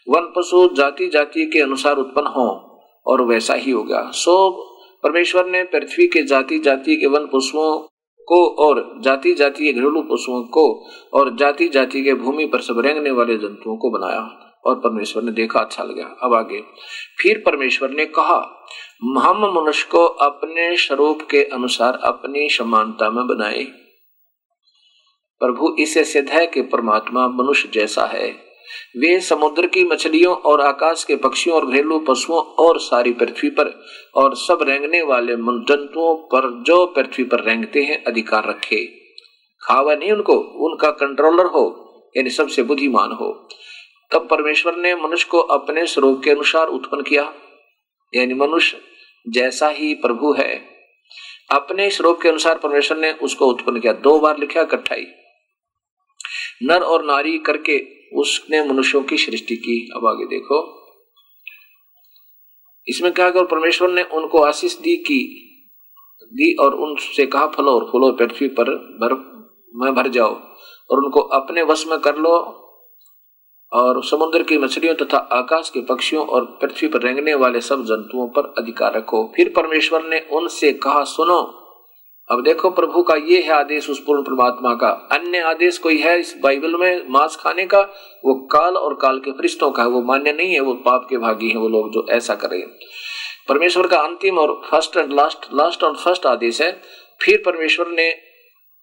वन 0.09 0.32
पशु 0.36 0.75
जाति 0.75 1.07
जाति 1.07 1.45
के 1.45 1.59
अनुसार 1.59 1.97
उत्पन्न 1.97 2.27
हो, 2.27 2.47
और 3.05 3.21
वैसा 3.21 3.53
ही 3.53 3.71
हो 3.71 3.84
गया 3.84 4.09
सो 4.11 4.65
परमेश्वर 5.04 5.45
ने 5.45 5.64
पृथ्वी 5.64 6.08
के 6.08 6.24
जाति 6.24 6.60
जाति 6.60 6.95
के 6.95 7.08
वन 7.08 7.26
पशुओं 7.26 7.88
को 8.28 8.47
और 8.47 8.97
जाति 9.02 9.34
जाति 9.34 9.66
के 9.66 9.74
घरेलू 9.74 10.02
पशुओं 10.02 10.43
को 10.43 10.89
और 11.14 11.36
जाति 11.36 11.68
जाति 11.68 12.04
के 12.04 12.14
भूमि 12.14 12.45
पर 12.45 12.62
सब 12.62 12.80
रेंगने 12.80 13.12
वाले 13.12 13.38
जंतुओं 13.38 13.78
को 13.78 13.89
बनाया 13.89 14.45
और 14.66 14.76
परमेश्वर 14.76 15.24
ने 15.24 15.32
देखा 15.32 15.60
अच्छा 15.60 15.84
लगा। 15.84 16.18
अब 16.24 16.34
आगे। 16.34 16.64
फिर 17.22 17.43
परमेश्वर 17.45 17.89
ने 17.89 18.06
कहा, 18.06 18.68
हम 19.18 19.62
मनुष्य 19.62 19.88
को 19.91 20.06
अपने 20.06 20.78
स्वरूप 20.78 21.22
के 21.22 21.43
अनुसार 21.43 22.00
अपनी 22.04 22.50
समानता 22.50 23.10
में 23.10 23.28
बनाए। 23.28 23.64
प्रभु 25.39 25.76
इसे 25.80 26.04
सिद्ध 26.04 26.30
है 26.30 26.47
कि 26.47 26.62
परमात्मा 26.62 27.28
मनुष्य 27.28 27.70
जैसा 27.74 28.06
है। 28.06 28.49
वे 28.97 29.20
समुद्र 29.20 29.67
की 29.67 29.84
मछलियों 29.84 30.36
और 30.36 30.61
आकाश 30.61 31.03
के 31.03 31.15
पक्षियों 31.15 31.59
और 31.59 31.67
घरेलू 31.67 31.99
पशुओं 31.99 32.39
और 32.39 32.80
सारी 32.80 33.13
पृथ्वी 33.13 33.49
पर 33.49 33.86
और 34.15 34.36
सब 34.36 34.59
रेंगने 34.61 35.01
वाले 35.01 35.36
जंतुओं 35.36 36.15
पर 36.15 36.63
जो 36.63 36.86
पृथ्वी 36.86 37.24
पर 37.24 37.43
रेंगते 37.43 37.82
हैं, 37.82 38.03
अधिकार 38.03 38.49
रखे। 38.49 38.86
खावा 39.61 39.95
नहीं 39.95 40.11
उनको, 40.11 40.34
उनका 40.38 40.91
कंट्रोलर 40.91 41.45
हो, 41.45 41.86
यानी 42.17 42.30
सबसे 42.30 42.63
बुद्धिमान 42.63 43.11
हो। 43.11 43.47
तब 44.11 44.28
परमेश्वर 44.28 44.76
ने 44.76 44.95
मनुष्य 44.95 45.28
को 45.32 45.39
अपने 45.39 45.86
स्वरूप 45.86 46.22
के 46.24 46.32
अनुसार 46.32 46.67
उत्पन्न 46.67 47.01
किया। 47.01 47.34
यानी 48.15 48.34
मनुष्य 48.34 48.78
जैसा 49.30 49.67
ही 49.67 49.93
प्रभु 49.93 50.34
है। 50.34 50.61
अपने 51.51 51.89
स्वरूप 51.89 52.20
के 52.22 52.30
अनुसार 52.30 52.57
परमेश्वर 52.57 52.97
ने 52.97 53.11
उसको 53.11 53.45
उत्पन्न 53.45 53.80
किया। 53.80 53.93
दो 53.93 54.20
बार 54.20 54.38
लिखा 54.38 54.61
इकट्ठाई 54.61 55.07
नर 56.64 56.82
और 56.82 57.05
नारी 57.05 57.38
करके 57.38 57.99
उसने 58.16 58.64
मनुष्यों 58.66 59.03
की 59.03 59.18
सृष्टि 59.18 59.55
की। 59.55 59.89
अब 59.95 60.05
आगे 60.05 60.26
देखो। 60.26 60.80
इसमें 62.88 63.14
क्या 63.14 63.30
कर 63.30 63.45
परमेश्वर 63.45 63.89
ने 63.89 64.03
उनको 64.03 64.38
आशीष 64.38 64.78
दी 64.80 64.95
की, 64.95 65.45
दी 66.24 66.55
और 66.55 66.76
उनसे 66.76 67.26
कहा, 67.26 67.47
फलो 67.47 67.72
और 67.72 67.89
फूलो 67.91 68.12
पृथ्वी 68.12 68.47
पर 68.47 68.64
भर, 68.74 69.14
में 69.76 69.95
भर 69.95 70.07
जाओ 70.07 70.36
और 70.89 70.97
उनको 70.97 71.20
अपने 71.20 71.64
वश 71.64 71.88
में 71.88 71.99
कर 71.99 72.16
लो 72.16 72.36
और 73.74 74.03
समुद्र 74.03 74.43
की 74.43 74.57
मछलियों 74.57 74.95
तथा 74.95 75.18
आकाश 75.18 75.70
के 75.70 75.82
पक्षियों 75.82 76.28
और 76.28 76.45
पृथ्वी 76.45 76.89
पर 76.89 77.01
रेंगने 77.01 77.34
वाले 77.34 77.62
सब 77.62 77.84
जंतुओं 77.84 78.28
पर 78.28 78.53
अधिकार 78.57 78.93
रखो। 78.93 79.34
फिर 79.36 79.53
परमेश्वर 79.55 80.03
ने 80.03 80.20
उनसे 80.20 80.74
कहा, 80.74 81.03
सुनो 81.03 81.59
अब 82.30 82.43
देखो 82.43 82.69
प्रभु 82.69 83.01
का 83.03 83.15
ये 83.27 83.41
है 83.41 83.51
आदेश 83.51 83.89
उस 83.89 83.99
पूर्ण 83.99 84.21
परमात्मा 84.23 84.73
का। 84.73 84.89
अन्य 85.11 85.39
आदेश 85.41 85.77
कोई 85.77 85.97
है 85.97 86.19
इस 86.19 86.34
बाइबल 86.43 86.75
में 86.75 87.09
मांस 87.09 87.36
खाने 87.36 87.65
का? 87.65 87.80
वो 88.25 88.34
काल 88.51 88.77
और 88.77 88.93
काल 89.01 89.19
के 89.19 89.32
फरिश्तों 89.32 89.71
का 89.71 89.84
है। 89.84 89.89
वो 89.89 90.01
मान्य 90.01 90.34
नहीं 90.34 90.53
है, 90.53 90.59
वो 90.59 90.73
पाप 90.75 91.07
के 91.09 91.17
भागी 91.17 91.49
हैं 91.49 91.57
वो 91.57 91.69
लोग 91.69 91.91
जो 91.93 92.05
ऐसा 92.09 92.36
करें। 92.36 92.61
परमेश्वर 93.49 93.88
का 93.88 93.99
अंतिम 93.99 94.38
और 94.38 94.61
फ़र्स्ट 94.65 94.97
एंड 94.97 95.13
लास्ट 95.13 95.53
लास्ट 95.53 95.84
और 95.84 95.95
फ़र्स्ट 95.95 96.25
आदेश 96.25 96.61
है। 96.61 96.71
फिर 97.21 97.41
परमेश्वर 97.45 97.88
ने 97.88 98.09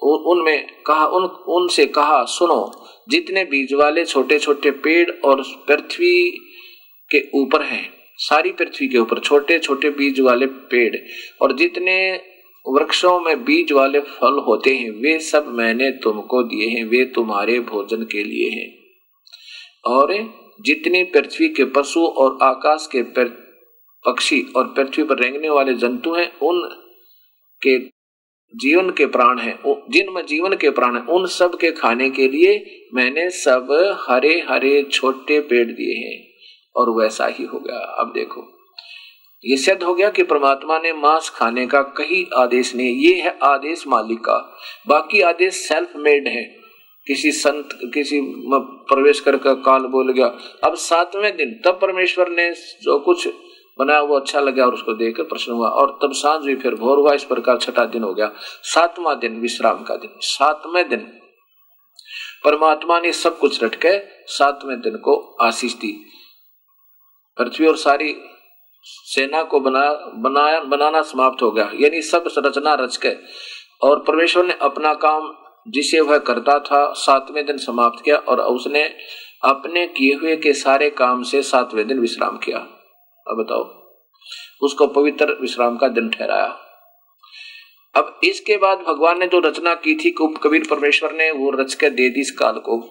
उनमें 0.02 0.66
कहा, 0.86 1.06
उन, 1.06 1.24
उनसे 1.48 1.86
कहा, 1.86 2.24
सुनो, 2.24 2.86
जितने 3.08 3.44
बीज 3.44 3.74
वाले 3.74 4.04
छोटे 4.04 4.38
छोटे 4.38 4.70
पेड़ 4.70 5.10
और 5.24 5.42
पृथ्वी 5.68 6.30
के 7.10 7.22
ऊपर 7.34 7.62
हैं, 7.62 7.88
सारी 8.18 8.50
पृथ्वी 8.52 8.88
के 8.88 8.98
ऊपर 8.98 9.18
छोटे 9.18 9.58
छोटे 9.58 9.90
बीज 9.90 10.20
वाले 10.20 10.46
पेड़, 10.46 10.96
और 11.42 11.56
जितने 11.56 11.96
वृक्षों 12.68 13.20
में 13.20 13.44
बीज 13.44 13.72
वाले 13.72 14.00
फल 14.00 14.38
होते 14.38 14.74
हैं, 14.74 14.90
वे 14.90 15.18
सब 15.18 15.46
मैंने 15.46 15.90
तुमको 15.90 16.42
दिए 16.42 16.68
हैं, 16.68 16.84
वे 16.84 17.04
तुम्हारे 17.04 17.60
भोजन 17.60 18.02
के 18.02 18.24
लिए 18.24 18.50
हैं। 18.50 18.74
और 19.84 20.14
जितनी 20.60 21.04
पृथ्वी 21.04 21.48
के 21.48 21.64
पशु 21.64 22.00
और 22.00 22.38
आकाश 22.42 22.88
के 22.96 23.02
पक्षी 23.02 24.42
और 24.56 24.64
पृथ्वी 24.64 25.04
पर 25.04 25.18
रेंगने 25.18 25.48
वाले 25.48 25.74
जंतु 25.74 26.14
हैं, 26.14 26.38
उन 26.38 26.60
के 27.62 27.78
जीवन 28.54 28.90
के 28.90 29.06
प्राण 29.06 29.38
हैं 29.38 29.58
जिनमें 29.90 30.26
जीवन 30.26 30.56
के 30.56 30.70
प्राण 30.70 30.96
हैं, 30.96 31.06
उन 31.06 31.26
सब 31.26 31.58
के 31.58 31.70
खाने 31.72 32.10
के 32.10 32.28
लिए 32.28 32.80
मैंने 32.94 33.30
सब 33.30 33.96
हरे 34.08 34.44
हरे 34.48 34.82
छोटे 34.82 35.40
पेड़ 35.40 35.66
दिए 35.66 35.94
हैं, 35.94 36.28
और 36.76 36.90
वैसा 36.90 37.26
ही 37.26 37.44
हो 37.44 37.58
गया। 37.58 37.78
अब 37.78 38.12
देखो। 38.14 38.55
ये 39.44 39.56
सिद्ध 39.56 39.82
हो 39.82 39.94
गया 39.94 40.10
कि 40.10 40.22
परमात्मा 40.22 40.78
ने 40.78 40.92
मांस 40.92 41.30
खाने 41.30 41.66
का 41.66 41.82
कहीं 41.82 42.24
आदेश 42.36 42.74
नहीं, 42.74 42.94
ये 42.96 43.20
है 43.20 43.38
आदेश 43.42 43.86
मालिक 43.86 44.18
का। 44.18 44.58
बाकी 44.88 45.20
आदेश 45.20 45.54
सेल्फ 45.54 45.92
मेड 45.96 46.28
है। 46.28 46.44
किसी 47.06 47.32
संत, 47.32 47.68
किसी 47.94 48.20
प्रवेश 48.88 49.20
कर 49.20 49.36
का 49.36 49.54
काल 49.54 49.80
बोल 49.80 50.12
गया। 50.12 50.26
अब 50.64 50.74
सातवें 50.74 51.36
दिन, 51.36 51.60
तब 51.64 51.78
परमेश्वर 51.82 52.28
ने 52.28 52.52
जो 52.82 52.98
कुछ 52.98 53.28
बनाया 53.78 54.00
वो 54.00 54.16
अच्छा 54.16 54.40
लगा 54.40 54.64
और 54.66 54.74
उसको 54.74 54.92
देखकर 54.92 55.22
प्रश्न 55.22 55.52
हुआ। 55.52 55.68
और 55.68 55.98
तब 56.02 56.12
साँझ 56.12 56.44
भी 56.44 56.56
फिर 56.56 56.74
भोर 56.74 56.98
हुआ, 56.98 57.12
इस 57.12 57.24
प्रकार 57.24 57.56
छठा 57.56 57.84
दिन 57.84 58.02
हो 58.02 58.14
गया। 58.14 58.32
सातवां 58.62 59.18
दिन, 59.18 59.40
विश्राम 59.40 59.82
का 59.82 59.96
दिन। 59.96 60.10
सातवें 60.20 60.88
दिन, 60.88 61.00
परमात्मा 62.44 63.00
ने 63.00 63.12
सब 63.12 63.38
कुछ 63.38 63.62
रटके 63.64 63.98
सातवें 64.26 64.80
दिन 64.80 64.96
को 64.96 65.36
आशीष 65.40 65.74
दी। 65.74 66.06
पृथ्वी 67.38 67.66
और 67.66 67.76
सारी 67.76 68.16
सेना 68.86 69.42
को 69.42 69.60
बना, 69.60 69.90
बनाया, 70.14 70.60
बनाना 70.60 71.02
समाप्त 71.02 71.42
हो 71.42 71.50
गया। 71.50 71.70
यानी 71.80 72.02
सब 72.02 72.24
रचना 72.38 72.74
रच 72.74 72.96
के 72.96 73.12
और 73.82 74.00
परमेश्वर 74.00 74.44
ने 74.44 74.54
अपना 74.62 74.94
काम 74.94 75.34
जिसे 75.68 76.00
वह 76.00 76.18
करता 76.18 76.58
था, 76.58 76.92
सातवें 76.92 77.46
दिन 77.46 77.58
समाप्त 77.58 78.04
किया 78.04 78.16
और 78.16 78.40
उसने 78.40 78.82
अपने 79.44 79.86
किए 79.86 80.14
हुए 80.14 80.36
के 80.36 80.52
सारे 80.52 80.90
काम 80.90 81.22
से 81.22 81.42
सातवें 81.42 81.86
दिन 81.86 82.00
विश्राम 82.00 82.36
किया। 82.36 82.58
अब 83.28 83.36
बताओ, 83.36 83.62
उसको 84.62 84.86
पवित्र 84.86 85.38
विश्राम 85.40 85.76
का 85.76 85.88
दिन 85.88 86.08
ठहराया। 86.08 86.58
अब 87.96 88.20
इसके 88.24 88.56
बाद 88.56 88.78
भगवान 88.78 89.18
ने 89.18 89.26
जो 89.26 89.38
रचना 89.38 89.74
की 89.74 89.94
थी 89.94 90.10
कबीर 90.10 90.66
परमेश्वर 90.70 91.12
ने 91.12 91.30
वो 91.30 91.50
रच 91.50 91.74
के 91.74 91.90
दे 91.90 92.08
दी 92.08 92.20
इस 92.20 92.30
काल 92.30 92.58
को। 92.58 92.82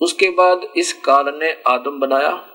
उसके 0.00 0.30
बाद 0.30 0.68
इस 0.76 0.92
काल 0.92 1.24
ने 1.28 1.62
आदम 1.66 1.98
बनाया। 1.98 2.46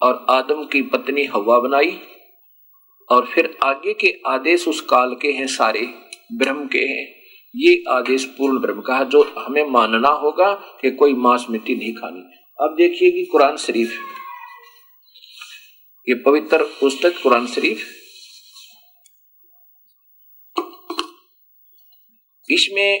और 0.00 0.24
आदम 0.30 0.64
की 0.64 0.82
पत्नी 0.82 1.24
हवा 1.24 1.58
बनाई 1.58 1.98
और 3.08 3.26
फिर 3.26 3.56
आगे 3.64 3.94
के 3.94 4.12
आदेश 4.26 4.66
उस 4.68 4.80
काल 4.80 5.14
के 5.14 5.32
हैं 5.32 5.46
सारे, 5.46 5.86
ब्रह्म 6.32 6.66
के 6.66 6.78
हैं। 6.78 7.06
ये 7.54 7.82
आदेश 7.88 8.24
पूर्ण 8.38 8.60
ब्रह्म 8.60 8.80
का 8.80 9.02
जो 9.04 9.22
हमें 9.38 9.64
मानना 9.70 10.08
होगा 10.08 10.52
कि 10.82 10.90
कोई 10.90 11.14
मांस 11.16 11.46
मिट्टी 11.50 11.74
नहीं 11.74 11.92
खानी। 11.94 12.20
अब 12.58 12.74
देखिए 12.74 13.10
कि 13.10 13.24
कुरान 13.24 13.56
शरीफ, 13.56 13.92
ये 16.06 16.14
पवित्र 16.14 16.64
पुस्तक 16.80 17.22
कुरान 17.22 17.46
शरीफ। 17.46 17.86
इसमें 22.48 23.00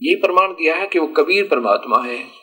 ये 0.00 0.14
प्रमाण 0.14 0.52
दिया 0.52 0.76
है 0.76 0.86
कि 0.86 0.98
वो 0.98 1.06
कबीर 1.06 1.48
परमात्मा 1.48 2.02
है। 2.02 2.41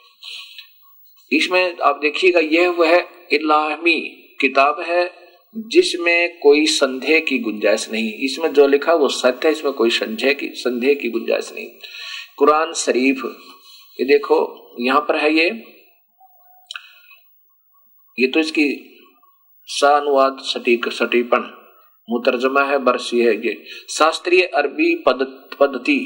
इसमें 1.31 1.77
आप 1.77 1.99
देखिएगा, 2.01 2.39
यह 2.39 2.69
वह 2.69 2.95
इलामी 3.33 3.99
किताब 4.41 4.79
है 4.81 5.09
जिसमें 5.55 6.39
कोई 6.39 6.65
संदेह 6.65 7.19
की 7.19 7.37
गुंजाइश 7.39 7.87
नहीं। 7.91 8.11
इसमें 8.25 8.51
जो 8.53 8.67
लिखा 8.67 8.93
वो 8.93 9.07
सत्य 9.09 9.47
है, 9.47 9.51
इसमें 9.51 9.73
कोई 9.73 9.89
संदेह 9.89 10.33
की 10.33 10.49
संदेह 10.55 10.93
की 10.93 11.09
गुंजाइश 11.09 11.51
नहीं। 11.55 11.67
कुरान 12.37 12.73
शरीफ, 12.73 13.23
ये 13.99 14.05
देखो, 14.05 14.37
यहाँ 14.79 15.01
पर 15.01 15.15
है 15.15 15.33
ये। 15.33 15.49
ये 18.17 18.27
तो 18.27 18.39
इसकी 18.39 18.67
सानुवाद 19.67 20.37
सटीक, 20.43 20.87
सटीपन, 20.89 21.51
मुतरजमा 22.07 22.63
है, 22.63 22.77
बरसी 22.77 23.19
है 23.19 23.35
ये। 23.47 23.55
शास्त्रीय 23.89 24.41
अरबी 24.43 24.95
पद, 25.07 25.25
पद्धति 25.59 25.99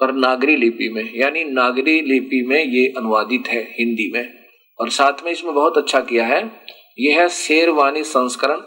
पर 0.00 0.12
नागरी 0.12 0.56
लिपि 0.56 0.88
में, 0.88 1.10
यानी 1.14 1.44
नागरी 1.44 2.00
लिपि 2.02 2.42
में 2.42 2.64
ये 2.64 2.86
अनुवादित 2.96 3.48
है, 3.48 3.62
हिंदी 3.78 4.10
में। 4.14 4.41
और 4.80 4.90
साथ 4.90 5.22
में 5.22 5.32
इसमें 5.32 5.54
बहुत 5.54 5.78
अच्छा 5.78 6.00
किया 6.00 6.26
है। 6.26 6.66
यह 6.98 7.20
है 7.20 7.28
शेरवानी 7.28 8.04
संस्करण। 8.04 8.60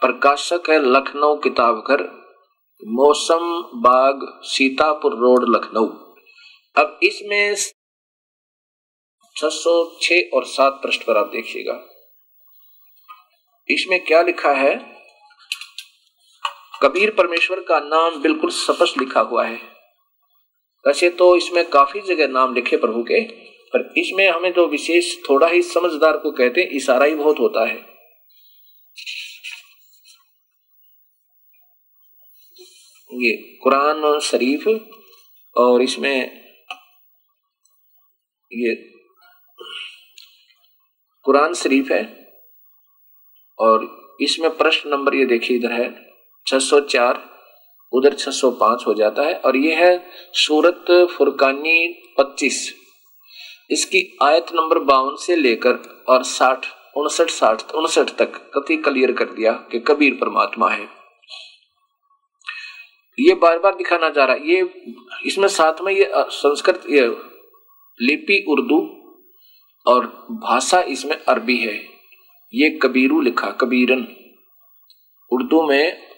प्रकाशक 0.00 0.70
है 0.70 0.78
लखनऊ 0.78 1.36
किताब 1.36 1.84
घर 1.90 2.26
मौसम 2.86 3.70
बाग, 3.74 4.40
सीतापुर 4.42 5.12
रोड, 5.12 5.56
लखनऊ। 5.56 5.86
अब 6.82 6.98
इसमें 7.02 7.54
606 9.36 10.30
और 10.34 10.44
सात 10.44 10.80
पृष्ठ 10.82 11.02
पर 11.02 11.16
आप 11.16 11.26
देखिएगा। 11.26 11.80
इसमें 13.68 14.04
क्या 14.04 14.22
लिखा 14.22 14.52
है? 14.52 14.96
कबीर 16.82 17.10
परमेश्वर 17.10 17.60
का 17.60 17.80
नाम 17.80 18.22
बिल्कुल 18.22 18.50
स्पष्ट 18.50 18.98
लिखा 18.98 19.20
हुआ 19.20 19.44
है। 19.44 19.60
वैसे 20.86 21.10
तो 21.10 21.36
इसमें 21.36 21.70
काफ़ी 21.70 22.00
जगह 22.00 22.28
नाम 22.28 22.54
लिखे 22.54 22.76
प्रभु 22.76 23.02
के। 23.02 23.45
पर 23.72 23.92
इसमें 23.98 24.28
हमें 24.28 24.52
जो 24.52 24.66
विशेष 24.66 25.14
थोड़ा 25.28 25.46
ही 25.46 25.62
समझदार 25.62 26.16
को 26.16 26.30
कहते 26.30 26.60
हैं, 26.60 26.68
इशारा 26.68 27.04
ही 27.04 27.14
बहुत 27.14 27.38
होता 27.38 27.66
है। 27.66 27.76
ये 33.10 33.32
कुरान 33.62 34.18
शरीफ 34.20 34.66
और 35.56 35.82
इसमें 35.82 36.42
ये 38.50 38.74
कुरान 41.24 41.54
शरीफ 41.54 41.90
है 41.90 42.02
और 43.58 43.86
इसमें 44.20 44.50
प्रश्न 44.56 44.90
नंबर 44.90 45.14
ये 45.14 45.24
देखिए, 45.26 45.56
इधर 45.56 45.72
है 45.72 45.88
604 46.46 47.18
उधर 47.92 48.14
605 48.14 48.86
हो 48.86 48.94
जाता 48.94 49.22
है 49.22 49.34
और 49.38 49.56
ये 49.56 49.74
है 49.74 49.92
सूरत 50.34 50.84
फुरकानी 51.16 51.78
25 52.18 52.58
इसकी 53.70 54.18
आयत 54.22 54.46
नंबर 54.54 54.78
बावन 54.78 55.16
से 55.16 55.36
लेकर 55.36 56.04
और 56.08 56.22
साठ, 56.22 56.66
उनसठ 56.96 57.30
साठ, 57.30 57.72
उनसठ 57.72 58.10
तक 58.18 58.50
कति 58.54 58.76
क्लियर 58.76 59.12
कर 59.12 59.24
दिया 59.24 59.52
कि 59.52 59.78
कबीर 59.78 60.14
परमात्मा 60.14 60.70
है। 60.70 60.88
ये 63.20 63.34
बार 63.34 63.58
बार 63.58 63.74
दिखाना 63.74 64.10
चाह 64.10 64.24
रहा 64.24 64.36
है। 64.36 64.50
ये, 64.50 64.74
इसमें 65.26 65.48
साथ 65.48 65.74
में 65.82 65.92
ये 65.92 66.12
संस्कृत, 66.16 66.82
ये 66.90 67.06
लिपि 68.00 68.44
उर्दू 68.48 68.78
और 69.86 70.06
भाषा 70.30 70.80
इसमें 70.80 71.24
अरबी 71.24 71.56
है। 71.56 71.74
ये 72.54 72.70
कबीरू 72.70 73.20
लिखा, 73.20 73.50
कबीरन। 73.50 74.06
उर्दू 75.32 75.66
में, 75.66 76.08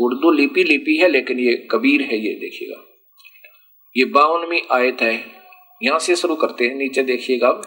उर्दू 0.00 0.30
लिपि 0.30 0.64
लिपि 0.64 0.96
है, 0.96 1.08
लेकिन 1.08 1.38
ये 1.38 1.68
कबीर 1.70 2.02
है, 2.02 2.16
ये 2.16 2.34
देखिएगा। 2.34 2.84
ये 3.96 4.04
बावनवी 4.04 4.62
आयत 4.72 5.02
है। 5.02 5.43
यहाँ 5.82 5.98
से 5.98 6.16
शुरू 6.16 6.34
करते 6.34 6.64
हैं, 6.64 6.74
नीचे 6.74 7.02
देखिएगा 7.02 7.48
अब। 7.48 7.62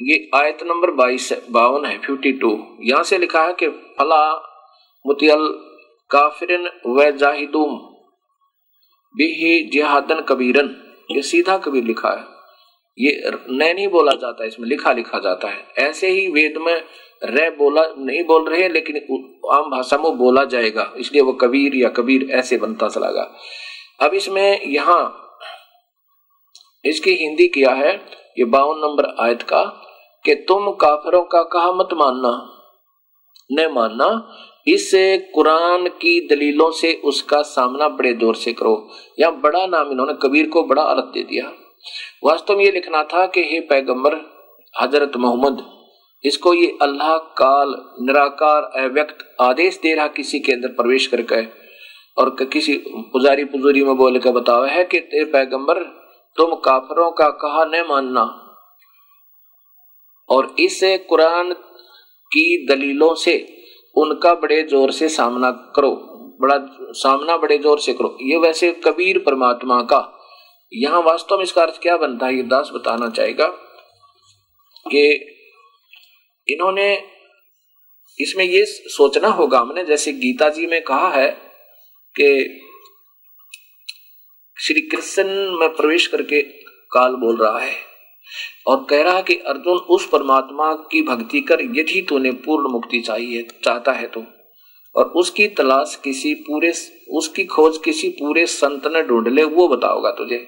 ये 0.00 0.30
आयत 0.34 0.58
नंबर 0.62 0.90
बाईस 0.90 1.32
बावन 1.50 1.84
है 1.84 1.98
फिफ्टी 1.98 2.32
टू 2.32 2.76
यहाँ 2.80 3.02
से 3.02 3.18
लिखा 3.18 3.42
है 3.42 3.52
कि, 3.52 3.68
फला 3.68 4.34
मुतियल 5.06 5.48
काफिरन 6.10 6.68
व 6.86 7.10
जाहिदुम 7.10 7.76
बिही 9.14 9.70
जिहादन 9.70 10.20
कबीरन। 10.20 10.76
ये 11.10 11.22
सीधा 11.22 11.58
कबीर 11.58 11.84
लिखा 11.84 12.10
है। 12.10 12.24
ये 12.98 13.22
न 13.50 13.72
नहीं 13.76 13.88
बोला 13.88 14.12
जाता 14.12 14.44
इसमें 14.44 14.68
लिखा 14.68 14.92
लिखा 14.92 15.18
जाता 15.18 15.48
है। 15.48 15.66
ऐसे 15.78 16.08
ही 16.08 16.28
वेद 16.28 16.56
में 16.56 16.74
रे 17.24 17.50
बोला, 17.50 17.82
नहीं 17.98 18.24
बोल 18.24 18.48
रहे 18.48 18.68
लेकिन 18.68 18.96
आम 19.52 19.70
भाषा 19.70 19.98
में 19.98 20.16
बोला 20.18 20.44
जाएगा। 20.44 20.92
इसलिए 20.96 21.22
वो 21.22 21.32
कबीर 21.32 21.76
या 21.76 21.88
कबीर 21.88 22.30
ऐसे 22.30 22.56
बनता 22.56 22.88
चला 22.88 23.10
गया। 23.10 23.34
अब 24.00 24.14
इसमें 24.14 24.60
यहाँ 24.60 25.18
इसकी 26.84 27.14
हिंदी 27.16 27.46
किया 27.48 27.70
है 27.74 27.94
ये 28.38 28.44
बावन 28.46 28.78
नंबर 28.80 29.06
आयत 29.20 29.42
का, 29.44 29.62
कि 30.24 30.34
तुम 30.48 30.70
काफरों 30.80 31.22
का 31.24 31.42
कहा 31.52 31.72
मत 31.72 31.88
मानना, 31.94 32.30
न 33.50 33.70
मानना। 33.72 34.08
इस 34.66 34.90
कुरान 35.34 35.86
की 35.96 36.20
दलीलों 36.28 36.70
से 36.72 36.92
उसका 37.04 37.40
सामना 37.44 37.88
बड़े 37.90 38.12
ज़ोर 38.14 38.34
से 38.36 38.52
करो। 38.52 38.74
या 39.20 39.30
बड़ा 39.42 39.66
नाम 39.66 39.90
इन्होंने 39.92 40.12
कबीर 40.22 40.48
को 40.48 40.62
बड़ा 40.64 40.82
अर्थ 40.84 41.12
दे 41.14 41.22
दिया। 41.24 41.50
वास्तव 42.24 42.56
में 42.56 42.64
ये 42.64 42.70
लिखना 42.72 43.02
था 43.04 43.26
कि 43.26 43.42
हे 43.44 43.60
पैगंबर, 43.68 44.14
हज़रत 44.74 45.16
मोहम्मद, 45.16 45.64
इसको 46.24 46.52
ये 46.54 46.66
अल्लाह 46.82 47.16
काल 47.38 47.74
निराकार, 48.00 48.62
अव्यक्त 48.80 49.26
आदेश 49.40 49.78
दे 49.82 49.94
रहा 49.94 50.06
किसी 50.10 50.40
के 50.40 50.52
अंदर 50.52 50.68
प्रवेश 50.74 51.06
करके 51.06 51.42
और 52.16 52.36
किसी 52.42 52.76
पुजारी 52.86 53.44
पुजारी 53.46 53.84
में 53.84 53.96
बोल 53.96 54.18
के 54.18 54.30
बतावा 54.32 54.68
है 54.68 54.84
कि 54.84 55.00
तेरे 55.00 55.24
पैगंबर 55.32 55.84
तुम 56.36 56.54
काफरों 56.54 57.10
का 57.10 57.28
कहा 57.38 57.64
न 57.64 57.84
मानना। 57.88 58.22
और 60.28 60.54
इस 60.58 60.80
कुरान 61.08 61.52
की 62.32 62.66
दलीलों 62.66 63.14
से, 63.14 63.34
उनका 63.96 64.34
बड़े 64.34 64.62
ज़ोर 64.62 64.90
से 64.90 65.08
सामना 65.08 65.50
करो। 65.76 65.90
बड़ा 66.40 66.56
सामना 66.92 67.36
बड़े 67.36 67.58
ज़ोर 67.58 67.80
से 67.80 67.92
करो। 67.94 68.16
ये 68.20 68.36
वैसे 68.36 68.70
कबीर 68.84 69.18
परमात्मा 69.18 69.80
का। 69.82 70.00
यहाँ 70.72 71.02
वास्तव 71.02 71.36
में 71.36 71.42
इसका 71.42 71.62
अर्थ 71.62 71.80
क्या 71.82 71.96
बनता 71.96 72.26
है, 72.26 72.36
ये 72.36 72.42
दास 72.42 72.70
बताना 72.74 73.08
चाहेगा 73.08 73.46
कि 74.86 75.04
इन्होंने, 76.48 76.92
इसमें 78.18 78.44
ये 78.44 78.64
सोचना 78.66 79.28
होगा 79.28 79.58
हमने, 79.58 79.84
जैसे 79.84 80.12
गीता 80.12 80.48
जी 80.48 80.66
में 80.66 80.82
कहा 80.82 81.08
है 81.10 81.28
कि 82.14 82.28
श्री 84.62 84.80
कृष्ण 84.80 85.24
में 85.58 85.68
प्रवेश 85.68 86.06
करके 86.06 86.40
काल 86.92 87.14
बोल 87.14 87.36
रहा 87.36 87.58
है 87.58 87.72
और 88.66 88.86
कह 88.90 89.02
रहा 89.02 89.16
है 89.16 89.22
कि 89.22 89.34
अर्जुन 89.34 89.78
उस 89.90 90.08
परमात्मा 90.08 90.72
की 90.74 91.02
भक्ति 91.02 91.40
कर 91.40 91.60
यदि 91.60 92.06
तूने 92.08 92.30
पूर्ण 92.30 92.68
मुक्ति 92.68 93.00
चाहिए, 93.00 93.46
चाहता 93.64 93.92
है 93.92 94.06
तो। 94.06 94.24
और 94.94 95.04
उसकी 95.04 95.48
तलाश 95.48 96.00
किसी 96.04 96.34
पूरे 96.34 96.72
उसकी 97.10 97.44
खोज 97.44 97.78
किसी 97.78 98.08
पूरे 98.08 98.46
संत 98.46 98.86
ने 98.86 99.02
ढूंढ 99.02 99.28
ले, 99.28 99.44
वो 99.44 99.68
बताओगा 99.68 100.10
तुझे। 100.10 100.46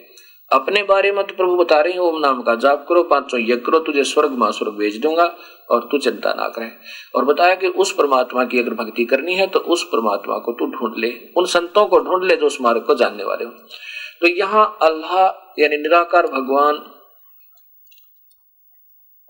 अपने 0.51 0.83
बारे 0.83 1.13
में 1.13 1.25
तो 1.27 1.35
प्रभु 1.35 1.57
बता 1.57 1.81
रहे 1.81 1.93
हैं, 1.93 2.01
ओम 2.01 2.19
नाम 2.21 2.43
का 2.43 2.55
जाप 2.55 2.85
करो, 2.89 3.03
पाँचों 3.03 3.41
यज्ञ 3.41 3.57
करो, 3.57 3.79
तुझे 3.79 4.05
स्वर्ग 4.05 4.33
माँ 4.33 4.51
स्वर्ग 4.53 4.73
भेज 4.73 5.01
दूँगा 5.01 5.25
और 5.71 5.89
तू 5.93 5.99
चिंता 5.99 6.35
ना 6.35 6.49
करे। 6.49 6.71
और 7.15 7.25
बताया 7.25 7.55
कि 7.55 7.67
उस 7.67 7.93
परमात्मा 7.93 8.45
की 8.45 8.59
अगर 8.59 8.75
भक्ति 8.75 9.05
करनी 9.05 9.35
है 9.35 9.47
तो 9.47 9.59
उस 9.59 9.83
परमात्मा 9.85 10.39
को 10.39 10.53
तू 10.53 10.67
ढूंढ 10.67 10.99
ले, 10.99 11.13
उन 11.37 11.47
संतों 11.47 11.87
को 11.87 11.99
ढूंढ 11.99 12.25
ले 12.25 12.37
जो 12.37 12.47
उस 12.47 12.61
मार्ग 12.61 12.83
को 12.83 12.95
जानने 12.95 13.25
वाले 13.25 13.45
हो। 13.45 13.53
तो 14.25 14.29
यहाँ 14.29 14.79
अल्लाह, 14.83 15.23
यानी 15.59 15.77
निराकार 15.77 16.27
भगवान 16.27 16.77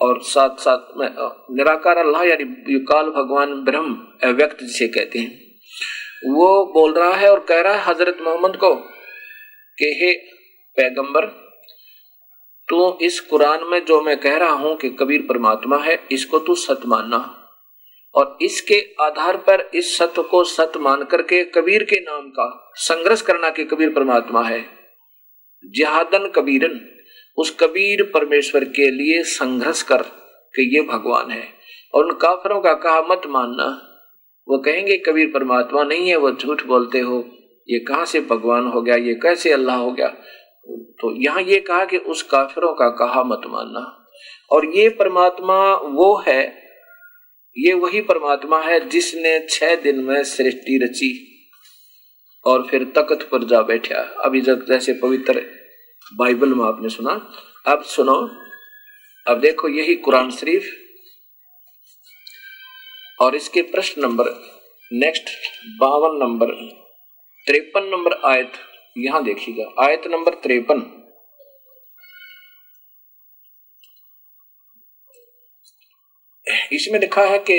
और 0.00 0.20
साथ 0.22 0.60
साथ 0.60 0.96
में 0.96 1.08
निराकार 1.56 1.96
अल्लाह, 1.96 2.22
यानी 2.22 2.78
काल 2.84 3.10
भगवान 3.10 3.54
ब्रह्म 3.64 4.30
व्यक्त 4.32 4.60
जिसे 4.60 4.88
कहते 4.88 5.18
हैं। 5.18 6.34
वो 6.34 6.64
बोल 6.66 6.92
रहा 6.92 7.12
है 7.12 7.30
और 7.30 7.40
कह 7.40 7.60
रहा 7.60 7.72
है 7.74 7.84
हज़रत 7.84 8.18
मोहम्मद 8.22 8.56
को 8.56 8.74
कि, 8.74 9.86
हे 10.02 10.12
पैगंबर, 10.76 11.26
तू 12.68 12.98
इस 13.02 13.20
कुरान 13.20 13.64
में 13.64 13.84
जो 13.84 14.00
मैं 14.02 14.16
कह 14.20 14.36
रहा 14.36 14.52
हूँ 14.52 14.76
कि 14.76 14.90
कबीर 14.90 15.26
परमात्मा 15.28 15.78
है, 15.78 15.98
इसको 16.12 16.38
तू 16.38 16.54
सत 16.54 16.86
मानना। 16.86 17.50
और 18.14 18.38
इसके 18.42 18.80
आधार 19.00 19.36
पर 19.36 19.70
इस 19.74 19.96
सत्य 19.98 20.22
को 20.22 20.44
सत 20.44 20.72
मान 20.76 21.04
करके 21.04 21.44
कबीर 21.44 21.84
के 21.84 22.00
नाम 22.00 22.28
का 22.28 22.72
संघर्ष 22.76 23.22
करना 23.22 23.50
कि 23.50 23.64
कबीर 23.64 23.88
परमात्मा 23.88 24.42
है। 24.42 24.83
जिहादन 25.66 26.32
कबीरन, 26.36 26.80
उस 27.38 27.56
कबीर 27.60 28.02
परमेश्वर 28.02 28.64
के 28.64 28.90
लिए 28.90 29.22
संघर्ष 29.22 29.82
कर 29.82 30.02
कि 30.54 30.76
ये 30.76 30.82
भगवान 30.82 31.30
है। 31.30 31.48
और 31.94 32.04
उन 32.04 32.12
काफरों 32.12 32.60
का 32.60 32.74
कहा 32.74 33.00
मत 33.00 33.22
मानना। 33.26 33.90
वो 34.48 34.58
कहेंगे, 34.58 34.96
कबीर 34.96 35.26
परमात्मा 35.26 35.82
नहीं 35.82 36.08
है, 36.08 36.16
वो 36.16 36.32
झूठ 36.32 36.62
बोलते 36.66 37.00
हो। 37.00 37.30
ये 37.68 37.78
कहाँ 37.78 38.04
से 38.04 38.20
भगवान 38.20 38.66
हो 38.66 38.82
गया? 38.82 38.96
ये 38.96 39.14
कैसे 39.14 39.52
अल्लाह 39.52 39.76
हो 39.76 39.92
गया? 39.92 40.08
तो 40.70 41.22
यहाँ 41.22 41.42
ये 41.42 41.60
कहा 41.60 41.84
कि 41.84 41.96
उस 41.96 42.22
काफिरों 42.22 42.74
का 42.74 42.88
कहा 42.88 43.22
मत 43.22 43.40
मानना। 43.46 44.08
और 44.50 44.66
ये 44.66 44.88
परमात्मा 44.88 45.74
वो 45.74 46.22
है, 46.26 46.64
ये 47.58 47.74
वही 47.74 48.00
परमात्मा 48.00 48.60
है 48.60 48.88
जिसने 48.88 49.46
छह 49.50 49.76
दिन 49.76 50.00
में 50.00 50.24
सृष्टि 50.24 50.80
रची। 50.84 51.33
और 52.46 52.66
फिर 52.66 52.84
तकत 52.84 53.28
पर 53.32 53.44
जा 53.44 53.62
बैठा। 53.62 54.00
अभी 54.24 54.40
जब 54.40 54.64
जैसे 54.66 54.92
पवित्र 54.92 55.40
बाइबल 56.14 56.54
में 56.54 56.64
आपने 56.64 56.88
सुना, 56.88 57.12
अब 57.66 57.82
सुनो 57.82 58.16
अब 59.26 59.40
देखो, 59.40 59.68
यही 59.68 59.94
कुरान 59.94 60.30
शरीफ। 60.30 60.72
और 63.20 63.34
इसके 63.34 63.62
प्रश्न 63.62 64.02
नंबर 64.02 64.24
नेक्स्ट 64.92 65.30
बावन 65.78 66.16
नंबर, 66.16 66.46
तिरपन 67.46 67.84
नंबर 67.84 68.12
आयत 68.24 68.52
यहाँ 68.98 69.22
देखिएगा। 69.24 69.84
आयत 69.84 70.06
नंबर 70.06 70.34
तिरपन। 70.34 70.82
इसमें 76.72 77.00
लिखा 77.00 77.22
है 77.22 77.38
कि 77.38 77.56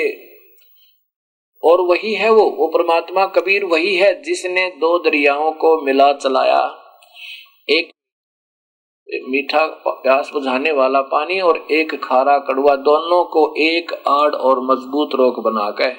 और 1.66 1.82
वही 1.82 2.14
है 2.14 2.32
वो 2.32 2.44
वो 2.44 2.68
परमात्मा 2.68 3.26
कबीर 3.26 3.66
वही 3.66 3.96
है 3.96 4.22
जिसने 4.22 4.70
दो 4.70 5.00
दरियाओं 5.00 5.52
को 5.52 5.82
मिला 5.82 6.14
चलाया। 6.14 6.82
एक 7.70 7.92
मीठा 9.30 9.66
प्यास 9.88 10.30
बुझाने 10.34 10.72
वाला 10.72 11.02
पानी 11.02 11.40
और 11.40 11.68
एक 11.72 12.04
खारा 12.04 12.38
कड़वा 12.38 12.76
दोनों 12.76 13.26
को 13.26 13.54
एक 13.58 13.94
आड़ 14.08 14.36
और 14.36 14.60
मज़बूत 14.60 15.10
रोक 15.16 15.40
बनाकर 15.40 15.96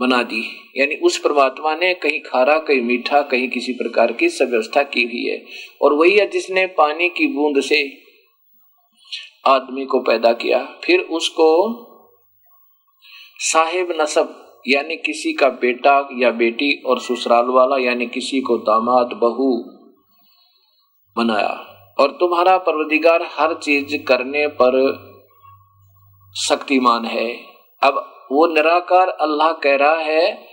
बना 0.00 0.22
दी। 0.22 0.72
यानी 0.76 0.94
उस 0.94 1.18
परमात्मा 1.18 1.74
ने 1.74 1.94
कहीं 1.94 2.20
खारा, 2.20 2.58
कहीं 2.58 2.80
मीठा, 2.80 3.22
कहीं 3.22 3.48
किसी 3.48 3.72
प्रकार 3.72 4.12
की 4.12 4.26
व्यवस्था 4.26 4.82
की 4.82 5.02
हुई 5.02 5.24
है। 5.30 5.46
और 5.82 5.92
वही 5.92 6.16
है 6.16 6.26
जिसने 6.26 6.66
पानी 6.66 7.08
की 7.08 7.26
बूंद 7.26 7.60
से 7.60 7.92
आदमी 9.46 9.84
को 9.84 10.00
पैदा 10.00 10.32
किया। 10.32 10.68
फिर 10.84 11.00
उसको 11.00 11.46
साहेब 13.38 13.88
नसब, 14.00 14.62
यानी 14.68 14.96
किसी 14.96 15.32
का 15.32 15.48
बेटा 15.48 16.08
या 16.12 16.30
बेटी 16.30 16.82
और 16.82 16.98
ससुराल 16.98 17.46
वाला, 17.46 17.76
यानी 17.76 18.06
किसी 18.06 18.40
को 18.40 18.56
दामाद 18.56 19.06
बहू 19.06 19.64
बनाया। 21.16 21.72
और 22.00 22.10
तुम्हारा 22.10 22.58
परवदिगार 22.58 23.22
हर 23.22 23.54
चीज़ 23.54 24.02
करने 24.02 24.46
पर 24.46 24.72
शक्तिमान 26.36 27.04
है। 27.04 27.36
अब 27.82 28.12
वो 28.32 28.46
निराकार 28.46 29.08
अल्लाह 29.08 29.52
कह 29.52 29.76
रहा 29.76 29.96
है, 29.96 30.46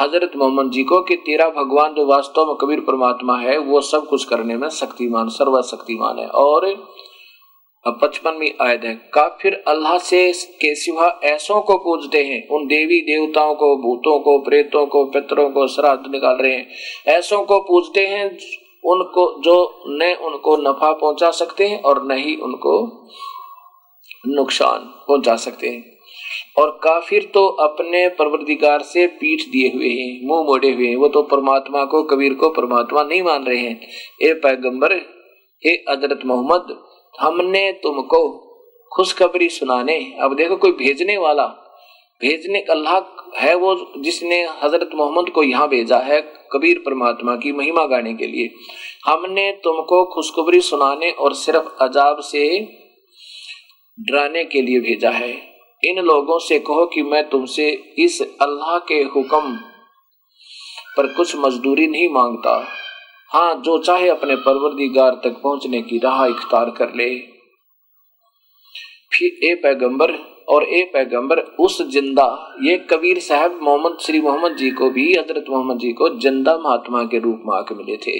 हज़रत 0.00 0.32
मोहम्मद 0.36 0.72
जी 0.72 0.84
को 0.84 1.00
कि 1.02 1.16
तेरा 1.16 1.48
भगवान 1.48 1.94
जो 1.94 2.06
वास्तव 2.06 2.46
में 2.46 2.56
कबीर 2.56 2.80
परमात्मा 2.80 3.38
है, 3.38 3.58
वो 3.58 3.80
सब 3.80 4.06
कुछ 4.06 4.24
करने 4.24 4.56
में 4.56 4.68
शक्तिमान, 4.68 5.28
सर्वशक्तिमान 5.28 6.18
है। 6.18 6.28
और 6.28 6.66
पचपनवी 7.90 8.52
आयत 8.60 8.84
है 8.84 8.94
काफिर 9.14 9.64
अल्लाह 9.68 9.98
से 9.98 10.32
के 10.32 10.74
सिवा 10.74 11.20
ऐसों 11.24 11.60
को 11.60 11.76
पूजते 11.78 12.24
हैं। 12.24 12.48
उन 12.48 12.66
देवी 12.66 13.00
देवताओं 13.00 13.54
को, 13.54 13.76
भूतों 13.76 14.18
को, 14.20 14.38
प्रेतों 14.38 14.86
को, 14.86 15.04
पितरों 15.04 15.50
को 15.50 15.66
श्राद्ध 15.66 16.10
निकाल 16.12 16.36
रहे 16.36 16.52
हैं। 16.52 16.68
ऐसों 17.06 17.42
को 17.42 17.60
पूजते 17.60 18.06
हैं 18.06 18.24
उनको, 18.84 19.42
जो 19.42 19.82
न 19.88 20.16
उनको 20.22 20.56
नफा 20.56 20.92
पहुँचा 20.92 21.30
सकते 21.30 21.66
हैं 21.66 21.82
और 21.82 22.06
न 22.06 22.16
ही 22.16 22.36
उनको 22.36 23.06
नुकसान 24.28 24.78
पहुँचा 24.78 25.36
सकते 25.36 25.68
हैं। 25.68 25.92
और 26.58 26.80
काफिर 26.84 27.30
तो 27.34 27.46
अपने 27.46 28.08
परवरदिगार 28.08 28.82
से 28.82 29.06
पीठ 29.06 29.40
दिए 29.40 29.68
हुए 29.68 29.88
हैं, 29.88 30.26
मुँह 30.26 30.44
मोड़े 30.44 30.72
हुए 30.72 30.86
हैं। 30.86 30.96
वो 30.96 31.08
तो 31.08 31.22
परमात्मा 31.22 31.84
को, 31.84 32.02
कबीर 32.02 32.34
को 32.34 32.50
परमात्मा 32.50 33.02
नहीं 33.02 33.22
मान 33.22 33.44
रहे 33.44 33.58
हैं। 33.58 33.80
ए 34.22 34.32
पैगंबर, 34.32 34.92
हे 35.62 35.72
हज़रत 35.90 36.20
मोहम्मद 36.26 36.76
हमने 37.14 37.70
तुमको 37.82 38.22
खुशखबरी 38.92 39.48
सुनाने, 39.48 39.98
अब 40.20 40.34
देखो 40.36 40.56
कोई 40.56 40.72
भेजने 40.72 41.16
वाला, 41.16 41.46
भेजने, 42.20 42.60
अल्लाह 42.60 42.98
है 43.38 43.54
वो 43.54 43.74
जिसने 44.02 44.42
हज़रत 44.62 44.90
मोहम्मद 44.94 45.30
को 45.30 45.42
यहाँ 45.42 45.68
भेजा 45.68 45.98
है 45.98 46.20
कबीर 46.52 46.78
परमात्मा 46.78 47.34
की 47.36 47.52
महिमा 47.52 47.84
गाने 47.86 48.12
के 48.14 48.26
लिए। 48.26 48.50
हमने 49.06 49.50
तुमको 49.64 50.04
खुशखबरी 50.04 50.60
सुनाने 50.60 51.10
और 51.10 51.34
सिर्फ़ 51.34 51.82
अजाब 51.82 52.20
से 52.22 52.44
डराने 53.98 54.44
के 54.44 54.62
लिए 54.62 54.80
भेजा 54.80 55.10
है। 55.10 55.32
इन 55.82 55.98
लोगों 56.04 56.38
से 56.38 56.58
कहो 56.58 56.86
कि 56.86 57.02
मैं 57.02 57.28
तुमसे 57.30 57.70
इस 57.98 58.20
अल्लाह 58.42 58.78
के 58.88 59.02
हुक्म 59.14 59.56
पर 60.96 61.12
कुछ 61.14 61.36
मजदूरी 61.36 61.86
नहीं 61.86 62.08
माँगता। 62.08 62.56
हाँ 63.34 63.54
जो 63.54 63.78
चाहे 63.78 64.08
अपने 64.08 64.34
परवरदिगार 64.36 65.14
तक 65.24 65.40
पहुँचने 65.42 65.82
की 65.82 65.98
राह 65.98 66.24
इख्तार 66.26 66.70
कर 66.70 66.94
ले। 66.94 67.08
फिर 69.12 69.48
ए 69.50 69.54
पैगंबर 69.54 70.12
और 70.48 70.64
ए 70.64 70.82
पैगंबर, 70.92 71.38
उस 71.38 71.80
ज़िंदा, 71.82 72.56
ये 72.62 72.76
कबीर 72.90 73.18
साहब 73.18 73.58
मोहम्मद, 73.62 73.96
श्री 74.00 74.20
मोहम्मद 74.20 74.56
जी 74.56 74.70
को 74.70 74.90
भी, 74.90 75.12
हज़रत 75.12 75.44
मोहम्मद 75.50 75.78
जी 75.78 75.92
को 75.92 76.08
ज़िंदा 76.18 76.56
महात्मा 76.58 77.02
के 77.04 77.18
रूप 77.18 77.42
में 77.46 77.56
आके 77.56 77.74
मिले 77.74 77.96
थे। 77.96 78.18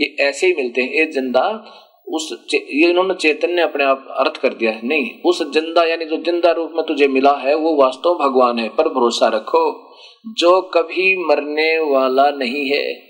ये 0.00 0.16
ऐसे 0.20 0.46
ही 0.46 0.54
मिलते 0.54 0.82
हैं। 0.82 0.92
ये 0.92 1.06
ज़िंदा, 1.06 1.42
उस 2.08 2.48
ये 2.54 2.90
इन्होंने 2.90 3.14
चैतन्य 3.14 3.62
अपने 3.62 3.84
आप 3.84 4.06
अर्थ 4.18 4.36
कर 4.36 4.54
दिया 4.54 4.70
है। 4.70 4.86
नहीं, 4.88 5.10
उस 5.22 5.42
ज़िंदा, 5.52 5.84
यानी 5.84 6.04
जो 6.04 6.16
ज़िंदा 6.16 6.50
रूप 6.50 6.72
में 6.76 6.84
तुझे 6.86 7.08
मिला 7.08 7.32
है, 7.32 7.54
वो 7.54 7.74
वास्तव 7.82 8.14
भगवान 8.14 8.58
है, 8.58 8.68
पर 8.68 8.88
भरोसा 8.88 9.28
रखो। 9.28 9.92
जो 10.38 10.60
कभी 10.60 11.14
मरने 11.26 11.78
वाला 11.78 12.30
नहीं 12.30 12.66
है 12.68 13.07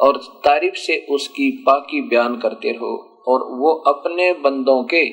और 0.00 0.16
तारीफ़ 0.44 0.74
से 0.76 1.06
उसकी 1.10 1.50
पाकी 1.66 2.00
बयान 2.00 2.36
करते 2.36 2.72
रहो। 2.72 2.96
और 3.28 3.42
वो 3.58 3.72
अपने 3.86 4.32
बंदों 4.32 4.82
के 4.84 5.04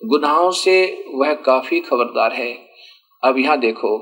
गुनाहों 0.00 0.50
से 0.50 1.04
वह 1.14 1.32
काफ़ी 1.34 1.80
खबरदार 1.80 2.32
है। 2.32 2.52
अब 3.22 3.38
यहाँ 3.38 3.58
देखो, 3.58 3.96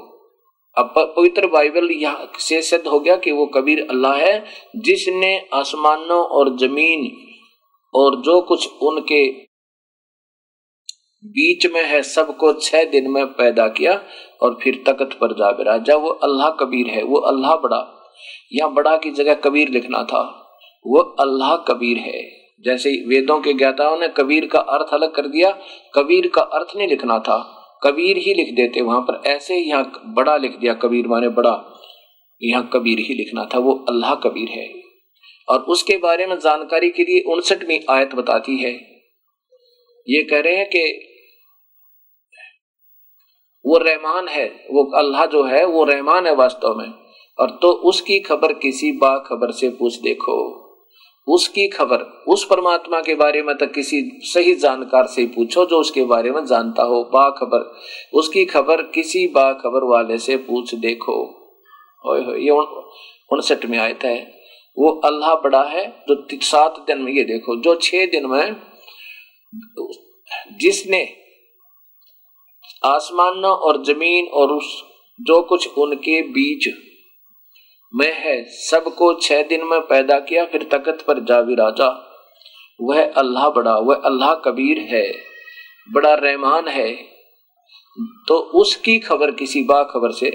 अब 0.76 0.94
पवित्र 0.98 1.46
बाइबल 1.46 1.90
यहाँ 1.92 2.32
से 2.38 2.60
सिद्ध 2.62 2.86
हो 2.86 2.98
गया 3.00 3.16
कि 3.16 3.32
वो 3.32 3.46
कबीर 3.46 3.86
अल्लाह 3.90 4.16
है, 4.16 4.44
जिसने 4.76 5.36
आसमानों 5.54 6.22
और 6.28 6.56
ज़मीन 6.56 7.10
और 7.94 8.20
जो 8.22 8.40
कुछ 8.40 8.68
उनके 8.82 9.24
बीच 11.24 11.66
में 11.66 11.84
है, 11.84 12.02
सबको 12.02 12.52
छह 12.52 12.84
दिन 12.84 13.10
में 13.10 13.26
पैदा 13.26 13.68
किया 13.68 14.00
और 14.42 14.58
फिर 14.62 14.82
तकत 14.88 15.18
पर 15.20 15.32
जा 15.32 15.50
बिरा 15.52 15.76
जब 15.78 16.00
वो 16.00 16.08
अल्लाह 16.08 16.50
कबीर 16.50 16.86
है, 16.86 17.02
वो 17.02 17.16
अल्लाह 17.18 17.56
बड़ा 17.56 17.93
या 18.52 18.68
बड़ा 18.68 18.96
की 18.96 19.10
जगह 19.10 19.34
कबीर 19.34 19.68
लिखना 19.68 20.04
था। 20.04 20.40
वो 20.86 20.98
अल्लाह 21.00 21.56
कबीर 21.56 21.96
है। 21.96 22.44
जैसे 22.64 23.04
वेदों 23.06 23.40
के 23.40 23.52
ज्ञाताओं 23.52 23.96
ने 23.96 24.08
कबीर 24.08 24.46
का 24.46 24.58
अर्थ 24.58 24.94
अलग 24.94 25.14
कर 25.14 25.26
दिया, 25.26 25.58
कबीर 25.94 26.28
का 26.28 26.42
अर्थ 26.42 26.76
नहीं 26.76 26.88
लिखना 26.88 27.18
था। 27.18 27.60
कबीर 27.82 28.16
ही 28.16 28.34
लिख 28.34 28.54
देते, 28.54 28.80
वहाँ 28.80 29.00
पर 29.00 29.22
ऐसे 29.26 29.54
यहाँ 29.54 30.02
बड़ा 30.06 30.36
लिख 30.36 30.56
दिया, 30.56 30.74
कबीर 30.74 31.08
माने 31.08 31.28
बड़ा। 31.28 31.80
यहाँ 32.42 32.70
कबीर 32.72 32.98
ही 32.98 33.14
लिखना 33.14 33.48
था, 33.54 33.58
वो 33.58 33.72
अल्लाह 33.88 34.14
कबीर 34.14 34.48
है। 34.48 34.74
और 35.48 35.60
उसके 35.60 35.96
बारे 35.96 36.26
में 36.26 36.36
जानकारी 36.36 36.90
के 36.90 37.02
लिए 37.02 37.32
उनसठवीं 37.32 37.80
आयत 37.90 38.14
बताती 38.14 38.56
है। 38.56 38.70
ये 40.08 40.22
कह 40.22 40.40
रहे 40.40 40.56
हैं 40.56 40.66
कि 40.66 41.10
वो 43.66 43.76
रहमान 43.76 44.28
है, 44.28 44.46
वो 44.46 44.98
अल्लाह 44.98 45.26
जो 45.26 45.42
है, 45.42 45.64
वो 45.64 45.84
रहमान 45.84 46.26
है 46.26 46.34
वास्तव 46.34 46.74
में। 46.74 47.03
और 47.38 47.50
तो 47.62 47.70
उसकी 47.88 48.18
खबर 48.20 48.52
किसी 48.58 48.90
बा 48.98 49.16
खबर 49.20 49.50
से 49.52 49.68
पूछ 49.70 49.94
देखो। 50.00 50.36
उसकी 51.28 51.66
खबर, 51.68 52.02
उस 52.28 52.44
परमात्मा 52.44 53.00
के 53.00 53.14
बारे 53.14 53.42
में 53.42 53.54
तो 53.56 53.66
किसी 53.66 54.00
सही 54.24 54.54
जानकार 54.54 55.06
से 55.06 55.24
पूछो 55.26 55.64
जो 55.66 55.78
उसके 55.80 56.04
बारे 56.04 56.30
में 56.30 56.44
जानता 56.46 56.82
हो। 56.82 57.02
बा 57.04 57.28
खबर 57.30 57.64
उसकी 58.18 58.44
खबर 58.44 58.82
किसी 58.94 59.26
बा 59.28 59.52
खबर 59.54 59.84
वाले 59.86 60.18
से 60.18 60.36
पूछ 60.48 60.74
देखो। 60.76 61.16
ये 62.36 62.50
उनसठ 63.32 63.64
में 63.66 63.78
आयता 63.78 64.08
है। 64.08 64.22
वो 64.76 64.90
अल्लाह 65.04 65.34
बड़ा 65.40 65.62
है 65.64 65.86
जो 66.08 66.14
सात 66.42 66.84
दिन 66.86 66.98
में 66.98 67.12
ये 67.12 67.22
देखो, 67.24 67.56
जो 67.56 67.74
छह 67.74 68.06
दिन 68.06 68.26
में 68.26 68.56
जिसने 70.60 71.02
आसमान 72.84 73.44
और 73.44 73.82
ज़मीन 73.84 74.26
और 74.28 74.52
उस, 74.52 74.82
जो 75.20 75.40
कुछ 75.42 75.78
उनके 75.78 76.20
बीच 76.30 76.68
में 77.94 78.12
है, 78.14 78.44
सबको 78.44 79.12
छह 79.22 79.42
दिन 79.42 79.64
में 79.64 79.80
पैदा 79.80 80.18
किया, 80.18 80.44
फिर 80.44 80.62
तकत 80.62 81.04
पर 81.08 81.24
जा 81.24 81.38
विराजा। 81.40 81.88
वह 82.80 83.02
अल्लाह 83.12 83.48
बड़ा, 83.50 83.76
वह 83.78 83.94
अल्लाह 83.94 84.34
कबीर 84.34 84.78
है, 84.78 85.14
बड़ा 85.92 86.14
रहमान 86.14 86.68
है। 86.68 86.92
तो 88.28 88.34
उसकी 88.34 88.98
खबर 88.98 89.30
किसी 89.30 89.62
बा 89.62 89.82
खबर 89.82 90.10
से, 90.10 90.26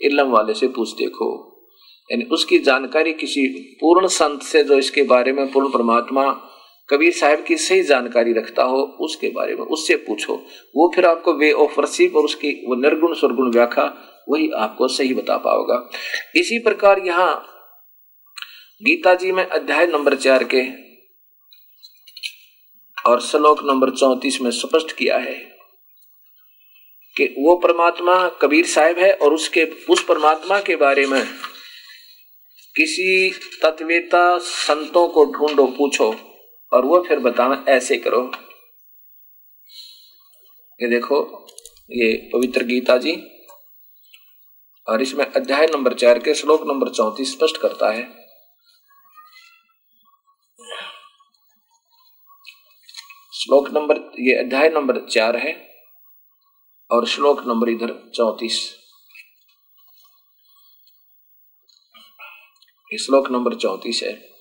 इलम 0.00 0.30
वाले 0.30 0.54
से 0.54 0.68
पूछ 0.68 0.92
देखो। 0.92 1.48
यानी 2.10 2.24
उसकी 2.24 2.58
जानकारी 2.58 3.12
किसी 3.12 3.46
पूर्ण 3.80 4.06
संत 4.06 4.42
से 4.42 4.64
जो 4.64 4.78
इसके 4.78 5.02
बारे 5.02 5.32
में, 5.32 5.52
पूर्ण 5.52 5.68
परमात्मा 5.68 6.30
कबीर 6.88 7.12
साहब 7.12 7.44
की 7.44 7.56
सही 7.56 7.82
जानकारी 7.82 8.32
रखता 8.32 8.62
हो, 8.62 8.78
उसके 9.00 9.28
बारे 9.28 9.54
में, 9.54 9.62
उससे 9.62 9.96
पूछो। 9.96 10.34
वो 10.76 10.90
फिर 10.94 11.06
आपको 11.06 11.32
वे 11.32 11.52
ऑफ़ 11.52 11.80
रसीब 11.80 12.16
और 12.16 12.24
उसकी 12.24 12.52
वो 12.68 12.74
निर्गुण 12.74 13.14
स्वर्गुण 13.14 13.50
व्याख्या 13.50 13.84
वही 14.28 14.50
आपको 14.50 14.88
सही 14.88 15.14
बता 15.14 15.36
पाओगा। 15.36 15.90
इसी 16.36 16.58
प्रकार 16.58 16.98
यहाँ 16.98 17.34
गीता 18.82 19.14
जी 19.14 19.32
में 19.32 19.44
अध्याय 19.46 19.86
नंबर 19.86 20.16
चार 20.16 20.44
के 20.44 20.62
और 23.10 23.20
श्लोक 23.20 23.62
नंबर 23.64 23.90
चौतीस 23.90 24.40
में 24.40 24.50
स्पष्ट 24.50 24.92
किया 24.92 25.18
है 25.18 25.34
कि 27.16 27.24
वो 27.38 27.56
परमात्मा 27.56 28.28
कबीर 28.28 28.66
साहब 28.66 28.98
है 28.98 29.12
और 29.12 29.32
उसके, 29.32 29.64
उस 29.64 30.04
परमात्मा 30.04 30.60
के 30.60 30.76
बारे 30.76 31.06
में 31.06 31.22
किसी 32.76 33.30
तत्वेता 33.62 34.38
संतों 34.38 35.08
को 35.08 35.24
ढूंढो, 35.24 35.66
पूछो 35.66 36.14
और 36.72 36.84
वो 36.84 37.04
फिर 37.08 37.18
बताना 37.18 37.64
ऐसे 37.68 37.96
करो। 37.96 38.22
ये 40.80 40.88
देखो, 40.88 41.46
ये 41.90 42.30
पवित्र 42.32 42.64
गीता 42.64 42.96
जी 42.96 43.12
और 44.88 45.02
इसमें 45.02 45.24
अध्याय 45.26 45.66
नंबर 45.66 45.94
चार 45.94 46.18
के 46.18 46.34
श्लोक 46.34 46.62
नंबर 46.66 46.88
चौतीस 46.88 47.32
स्पष्ट 47.32 47.56
करता 47.56 47.90
है। 47.92 48.02
श्लोक 53.34 53.68
नंबर, 53.70 53.96
ये 54.18 54.34
अध्याय 54.34 54.68
नंबर 54.68 55.06
चार 55.08 55.36
है 55.36 55.54
और 56.90 57.06
श्लोक 57.06 57.40
नंबर 57.40 57.68
इधर 57.68 58.10
चौतीस। 58.14 58.78
श्लोक 62.92 63.30
नंबर 63.30 63.54
चौतीस 63.54 64.02
है। 64.02 64.31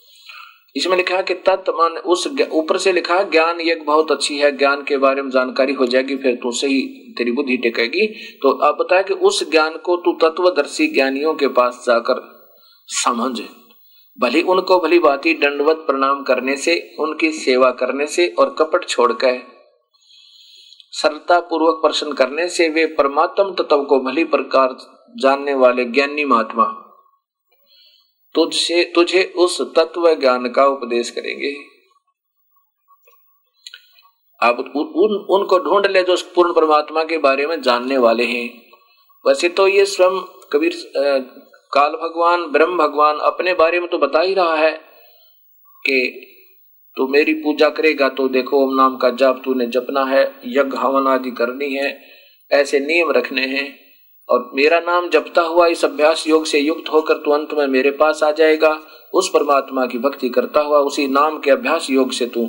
इसमें 0.75 0.97
लिखा 0.97 1.15
है 1.15 1.23
कि 1.23 1.33
तत्व 1.33 1.73
मान 1.77 1.91
उस 1.91 2.27
ऊपर 2.51 2.77
से 2.77 2.91
लिखा 2.91 3.15
है, 3.15 3.29
ज्ञान 3.31 3.61
एक 3.61 3.85
बहुत 3.85 4.11
अच्छी 4.11 4.37
है, 4.37 4.51
ज्ञान 4.57 4.83
के 4.83 4.97
बारे 4.97 5.21
में 5.21 5.29
जानकारी 5.29 5.73
हो 5.73 5.85
जाएगी, 5.85 6.15
फिर 6.15 6.35
तू 6.35 6.51
सही 6.51 6.81
तेरी 7.17 7.31
बुद्धि 7.31 7.57
टेकेगी। 7.57 8.07
तो 8.41 8.49
आप 8.59 8.75
बताया 8.75 9.01
कि 9.01 9.13
उस 9.13 9.49
ज्ञान 9.51 9.77
को 9.77 9.95
तू 9.97 10.13
तत्वदर्शी 10.21 10.87
ज्ञानियों 10.87 11.33
के 11.33 11.47
पास 11.47 11.83
जाकर 11.87 12.21
समझ। 12.87 13.41
भली 14.19 14.41
उनको 14.41 14.79
भली 14.79 14.99
बाती 14.99 15.33
दंडवत 15.33 15.75
प्रणाम 15.75 16.23
करने 16.23 16.55
से, 16.57 16.95
उनकी 16.99 17.31
सेवा 17.31 17.71
करने 17.71 18.07
से 18.07 18.27
और 18.39 18.55
कपट 18.59 18.87
छोड़कर 18.87 19.39
सरलता 20.91 21.39
पूर्वक 21.39 21.81
प्रश्न 21.81 22.13
करने 22.13 22.47
से 22.49 22.69
वे 22.69 22.85
परमात्म 22.85 23.53
तत्व 23.53 23.83
को 23.83 23.99
भली 23.99 24.23
प्रकार 24.23 24.75
जानने 25.17 25.53
वाले 25.53 25.85
ज्ञानी 25.85 26.25
महात्मा 26.25 26.90
तुझसे 28.35 28.83
तुझे 28.95 29.23
उस 29.37 29.61
तत्व 29.75 30.13
ज्ञान 30.15 30.49
का 30.49 30.65
उपदेश 30.67 31.09
करेंगे। 31.09 31.53
आप 34.39 34.59
उन 34.59 35.15
उनको 35.31 35.57
ढूंढ 35.59 35.85
ले 35.87 36.03
जो 36.03 36.15
पूर्ण 36.35 36.53
परमात्मा 36.53 37.03
के 37.03 37.17
बारे 37.19 37.45
में 37.47 37.61
जानने 37.61 37.97
वाले 37.97 38.25
हैं। 38.25 38.47
वैसे 39.25 39.49
तो 39.49 39.67
ये 39.67 39.85
स्वयं 39.85 40.21
कबीर 40.53 40.73
काल 41.73 41.91
भगवान, 41.93 42.45
ब्रह्म 42.45 42.77
भगवान 42.77 43.17
अपने 43.23 43.53
बारे 43.53 43.79
में 43.79 43.89
तो 43.89 43.97
बता 43.97 44.21
ही 44.21 44.33
रहा 44.33 44.55
है 44.55 44.71
कि 45.85 46.27
तू 46.97 47.07
मेरी 47.07 47.33
पूजा 47.33 47.69
करेगा 47.69 48.09
तो 48.09 48.27
देखो 48.29 48.63
ओम 48.63 48.73
नाम 48.75 48.97
का 48.97 49.09
जाप 49.11 49.41
तूने 49.45 49.65
जपना 49.67 50.03
है, 50.05 50.23
यज्ञ 50.47 50.77
हवन 50.77 51.07
आदि 51.07 51.31
करनी 51.31 51.73
है, 51.73 51.89
ऐसे 52.51 52.79
नियम 52.79 53.11
रखने 53.11 53.45
हैं। 53.47 53.67
और 54.31 54.49
मेरा 54.53 54.79
नाम 54.79 55.09
जपता 55.09 55.41
हुआ 55.41 55.67
इस 55.67 55.85
अभ्यास 55.85 56.27
योग 56.27 56.45
से 56.45 56.59
युक्त 56.59 56.89
होकर 56.93 57.13
तू 57.13 57.31
अंत 57.31 57.53
में 57.53 57.67
मेरे 57.67 57.91
पास 57.91 58.23
आ 58.23 58.31
जाएगा। 58.31 58.79
उस 59.13 59.29
परमात्मा 59.33 59.85
की 59.85 59.97
भक्ति 59.97 60.29
करता 60.29 60.61
हुआ 60.61 60.79
उसी 60.79 61.07
नाम 61.07 61.39
के 61.39 61.51
अभ्यास 61.51 61.89
योग 61.89 62.11
से 62.11 62.25
तू 62.25 62.41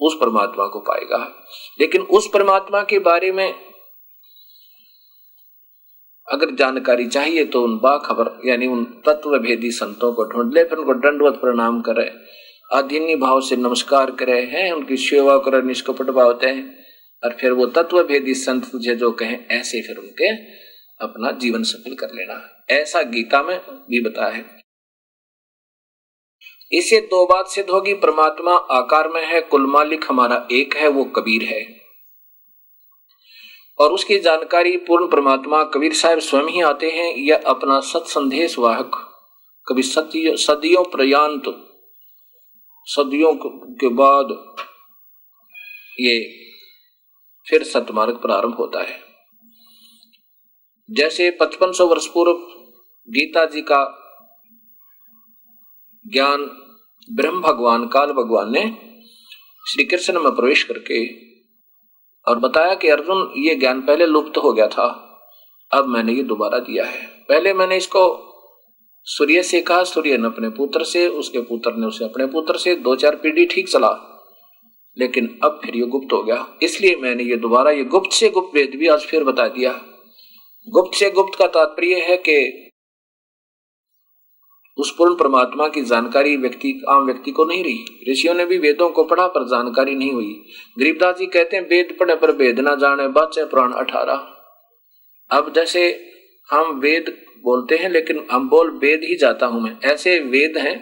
उस 0.00 0.16
परमात्मा 0.20 0.66
को 0.66 0.80
पाएगा। 0.80 1.44
लेकिन 1.80 2.00
उस 2.00 2.30
परमात्मा 2.34 2.82
के 2.82 2.98
बारे 2.98 3.32
में 3.32 3.54
अगर 6.28 6.50
जानकारी 6.50 7.06
चाहिए 7.06 7.44
तो 7.44 7.62
उन 7.62 7.78
बाखबर 7.78 8.48
यानी 8.48 8.66
उन 8.66 8.84
तत्व 8.84 9.38
भेदी 9.38 9.70
संतों 9.70 10.12
को 10.12 10.24
ढूंढ 10.24 10.54
ले, 10.54 10.64
फिर 10.64 10.78
उनको 10.78 10.94
दंडवत 10.94 11.34
प्रणाम 11.34 11.80
करे। 11.80 12.12
अधीनी 12.72 13.16
भाव 13.16 13.40
से 13.40 13.56
नमस्कार 13.56 14.10
करे, 14.10 14.40
हैं, 14.40 14.72
उनकी 14.72 14.96
सेवा 14.96 15.38
करे, 15.38 15.62
निष्कपट 15.62 16.06
भाव 16.06 16.40
हैं। 16.44 16.84
और 17.24 17.36
फिर 17.40 17.52
वो 17.52 17.66
तत्व 17.66 18.02
भेदी 18.02 18.34
संत 18.34 18.64
तुझे 18.72 18.94
जो 18.94 19.10
कहें, 19.10 19.46
ऐसे 19.50 19.80
फिर 19.82 19.96
उनके 19.96 20.59
अपना 21.02 21.30
जीवन 21.30 21.62
सफल 21.62 21.94
कर 21.94 22.06
लेना। 22.14 22.64
ऐसा 22.70 23.02
गीता 23.02 23.42
में 23.42 23.60
भी 23.60 24.00
बताया 24.00 24.34
है। 24.34 24.60
इसे 26.72 27.00
दो 27.00 27.26
बात 27.26 27.48
सिद्ध 27.48 27.70
होगी, 27.70 27.94
परमात्मा 27.94 28.52
आकार 28.52 29.08
में 29.08 29.26
है, 29.26 29.40
कुल 29.40 29.66
मालिक 29.66 30.04
हमारा 30.08 30.48
एक 30.52 30.76
है, 30.76 30.88
वो 30.88 31.04
कबीर 31.04 31.42
है। 31.42 31.80
और 33.78 33.92
उसकी 33.92 34.18
जानकारी 34.18 34.76
पूर्ण 34.76 35.08
परमात्मा 35.08 35.64
कबीर 35.64 35.94
साहब 35.94 36.18
स्वयं 36.18 36.44
ही 36.44 36.60
आते 36.60 36.90
हैं, 36.90 37.16
या 37.16 37.40
अपना 37.46 37.80
सत 37.80 38.04
संदेश 38.06 38.58
वाहक, 38.58 38.90
कभी 39.68 39.82
सत्य, 39.82 40.36
सदियों 40.36 40.84
प्रयांत, 40.84 41.42
सदियों 42.84 43.32
के 43.74 43.88
बाद 43.88 44.56
ये 46.00 46.40
फिर 47.48 47.62
सतमार्ग 47.64 48.14
प्रारंभ 48.14 48.54
होता 48.54 48.82
है। 48.82 49.09
जैसे 50.90 51.30
पचपन 51.30 51.72
सौ 51.72 51.86
वर्ष 51.86 52.06
पूर्व 52.06 52.32
गीता 53.08 53.44
जी 53.44 53.60
का 53.62 53.82
ज्ञान 56.04 56.40
ब्रह्म 57.10 57.40
भगवान, 57.40 57.86
काल 57.86 58.12
भगवान 58.12 58.52
ने 58.52 58.62
श्री 59.64 59.84
कृष्ण 59.84 60.22
में 60.22 60.32
प्रवेश 60.32 60.62
करके 60.62 61.04
और 62.26 62.38
बताया 62.38 62.74
कि 62.74 62.88
अर्जुन, 62.88 63.32
ये 63.36 63.54
ज्ञान 63.54 63.80
पहले 63.80 64.06
लुप्त 64.06 64.36
हो 64.36 64.52
गया 64.52 64.66
था, 64.66 64.86
अब 65.72 65.86
मैंने 65.86 66.12
ये 66.12 66.22
दोबारा 66.22 66.58
दिया 66.58 66.84
है। 66.84 67.06
पहले 67.28 67.52
मैंने 67.54 67.76
इसको 67.76 68.02
सूर्य 69.06 69.42
से 69.42 69.60
कहा, 69.60 69.84
सूर्य 69.84 70.16
ने 70.16 70.26
अपने 70.26 70.48
पुत्र 70.48 70.84
से, 70.84 71.06
उसके 71.08 71.40
पुत्र 71.40 71.72
ने 71.72 71.86
उसे 71.86 72.04
अपने 72.04 72.26
पुत्र 72.26 72.58
से, 72.58 72.74
दो 72.74 72.96
चार 72.96 73.16
पीढ़ी 73.16 73.46
ठीक 73.46 73.68
चला, 73.68 73.90
लेकिन 74.96 75.38
अब 75.44 75.60
फिर 75.64 75.76
ये 75.76 75.86
गुप्त 75.86 76.12
हो 76.12 76.22
गया। 76.22 76.46
इसलिए 76.62 76.96
मैंने 76.96 77.22
ये 77.22 77.36
दोबारा, 77.36 77.70
ये 77.70 77.84
गुप्त 77.84 78.12
से 78.12 78.30
गुप्त 78.30 78.54
वेद 78.54 78.76
भी 78.76 78.88
आज 78.88 79.00
फिर 79.00 79.24
बता 79.24 79.48
दिया। 79.48 79.72
गुप्त 80.68 80.98
से 80.98 81.10
गुप्त 81.10 81.38
का 81.38 81.46
तात्पर्य 81.46 81.94
है 81.94 82.16
कि 82.16 82.66
उस 84.78 84.94
पूर्ण 84.98 85.14
परमात्मा 85.14 85.68
की 85.68 85.82
जानकारी 85.82 86.36
व्यक्ति, 86.36 86.82
आम 86.88 87.04
व्यक्ति 87.04 87.30
को 87.30 87.44
नहीं 87.44 87.64
रही। 87.64 88.12
ऋषियों 88.12 88.34
ने 88.34 88.44
भी 88.46 88.58
वेदों 88.58 88.88
को 88.88 89.04
पढ़ा, 89.04 89.26
पर 89.26 89.44
जानकारी 89.44 89.94
नहीं 89.94 90.12
हुई। 90.12 90.34
गरीबदास 90.78 91.16
जी 91.16 91.26
कहते 91.26 91.56
हैं, 91.56 91.68
वेद 91.68 91.96
पढ़े 92.00 92.16
पर 92.16 92.30
वेद 92.30 92.60
ना 92.60 92.74
जाने 92.74 93.08
बच्चे 93.08 93.44
पुराण 93.44 93.72
अठारह। 93.72 94.26
अब 95.30 95.52
जैसे 95.54 96.12
हम 96.50 96.80
वेद 96.80 97.16
बोलते 97.44 97.76
हैं, 97.76 97.90
लेकिन 97.90 98.26
हम 98.30 98.48
बोल 98.48 98.70
वेद 98.70 99.00
ही 99.04 99.16
जाता 99.16 99.46
हूँ 99.46 99.62
मैं। 99.62 99.76
ऐसे 99.84 100.18
वेद 100.18 100.58
हैं, 100.58 100.78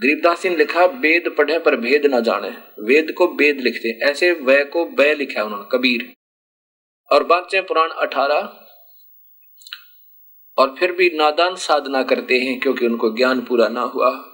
गरीबदास 0.00 0.42
जी 0.42 0.48
ने 0.48 0.56
लिखा, 0.56 0.84
वेद 0.84 1.34
पढ़े 1.38 1.58
पर 1.58 1.76
भेद 1.76 2.06
ना 2.06 2.20
जाने। 2.20 2.50
वेद 2.84 3.12
को 3.12 3.26
वेद 3.26 3.60
लिखते 3.60 3.98
ऐसे 4.10 4.32
वह 4.32 4.64
को 4.64 4.84
वह 4.84 5.14
लिखा 5.14 5.44
उन्होंने, 5.44 5.68
कबीर। 5.72 6.12
और 7.12 7.24
बादशाह 7.24 7.62
पुराण 7.62 7.88
अठारह 7.88 8.64
और 10.58 10.74
फिर 10.78 10.92
भी 10.92 11.10
नादान 11.14 11.56
साधना 11.56 12.02
करते 12.02 12.38
हैं 12.38 12.60
क्योंकि 12.60 12.86
उनको 12.86 13.10
ज्ञान 13.10 13.40
पूरा 13.40 13.68
ना 13.68 13.80
हुआ। 13.80 14.24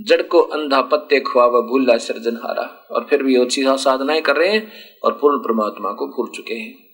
जड़ 0.00 0.22
को 0.22 0.40
अंधा 0.40 0.82
पत्ते 0.82 1.20
खुआवा 1.20 1.60
भूला 1.60 1.98
सृजनहारा। 1.98 2.86
और 2.90 3.06
फिर 3.10 3.22
भी 3.22 3.36
अच्छी 3.36 3.62
साधनाएँ 3.66 4.20
कर 4.20 4.36
रहे 4.36 4.48
हैं 4.48 4.72
और 5.04 5.12
पूर्ण 5.12 5.38
परमात्मा 5.38 5.92
को 5.92 6.06
भूल 6.06 6.30
चुके 6.36 6.54
हैं। 6.54 6.84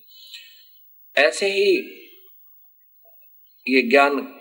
ऐसे 1.16 1.46
ही 1.46 1.78
ये 3.68 3.82
ज्ञान 3.82 4.36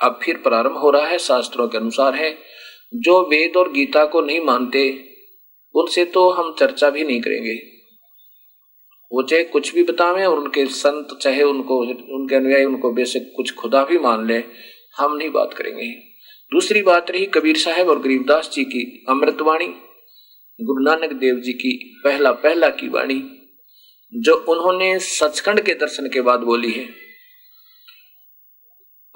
अब 0.00 0.20
फिर 0.22 0.36
प्रारंभ 0.36 0.76
हो 0.76 0.90
रहा 0.90 1.06
है, 1.06 1.18
शास्त्रों 1.18 1.68
के 1.68 1.78
अनुसार 1.78 2.14
है। 2.14 2.38
जो 2.94 3.20
वेद 3.20 3.56
और 3.56 3.72
गीता 3.72 4.04
को 4.04 4.20
नहीं 4.20 4.40
मानते, 4.40 5.10
उनसे 5.74 6.04
तो 6.04 6.30
हम 6.30 6.54
चर्चा 6.58 6.90
भी 6.90 7.04
नहीं 7.04 7.20
करेंगे। 7.20 7.77
वो 9.12 9.22
चाहे 9.22 9.44
कुछ 9.44 9.74
भी 9.74 9.82
बतावे 9.82 10.24
और 10.24 10.38
उनके 10.38 10.66
संत 10.66 11.18
चाहे 11.22 11.42
उनको, 11.42 11.78
उनके 12.18 12.34
अनुयायी 12.34 12.64
उनको 12.64 12.92
बेसिक 12.92 13.32
कुछ 13.36 13.54
खुदा 13.54 13.84
भी 13.84 13.98
मान 13.98 14.26
ले, 14.26 14.44
हम 14.96 15.16
नहीं 15.16 15.30
बात 15.30 15.54
करेंगे। 15.54 15.90
दूसरी 16.52 16.82
बात 16.82 17.10
रही 17.10 17.26
कबीर 17.26 17.56
साहब 17.56 17.88
और 17.88 17.98
गरीबदास 17.98 18.50
जी 18.52 18.64
की 18.64 19.06
अमृतवाणी 19.08 19.66
गुरु 20.60 20.84
नानक 20.84 21.12
देव 21.12 21.40
जी 21.40 21.52
की 21.52 22.00
पहला 22.04 22.32
पहला 22.32 22.68
की 22.70 22.88
वाणी, 22.88 23.22
जो 24.14 24.34
उन्होंने 24.34 24.98
सचखंड 24.98 25.60
के 25.60 25.74
दर्शन 25.74 26.08
के 26.08 26.20
बाद 26.20 26.40
बोली 26.40 26.70
है। 26.70 26.88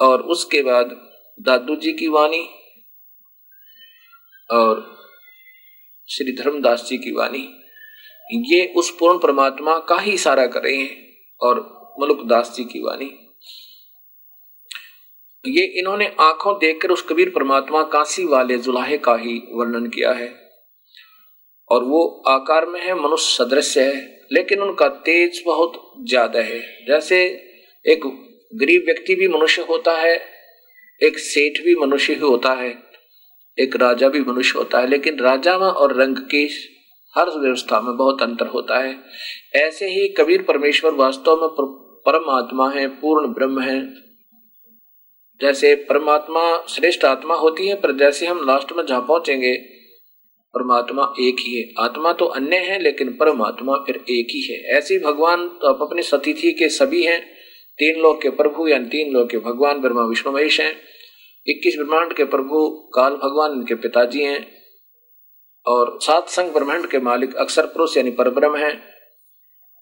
और 0.00 0.22
उसके 0.22 0.62
बाद 0.62 1.10
दादू 1.40 1.76
जी 1.76 1.92
की 1.92 2.08
वाणी 2.08 2.48
और 4.50 4.96
श्री 6.08 6.32
धर्मदास 6.32 6.86
जी 6.88 6.98
की 6.98 7.12
वाणी। 7.12 7.61
ये 8.30 8.66
उस 8.76 8.90
पूर्ण 8.98 9.18
परमात्मा 9.18 9.78
का 9.78 9.98
ही 10.00 10.12
इशारा 10.12 10.46
कर 10.46 10.62
रहे 10.62 10.76
हैं 10.76 11.16
और 11.40 11.60
मुलुकदास 12.00 12.52
जी 12.56 12.64
की 12.64 12.80
वाणी। 12.82 13.10
ये 15.44 15.64
इन्होंने 15.78 16.06
आँखों 16.20 16.54
देखकर 16.58 16.90
उस 16.90 17.02
कबीर 17.02 17.30
परमात्मा 17.30 17.82
काशी 17.82 18.24
वाले 18.24 18.58
जुलाहे 18.58 18.98
का 18.98 19.16
ही 19.16 19.42
वर्णन 19.52 19.86
किया 19.86 20.12
है। 20.12 20.28
और 21.70 21.84
वो 21.84 22.22
आकार 22.28 22.66
में 22.66 22.80
है, 22.80 22.94
मनुष्य 22.94 23.44
सदृश 23.44 23.78
है, 23.78 23.92
लेकिन 24.32 24.60
उनका 24.60 24.88
तेज 24.88 25.42
बहुत 25.46 25.72
ज़्यादा 26.08 26.40
है। 26.40 26.60
जैसे 26.86 27.22
एक 27.84 28.00
गरीब 28.54 28.82
व्यक्ति 28.84 29.14
भी 29.14 29.28
मनुष्य 29.28 29.62
होता 29.62 29.92
है, 29.92 30.14
एक 31.00 31.18
सेठ 31.18 31.64
भी 31.64 31.74
मनुष्य 31.74 32.14
ही 32.14 32.20
होता 32.20 32.52
है, 32.52 32.74
एक 33.58 33.76
राजा 33.76 34.08
भी 34.08 34.20
मनुष्य 34.20 34.58
होता 34.58 34.80
है, 34.80 34.86
लेकिन 34.86 35.18
राजा 35.18 35.56
और 35.56 35.96
रंग 35.96 36.16
की 36.16 36.46
हर 37.18 37.30
व्यवस्था 37.30 37.80
में 37.80 37.96
बहुत 37.96 38.22
अंतर 38.22 38.46
होता 38.46 38.78
है। 38.78 38.98
ऐसे 39.54 39.86
ही 39.86 40.08
कबीर 40.08 40.42
परमेश्वर 40.42 40.92
वास्तव 40.92 41.40
में 41.40 41.48
परमात्मा 42.06 42.70
है, 42.70 42.86
पूर्ण 42.86 43.34
ब्रह्म 43.34 43.60
है। 43.60 44.02
जैसे 45.40 45.74
परमात्मा 45.74 46.66
श्रेष्ठ 46.68 47.04
आत्मा 47.04 47.34
होती 47.34 47.68
है, 47.68 47.74
पर 47.74 47.92
जैसे 47.92 48.26
हम 48.26 48.46
लास्ट 48.46 48.72
में 48.72 48.86
जहाँ 48.86 49.00
पहुँचेंगे, 49.00 49.56
परमात्मा 50.54 51.14
एक 51.20 51.36
ही 51.40 51.56
है। 51.56 51.74
आत्मा 51.78 52.12
तो 52.12 52.24
अन्य 52.24 52.56
है, 52.56 52.78
लेकिन 52.82 53.16
परमात्मा 53.20 53.72
फिर 53.74 53.96
एक 53.96 54.26
ही 54.30 54.52
है। 54.52 54.78
ऐसी 54.78 54.98
भगवान 54.98 55.48
तो 55.48 55.66
आप 55.66 55.82
अपनी 55.82 56.02
सतिथि 56.02 56.52
के 56.52 56.68
सभी 56.68 57.02
हैं। 57.02 57.20
तीन 57.78 58.02
लोग 58.02 58.22
के 58.22 58.30
प्रभु 58.30 58.68
या 58.68 58.78
तीन 58.78 59.12
लोग 59.12 59.30
के 59.30 59.38
भगवान 59.38 59.78
ब्रह्मा, 59.78 60.02
विष्णु, 60.02 60.32
महेश 60.32 60.60
हैं। 60.60 60.72
इक्कीस 61.46 61.74
ब्रह्मांड 61.76 62.12
के 62.12 62.24
प्रभु, 62.24 62.68
काल 62.94 63.12
भगवान, 63.12 63.52
इनके 63.52 63.74
पिताजी 63.74 64.22
हैं। 64.22 64.61
और 65.66 65.98
सात 66.02 66.28
संघ 66.28 66.52
ब्रह्मांड 66.52 66.86
के 66.86 66.98
मालिक 66.98 67.34
अक्षर 67.34 67.66
पुरुष 67.66 67.96
यानी 67.96 68.10
परब्रह्म 68.10 68.56
है। 68.56 68.70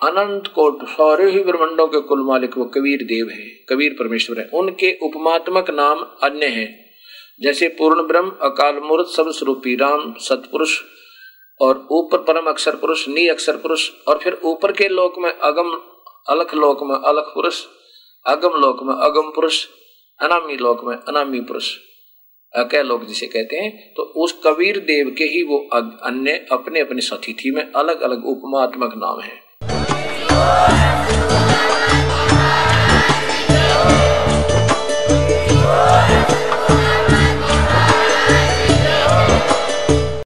अनंत 0.01 0.47
कोट 0.47 0.85
सारे 0.89 1.31
ही 1.31 1.41
ब्रह्मंडों 1.41 1.87
के 1.89 2.01
कुल 2.01 2.22
मालिक 2.24 2.59
वो 2.59 2.64
कबीर 2.64 3.03
देव 3.03 3.28
है, 3.28 3.49
कबीर 3.68 3.93
परमेश्वर 3.93 4.39
है। 4.39 4.51
उनके 4.55 4.99
उपमात्मक 5.03 5.70
नाम 5.70 5.99
अन्य 6.22 6.47
हैं। 6.47 6.91
जैसे 7.41 7.68
पूर्ण 7.68 8.03
ब्रह्म, 8.03 8.31
अकाल 8.31 8.81
मूर्त 8.81 9.07
सब 9.07 9.31
स्वरूपी 9.31 9.76
राम, 9.76 10.14
सतपुरुष 10.18 10.81
और 11.61 11.89
ऊपर 11.91 12.18
परम 12.18 12.47
अक्षर 12.47 12.76
पुरुष, 12.76 13.09
नी 13.09 13.28
अक्षर 13.28 13.57
पुरुष 13.57 13.91
और 14.09 14.18
फिर 14.18 14.41
ऊपर 14.45 14.72
के 14.72 14.89
लोक 14.89 15.18
में 15.18 15.31
अगम, 15.33 15.70
अलख 16.28 16.55
लोक 16.55 16.83
में 16.83 16.97
अलख 16.97 17.24
पुरुष, 17.24 17.64
अगम 18.26 18.61
लोक 18.61 18.83
में 18.83 18.95
अगम 18.95 19.31
पुरुष, 19.31 19.66
अनामी 20.20 20.57
लोक 20.57 20.85
में 20.85 20.97
अनामी 20.97 21.41
पुरुष। 21.41 21.76
अकय 22.55 22.82
लोग 22.82 23.07
जिसे 23.07 23.26
कहते 23.26 23.57
हैं 23.57 23.92
तो 23.96 24.03
उस 24.22 24.40
कबीर 24.46 24.78
देव 24.86 25.14
के 25.18 25.24
ही 25.24 25.42
वो 25.42 25.59
अन्य, 26.05 26.46
अपने 26.53 26.80
अपने 26.80 27.03
सतिथि 27.03 27.51
में 27.51 27.62
अलग 27.62 28.01
अलग 28.01 28.26
उपमात्मक 28.26 28.92
नाम 28.96 29.20
है। 29.20 29.51